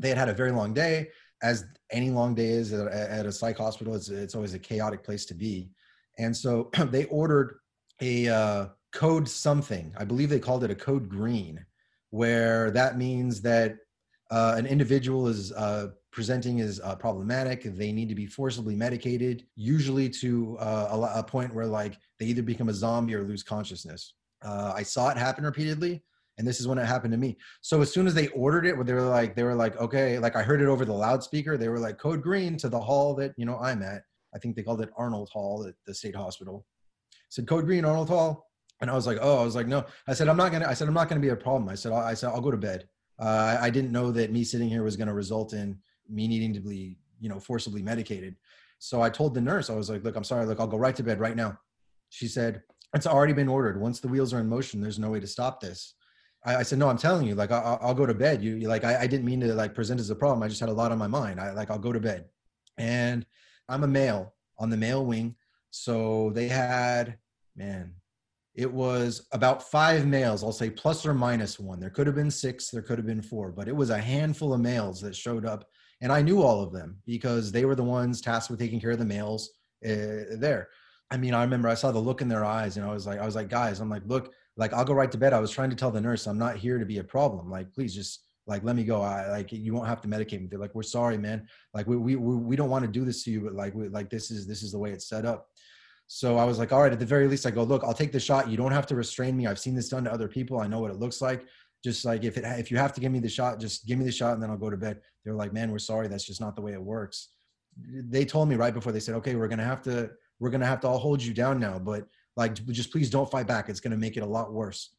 they 0.00 0.08
had 0.08 0.18
had 0.18 0.28
a 0.28 0.34
very 0.34 0.50
long 0.50 0.74
day 0.74 1.08
as 1.42 1.64
any 1.92 2.10
long 2.10 2.34
day 2.34 2.48
is 2.48 2.72
at, 2.72 2.88
at 2.88 3.26
a 3.26 3.32
psych 3.32 3.58
hospital. 3.58 3.94
It's, 3.94 4.08
it's 4.08 4.34
always 4.34 4.54
a 4.54 4.58
chaotic 4.58 5.04
place 5.04 5.24
to 5.26 5.34
be. 5.34 5.70
And 6.18 6.36
so 6.36 6.70
they 6.90 7.04
ordered 7.06 7.58
a 8.00 8.28
uh, 8.28 8.66
code 8.92 9.28
something. 9.28 9.92
I 9.96 10.04
believe 10.04 10.30
they 10.30 10.40
called 10.40 10.64
it 10.64 10.70
a 10.70 10.74
code 10.74 11.08
green, 11.08 11.64
where 12.10 12.70
that 12.72 12.98
means 12.98 13.40
that 13.42 13.76
uh, 14.30 14.54
an 14.56 14.66
individual 14.66 15.28
is 15.28 15.52
uh, 15.52 15.88
presenting 16.18 16.60
as 16.60 16.80
uh, 16.82 16.96
problematic. 16.96 17.62
They 17.62 17.92
need 17.92 18.08
to 18.08 18.14
be 18.16 18.26
forcibly 18.26 18.74
medicated, 18.74 19.46
usually 19.54 20.08
to 20.22 20.56
uh, 20.58 20.88
a, 20.90 21.20
a, 21.20 21.22
point 21.22 21.54
where 21.54 21.64
like 21.64 21.96
they 22.18 22.26
either 22.26 22.42
become 22.42 22.68
a 22.68 22.74
zombie 22.74 23.14
or 23.14 23.22
lose 23.22 23.44
consciousness. 23.44 24.14
Uh, 24.42 24.72
I 24.74 24.82
saw 24.82 25.10
it 25.10 25.16
happen 25.16 25.44
repeatedly, 25.44 26.02
and 26.36 26.44
this 26.44 26.58
is 26.58 26.66
when 26.66 26.76
it 26.76 26.86
happened 26.86 27.12
to 27.12 27.18
me. 27.18 27.36
So 27.60 27.80
as 27.82 27.92
soon 27.92 28.08
as 28.08 28.14
they 28.14 28.26
ordered 28.30 28.66
it, 28.66 28.84
they 28.84 28.94
were 28.94 29.02
like, 29.02 29.36
they 29.36 29.44
were 29.44 29.54
like, 29.54 29.76
okay, 29.76 30.18
like 30.18 30.34
I 30.34 30.42
heard 30.42 30.60
it 30.60 30.66
over 30.66 30.84
the 30.84 30.92
loudspeaker. 30.92 31.56
They 31.56 31.68
were 31.68 31.78
like, 31.78 31.98
code 31.98 32.20
green 32.20 32.56
to 32.56 32.68
the 32.68 32.80
hall 32.80 33.14
that 33.14 33.32
you 33.36 33.46
know 33.46 33.56
I'm 33.60 33.80
at. 33.84 34.02
I 34.34 34.40
think 34.40 34.56
they 34.56 34.64
called 34.64 34.80
it 34.80 34.90
Arnold 34.96 35.28
Hall 35.32 35.64
at 35.68 35.76
the 35.86 35.94
state 35.94 36.16
hospital. 36.16 36.66
said 37.28 37.46
code 37.46 37.64
green 37.64 37.84
Arnold 37.84 38.08
Hall, 38.08 38.50
and 38.80 38.90
I 38.90 38.94
was 38.94 39.06
like, 39.06 39.18
oh, 39.20 39.38
I 39.40 39.44
was 39.44 39.54
like, 39.54 39.68
no. 39.68 39.84
I 40.08 40.14
said 40.14 40.26
I'm 40.26 40.36
not 40.36 40.50
gonna. 40.50 40.66
I 40.66 40.74
said 40.74 40.88
I'm 40.88 40.94
not 40.94 41.08
gonna 41.08 41.20
be 41.20 41.28
a 41.28 41.36
problem. 41.36 41.68
I 41.68 41.76
said 41.76 41.92
I, 41.92 42.10
I 42.10 42.14
said 42.14 42.30
I'll 42.30 42.40
go 42.40 42.50
to 42.50 42.56
bed. 42.56 42.88
Uh, 43.18 43.58
I 43.60 43.70
didn't 43.70 43.92
know 43.92 44.10
that 44.12 44.32
me 44.32 44.44
sitting 44.44 44.68
here 44.68 44.82
was 44.82 44.96
going 44.96 45.08
to 45.08 45.14
result 45.14 45.52
in 45.52 45.78
me 46.08 46.28
needing 46.28 46.52
to 46.54 46.60
be, 46.60 46.96
you 47.20 47.28
know, 47.28 47.40
forcibly 47.40 47.82
medicated. 47.82 48.36
So 48.78 49.02
I 49.02 49.10
told 49.10 49.34
the 49.34 49.40
nurse, 49.40 49.70
I 49.70 49.74
was 49.74 49.90
like, 49.90 50.04
look, 50.04 50.16
I'm 50.16 50.24
sorry. 50.24 50.46
Look, 50.46 50.60
I'll 50.60 50.66
go 50.66 50.76
right 50.76 50.94
to 50.96 51.02
bed 51.02 51.20
right 51.20 51.36
now. 51.36 51.58
She 52.10 52.28
said, 52.28 52.62
it's 52.94 53.06
already 53.06 53.32
been 53.32 53.48
ordered. 53.48 53.80
Once 53.80 54.00
the 54.00 54.08
wheels 54.08 54.32
are 54.32 54.40
in 54.40 54.48
motion, 54.48 54.80
there's 54.80 54.98
no 54.98 55.10
way 55.10 55.20
to 55.20 55.26
stop 55.26 55.60
this. 55.60 55.94
I, 56.44 56.56
I 56.56 56.62
said, 56.62 56.78
no, 56.78 56.88
I'm 56.88 56.96
telling 56.96 57.26
you, 57.26 57.34
like, 57.34 57.50
I, 57.50 57.78
will 57.82 57.94
go 57.94 58.06
to 58.06 58.14
bed. 58.14 58.42
You, 58.42 58.56
you 58.56 58.68
like, 58.68 58.84
I, 58.84 59.00
I, 59.00 59.06
didn't 59.06 59.26
mean 59.26 59.40
to 59.40 59.52
like 59.54 59.74
present 59.74 60.00
as 60.00 60.10
a 60.10 60.14
problem. 60.14 60.42
I 60.42 60.48
just 60.48 60.60
had 60.60 60.68
a 60.68 60.72
lot 60.72 60.92
on 60.92 60.98
my 60.98 61.06
mind. 61.06 61.40
I 61.40 61.52
like, 61.52 61.70
I'll 61.70 61.78
go 61.78 61.92
to 61.92 62.00
bed. 62.00 62.26
And 62.78 63.26
I'm 63.68 63.84
a 63.84 63.88
male 63.88 64.34
on 64.58 64.70
the 64.70 64.76
male 64.76 65.04
wing. 65.04 65.34
So 65.70 66.30
they 66.34 66.48
had, 66.48 67.18
man, 67.56 67.94
it 68.54 68.72
was 68.72 69.28
about 69.32 69.70
five 69.70 70.06
males, 70.06 70.42
I'll 70.42 70.50
say 70.50 70.70
plus 70.70 71.06
or 71.06 71.14
minus 71.14 71.60
one. 71.60 71.78
There 71.78 71.90
could 71.90 72.06
have 72.06 72.16
been 72.16 72.30
six, 72.30 72.70
there 72.70 72.82
could 72.82 72.98
have 72.98 73.06
been 73.06 73.22
four, 73.22 73.52
but 73.52 73.68
it 73.68 73.76
was 73.76 73.90
a 73.90 73.98
handful 73.98 74.52
of 74.52 74.60
males 74.60 75.00
that 75.02 75.14
showed 75.14 75.46
up. 75.46 75.64
And 76.00 76.12
I 76.12 76.22
knew 76.22 76.42
all 76.42 76.62
of 76.62 76.72
them 76.72 76.98
because 77.06 77.50
they 77.50 77.64
were 77.64 77.74
the 77.74 77.82
ones 77.84 78.20
tasked 78.20 78.50
with 78.50 78.60
taking 78.60 78.80
care 78.80 78.92
of 78.92 78.98
the 78.98 79.04
males 79.04 79.50
uh, 79.84 80.36
there. 80.36 80.68
I 81.10 81.16
mean, 81.16 81.34
I 81.34 81.42
remember 81.42 81.68
I 81.68 81.74
saw 81.74 81.90
the 81.90 81.98
look 81.98 82.20
in 82.20 82.28
their 82.28 82.44
eyes 82.44 82.76
and 82.76 82.86
I 82.86 82.92
was 82.92 83.06
like, 83.06 83.18
I 83.18 83.26
was 83.26 83.34
like, 83.34 83.48
guys, 83.48 83.80
I'm 83.80 83.90
like, 83.90 84.02
look, 84.06 84.32
like 84.56 84.72
I'll 84.72 84.84
go 84.84 84.92
right 84.92 85.10
to 85.10 85.18
bed. 85.18 85.32
I 85.32 85.40
was 85.40 85.50
trying 85.50 85.70
to 85.70 85.76
tell 85.76 85.90
the 85.90 86.00
nurse, 86.00 86.26
I'm 86.26 86.38
not 86.38 86.56
here 86.56 86.78
to 86.78 86.84
be 86.84 86.98
a 86.98 87.04
problem. 87.04 87.50
Like, 87.50 87.72
please 87.72 87.94
just 87.94 88.24
like, 88.46 88.62
let 88.64 88.76
me 88.76 88.84
go. 88.84 89.02
I 89.02 89.28
like, 89.30 89.52
you 89.52 89.74
won't 89.74 89.88
have 89.88 90.00
to 90.02 90.08
medicate 90.08 90.40
me. 90.40 90.46
They're 90.46 90.58
like, 90.58 90.74
we're 90.74 90.82
sorry, 90.82 91.18
man. 91.18 91.46
Like 91.74 91.86
we, 91.86 91.96
we, 91.96 92.16
we 92.16 92.56
don't 92.56 92.70
want 92.70 92.84
to 92.84 92.90
do 92.90 93.04
this 93.04 93.24
to 93.24 93.30
you, 93.30 93.40
but 93.40 93.54
like, 93.54 93.74
we, 93.74 93.88
like 93.88 94.10
this 94.10 94.30
is, 94.30 94.46
this 94.46 94.62
is 94.62 94.72
the 94.72 94.78
way 94.78 94.90
it's 94.90 95.08
set 95.08 95.24
up. 95.24 95.48
So 96.06 96.38
I 96.38 96.44
was 96.44 96.58
like, 96.58 96.72
all 96.72 96.80
right, 96.80 96.92
at 96.92 96.98
the 96.98 97.04
very 97.04 97.28
least, 97.28 97.44
I 97.44 97.50
go, 97.50 97.62
look, 97.62 97.84
I'll 97.84 97.92
take 97.92 98.12
the 98.12 98.20
shot. 98.20 98.48
You 98.48 98.56
don't 98.56 98.72
have 98.72 98.86
to 98.86 98.96
restrain 98.96 99.36
me. 99.36 99.46
I've 99.46 99.58
seen 99.58 99.74
this 99.74 99.90
done 99.90 100.04
to 100.04 100.12
other 100.12 100.28
people. 100.28 100.58
I 100.58 100.66
know 100.66 100.80
what 100.80 100.90
it 100.90 100.98
looks 100.98 101.20
like. 101.20 101.44
Just 101.84 102.04
like 102.04 102.24
if 102.24 102.36
it, 102.36 102.44
if 102.44 102.70
you 102.70 102.76
have 102.76 102.92
to 102.94 103.00
give 103.00 103.12
me 103.12 103.20
the 103.20 103.28
shot, 103.28 103.60
just 103.60 103.86
give 103.86 103.98
me 103.98 104.04
the 104.04 104.12
shot 104.12 104.34
and 104.34 104.42
then 104.42 104.50
I'll 104.50 104.56
go 104.56 104.70
to 104.70 104.76
bed. 104.76 105.00
They're 105.24 105.34
like, 105.34 105.52
man, 105.52 105.70
we're 105.70 105.78
sorry. 105.78 106.08
That's 106.08 106.24
just 106.24 106.40
not 106.40 106.56
the 106.56 106.62
way 106.62 106.72
it 106.72 106.82
works. 106.82 107.28
They 107.80 108.24
told 108.24 108.48
me 108.48 108.56
right 108.56 108.74
before 108.74 108.92
they 108.92 109.00
said, 109.00 109.14
okay, 109.16 109.36
we're 109.36 109.48
to 109.58 109.64
have 109.64 109.82
to, 109.82 110.10
we're 110.40 110.50
to 110.60 110.66
have 110.66 110.80
to 110.80 110.88
all 110.88 110.98
hold 110.98 111.22
you 111.22 111.32
down 111.32 111.60
now, 111.60 111.78
but 111.78 112.06
like, 112.36 112.54
just 112.66 112.92
please 112.92 113.10
don't 113.10 113.30
fight 113.30 113.46
back. 113.46 113.68
It's 113.68 113.80
to 113.92 113.96
make 113.96 114.16
it 114.16 114.22
a 114.22 114.26
lot 114.26 114.52
worse. 114.52 114.94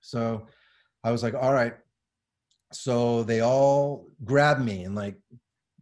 So 0.00 0.46
I 1.02 1.10
was 1.12 1.22
like, 1.22 1.34
all 1.34 1.52
right. 1.52 1.74
So 2.72 3.24
they 3.24 3.40
all 3.40 4.06
grabbed 4.24 4.64
me 4.64 4.84
and 4.84 4.94
like 4.94 5.16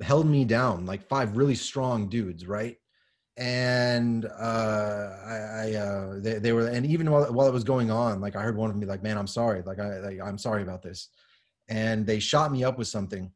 held 0.00 0.26
me 0.26 0.44
down, 0.44 0.86
like 0.86 1.08
five 1.08 1.36
really 1.36 1.54
strong 1.54 2.08
dudes, 2.08 2.46
right? 2.46 2.76
And 3.38 4.26
uh, 4.26 5.16
I, 5.24 5.36
I 5.36 5.74
uh, 5.74 6.14
they, 6.18 6.38
they 6.40 6.52
were, 6.52 6.66
and 6.66 6.84
even 6.84 7.10
while 7.10 7.32
while 7.32 7.46
it 7.46 7.52
was 7.52 7.64
going 7.64 7.90
on, 7.90 8.20
like 8.20 8.34
I 8.34 8.42
heard 8.42 8.56
one 8.56 8.68
of 8.68 8.74
them 8.74 8.80
be 8.80 8.86
like, 8.86 9.02
"Man, 9.02 9.16
I'm 9.16 9.28
sorry. 9.28 9.62
Like 9.62 9.78
I, 9.78 10.00
like, 10.00 10.18
I'm 10.20 10.38
sorry 10.38 10.62
about 10.62 10.82
this." 10.82 11.08
And 11.68 12.04
they 12.04 12.18
shot 12.18 12.50
me 12.50 12.64
up 12.64 12.78
with 12.78 12.88
something, 12.88 13.30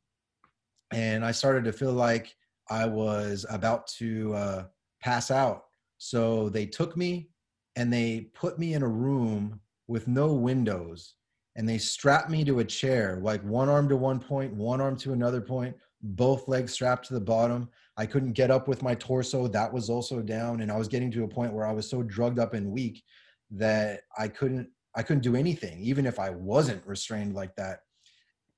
and 0.92 1.24
I 1.24 1.30
started 1.30 1.62
to 1.64 1.72
feel 1.72 1.92
like 1.92 2.34
I 2.68 2.86
was 2.86 3.46
about 3.48 3.86
to 3.98 4.34
uh, 4.34 4.64
pass 5.00 5.30
out. 5.30 5.64
So 5.98 6.48
they 6.48 6.66
took 6.66 6.96
me 6.96 7.28
and 7.76 7.92
they 7.92 8.28
put 8.34 8.58
me 8.58 8.74
in 8.74 8.82
a 8.82 8.88
room 8.88 9.60
with 9.86 10.08
no 10.08 10.32
windows 10.32 11.14
and 11.56 11.68
they 11.68 11.78
strapped 11.78 12.30
me 12.30 12.44
to 12.44 12.60
a 12.60 12.64
chair, 12.64 13.20
like 13.22 13.42
one 13.44 13.68
arm 13.68 13.88
to 13.88 13.96
one 13.96 14.18
point, 14.18 14.54
one 14.54 14.80
arm 14.80 14.96
to 14.96 15.12
another 15.12 15.40
point, 15.40 15.76
both 16.02 16.48
legs 16.48 16.72
strapped 16.72 17.06
to 17.08 17.14
the 17.14 17.20
bottom. 17.20 17.68
I 17.96 18.06
couldn't 18.06 18.32
get 18.32 18.50
up 18.50 18.68
with 18.68 18.82
my 18.82 18.94
torso, 18.94 19.48
that 19.48 19.72
was 19.72 19.90
also 19.90 20.20
down. 20.20 20.60
And 20.60 20.72
I 20.72 20.78
was 20.78 20.88
getting 20.88 21.10
to 21.12 21.24
a 21.24 21.28
point 21.28 21.52
where 21.52 21.66
I 21.66 21.72
was 21.72 21.88
so 21.88 22.02
drugged 22.02 22.38
up 22.38 22.54
and 22.54 22.72
weak 22.72 23.02
that 23.50 24.00
I 24.16 24.28
couldn't 24.28 24.68
I 24.94 25.02
couldn't 25.02 25.22
do 25.22 25.36
anything, 25.36 25.80
even 25.80 26.04
if 26.04 26.18
I 26.18 26.30
wasn't 26.30 26.86
restrained 26.86 27.34
like 27.34 27.54
that. 27.56 27.80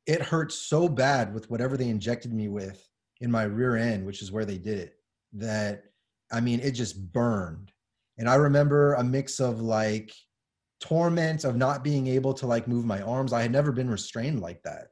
It 0.06 0.20
hurt 0.20 0.52
so 0.52 0.88
bad 0.88 1.32
with 1.32 1.48
whatever 1.48 1.76
they 1.76 1.88
injected 1.88 2.32
me 2.32 2.48
with 2.48 2.84
in 3.20 3.30
my 3.30 3.44
rear 3.44 3.76
end, 3.76 4.04
which 4.04 4.20
is 4.20 4.32
where 4.32 4.44
they 4.44 4.58
did 4.58 4.78
it, 4.78 4.94
that 5.34 5.84
I 6.32 6.40
mean, 6.40 6.60
it 6.60 6.72
just 6.72 7.12
burned. 7.12 7.70
And 8.18 8.28
I 8.28 8.34
remember 8.34 8.94
a 8.94 9.04
mix 9.04 9.40
of 9.40 9.60
like 9.60 10.12
torment 10.80 11.44
of 11.44 11.56
not 11.56 11.84
being 11.84 12.06
able 12.08 12.34
to 12.34 12.46
like 12.46 12.68
move 12.68 12.84
my 12.84 13.00
arms. 13.02 13.32
I 13.32 13.42
had 13.42 13.52
never 13.52 13.72
been 13.72 13.90
restrained 13.90 14.40
like 14.40 14.62
that, 14.64 14.88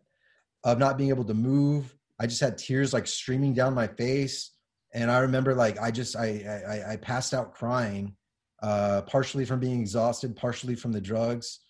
of 0.64 0.78
not 0.78 0.96
being 0.96 1.10
able 1.10 1.24
to 1.24 1.34
move. 1.34 1.94
I 2.22 2.26
just 2.26 2.40
had 2.40 2.56
tears 2.56 2.92
like 2.92 3.08
streaming 3.08 3.52
down 3.52 3.74
my 3.74 3.88
face. 3.88 4.52
And 4.94 5.10
I 5.10 5.18
remember 5.18 5.54
like 5.54 5.80
I 5.80 5.90
just 5.90 6.14
I 6.16 6.28
I, 6.86 6.92
I 6.92 6.96
passed 6.96 7.34
out 7.34 7.52
crying, 7.52 8.14
uh, 8.62 9.02
partially 9.02 9.44
from 9.44 9.58
being 9.58 9.80
exhausted, 9.80 10.36
partially 10.36 10.76
from 10.76 10.92
the 10.92 11.00
drugs. 11.00 11.60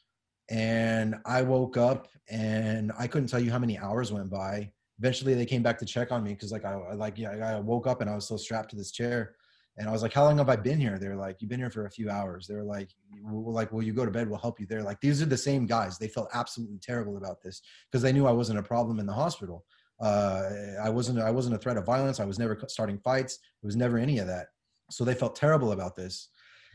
And 0.51 1.15
I 1.25 1.41
woke 1.41 1.79
up 1.79 2.09
and 2.29 2.93
I 2.99 3.07
couldn't 3.07 3.29
tell 3.29 3.41
you 3.41 3.51
how 3.51 3.59
many 3.59 3.79
hours 3.79 4.13
went 4.13 4.29
by. 4.29 4.71
Eventually, 4.99 5.33
they 5.33 5.47
came 5.47 5.63
back 5.63 5.79
to 5.79 5.87
check 5.87 6.13
on 6.13 6.23
me 6.23 6.35
because 6.35 6.53
like 6.53 6.67
I 6.67 6.75
like 6.95 7.17
yeah 7.17 7.31
I 7.31 7.61
woke 7.61 7.87
up 7.87 8.03
and 8.03 8.11
I 8.11 8.15
was 8.15 8.27
still 8.27 8.39
strapped 8.39 8.71
to 8.71 8.77
this 8.77 8.91
chair 8.93 9.35
and 9.79 9.89
I 9.89 9.93
was 9.93 10.03
like, 10.03 10.13
how 10.13 10.25
long 10.25 10.37
have 10.37 10.51
I 10.51 10.57
been 10.57 10.79
here? 10.79 10.99
They're 10.99 11.17
like, 11.17 11.37
you've 11.41 11.49
been 11.49 11.61
here 11.61 11.71
for 11.71 11.87
a 11.87 11.91
few 11.91 12.11
hours. 12.11 12.47
They're 12.47 12.63
like, 12.63 12.91
like, 13.25 13.73
well, 13.73 13.83
you 13.83 13.95
go 13.95 14.05
to 14.05 14.11
bed, 14.11 14.29
we'll 14.29 14.39
help 14.39 14.61
you. 14.61 14.67
They're 14.67 14.83
like, 14.83 15.01
these 15.01 15.23
are 15.23 15.27
the 15.27 15.37
same 15.37 15.67
guys. 15.67 15.97
They 15.97 16.09
felt 16.09 16.29
absolutely 16.35 16.79
terrible 16.79 17.17
about 17.17 17.41
this 17.43 17.63
because 17.91 18.03
they 18.03 18.13
knew 18.13 18.27
I 18.27 18.33
wasn't 18.33 18.59
a 18.59 18.63
problem 18.63 19.01
in 19.01 19.07
the 19.07 19.15
hospital. 19.15 19.65
Uh, 20.03 20.51
I 20.83 20.91
wasn't, 20.91 21.21
I 21.21 21.31
wasn't 21.31 21.55
a 21.55 21.59
threat 21.59 21.77
of 21.77 21.87
violence. 21.87 22.21
I 22.21 22.25
was 22.25 22.39
never 22.39 22.59
starting 22.67 22.99
fights. 22.99 23.35
It 23.63 23.67
was 23.67 23.77
never 23.77 23.99
any 23.99 24.19
of 24.19 24.27
that. 24.27 24.49
So 24.91 25.05
they 25.05 25.15
felt 25.15 25.37
terrible 25.37 25.73
about 25.73 25.97
this. 25.97 26.29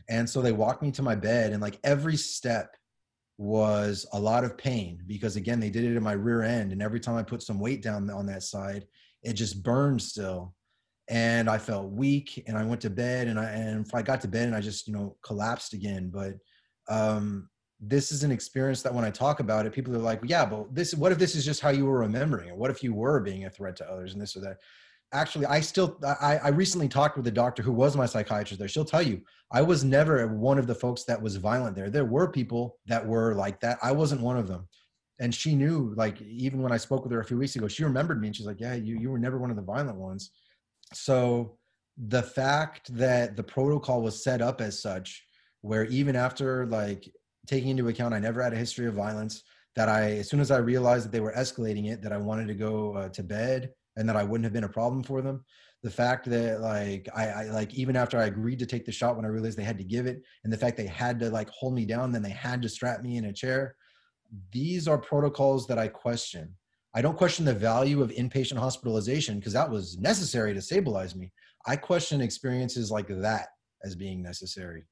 And 0.08 0.28
so 0.28 0.40
they 0.40 0.52
walked 0.52 0.82
me 0.82 0.90
to 0.92 1.02
my 1.02 1.14
bed 1.14 1.52
and 1.52 1.60
like 1.60 1.78
every 1.84 2.16
step 2.16 2.74
was 3.36 4.06
a 4.12 4.18
lot 4.18 4.44
of 4.44 4.56
pain 4.56 5.02
because 5.06 5.36
again, 5.36 5.60
they 5.60 5.70
did 5.70 5.84
it 5.84 5.96
in 5.96 6.02
my 6.02 6.12
rear 6.12 6.42
end. 6.42 6.72
And 6.72 6.82
every 6.82 6.98
time 6.98 7.16
I 7.16 7.22
put 7.22 7.42
some 7.42 7.60
weight 7.60 7.82
down 7.82 8.08
on 8.10 8.26
that 8.26 8.42
side, 8.42 8.86
it 9.22 9.34
just 9.34 9.62
burned 9.62 10.00
still 10.00 10.54
and 11.08 11.48
I 11.48 11.58
felt 11.58 11.90
weak 11.90 12.42
and 12.46 12.56
I 12.56 12.64
went 12.64 12.82
to 12.82 12.90
bed 12.90 13.28
and 13.28 13.40
I 13.40 13.44
and 13.44 13.86
I 13.94 14.02
got 14.02 14.20
to 14.22 14.28
bed 14.28 14.46
and 14.46 14.54
I 14.54 14.60
just 14.60 14.86
you 14.86 14.92
know 14.92 15.16
collapsed 15.22 15.72
again. 15.72 16.10
But 16.12 16.34
um, 16.88 17.48
this 17.80 18.10
is 18.10 18.24
an 18.24 18.32
experience 18.32 18.82
that 18.82 18.92
when 18.94 19.04
I 19.04 19.10
talk 19.10 19.40
about 19.40 19.66
it, 19.66 19.72
people 19.72 19.94
are 19.94 19.98
like, 19.98 20.20
yeah, 20.24 20.44
but 20.44 20.74
this, 20.74 20.94
what 20.94 21.12
if 21.12 21.18
this 21.18 21.34
is 21.36 21.44
just 21.44 21.60
how 21.60 21.70
you 21.70 21.86
were 21.86 22.00
remembering 22.00 22.48
it? 22.48 22.56
What 22.56 22.70
if 22.70 22.82
you 22.82 22.92
were 22.92 23.20
being 23.20 23.44
a 23.44 23.50
threat 23.50 23.76
to 23.76 23.90
others 23.90 24.12
and 24.12 24.20
this 24.20 24.36
or 24.36 24.40
that? 24.40 24.58
Actually, 25.12 25.46
I 25.46 25.60
still, 25.60 25.98
I, 26.20 26.38
I 26.38 26.48
recently 26.48 26.88
talked 26.88 27.16
with 27.16 27.26
a 27.28 27.30
doctor 27.32 27.62
who 27.62 27.72
was 27.72 27.96
my 27.96 28.04
psychiatrist 28.04 28.58
there. 28.58 28.68
She'll 28.68 28.84
tell 28.84 29.02
you, 29.02 29.22
I 29.52 29.62
was 29.62 29.84
never 29.84 30.26
one 30.26 30.58
of 30.58 30.66
the 30.66 30.74
folks 30.74 31.04
that 31.04 31.22
was 31.22 31.36
violent 31.36 31.76
there. 31.76 31.88
There 31.88 32.04
were 32.04 32.30
people 32.30 32.78
that 32.86 33.06
were 33.06 33.34
like 33.34 33.60
that. 33.60 33.78
I 33.82 33.92
wasn't 33.92 34.20
one 34.20 34.36
of 34.36 34.48
them. 34.48 34.68
And 35.20 35.34
she 35.34 35.54
knew, 35.54 35.94
like, 35.96 36.20
even 36.20 36.62
when 36.62 36.72
I 36.72 36.76
spoke 36.76 37.04
with 37.04 37.12
her 37.12 37.20
a 37.20 37.24
few 37.24 37.38
weeks 37.38 37.56
ago, 37.56 37.68
she 37.68 37.84
remembered 37.84 38.20
me 38.20 38.28
and 38.28 38.36
she's 38.36 38.46
like, 38.46 38.60
yeah, 38.60 38.74
you, 38.74 38.98
you 38.98 39.10
were 39.10 39.18
never 39.18 39.38
one 39.38 39.50
of 39.50 39.56
the 39.56 39.62
violent 39.62 39.96
ones. 39.96 40.30
So 40.92 41.56
the 41.96 42.22
fact 42.22 42.94
that 42.94 43.36
the 43.36 43.42
protocol 43.42 44.02
was 44.02 44.22
set 44.22 44.42
up 44.42 44.60
as 44.60 44.80
such, 44.80 45.24
where 45.62 45.86
even 45.86 46.14
after 46.14 46.66
like 46.66 47.12
taking 47.48 47.70
into 47.70 47.88
account 47.88 48.14
I 48.14 48.18
never 48.18 48.42
had 48.42 48.52
a 48.52 48.56
history 48.56 48.86
of 48.86 48.94
violence. 48.94 49.42
That 49.76 49.88
I, 49.88 50.18
as 50.18 50.28
soon 50.28 50.40
as 50.40 50.50
I 50.50 50.56
realized 50.58 51.06
that 51.06 51.12
they 51.12 51.20
were 51.20 51.34
escalating 51.36 51.90
it, 51.92 52.02
that 52.02 52.12
I 52.12 52.16
wanted 52.16 52.48
to 52.48 52.54
go 52.54 52.94
uh, 52.94 53.08
to 53.10 53.22
bed 53.22 53.70
and 53.96 54.08
that 54.08 54.16
I 54.16 54.24
wouldn't 54.24 54.44
have 54.44 54.52
been 54.52 54.64
a 54.64 54.68
problem 54.68 55.02
for 55.02 55.22
them. 55.22 55.44
The 55.82 55.90
fact 55.90 56.28
that 56.30 56.60
like 56.60 57.08
I, 57.14 57.28
I 57.28 57.44
like 57.50 57.74
even 57.74 57.94
after 57.94 58.18
I 58.18 58.26
agreed 58.26 58.58
to 58.58 58.66
take 58.66 58.84
the 58.84 58.92
shot 58.92 59.14
when 59.14 59.24
I 59.24 59.28
realized 59.28 59.56
they 59.56 59.62
had 59.62 59.78
to 59.78 59.84
give 59.84 60.06
it, 60.06 60.22
and 60.42 60.52
the 60.52 60.56
fact 60.56 60.76
they 60.76 60.86
had 60.86 61.20
to 61.20 61.30
like 61.30 61.48
hold 61.50 61.74
me 61.74 61.84
down, 61.84 62.10
then 62.10 62.22
they 62.22 62.30
had 62.30 62.60
to 62.62 62.68
strap 62.68 63.02
me 63.02 63.16
in 63.16 63.26
a 63.26 63.32
chair. 63.32 63.76
These 64.50 64.88
are 64.88 64.98
protocols 64.98 65.66
that 65.68 65.78
I 65.78 65.88
question. 65.88 66.54
I 66.94 67.02
don't 67.02 67.16
question 67.16 67.44
the 67.44 67.54
value 67.54 68.02
of 68.02 68.10
inpatient 68.10 68.58
hospitalization 68.58 69.38
because 69.38 69.52
that 69.52 69.70
was 69.70 69.98
necessary 69.98 70.54
to 70.54 70.62
stabilize 70.62 71.14
me. 71.14 71.30
I 71.66 71.76
question 71.76 72.20
experiences 72.20 72.90
like 72.90 73.08
that 73.08 73.48
as 73.84 73.94
being 73.94 74.22
necessary. 74.22 74.84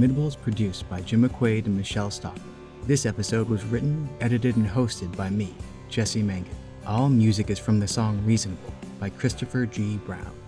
Committable 0.00 0.28
is 0.28 0.34
produced 0.34 0.88
by 0.88 1.02
Jim 1.02 1.28
McQuaid 1.28 1.66
and 1.66 1.76
Michelle 1.76 2.10
Stockman. 2.10 2.42
This 2.86 3.04
episode 3.04 3.50
was 3.50 3.66
written, 3.66 4.08
edited, 4.22 4.56
and 4.56 4.66
hosted 4.66 5.14
by 5.14 5.28
me, 5.28 5.52
Jesse 5.90 6.22
Mangan. 6.22 6.56
All 6.86 7.10
music 7.10 7.50
is 7.50 7.58
from 7.58 7.78
the 7.78 7.86
song 7.86 8.18
Reasonable 8.24 8.72
by 8.98 9.10
Christopher 9.10 9.66
G. 9.66 9.98
Brown. 10.06 10.39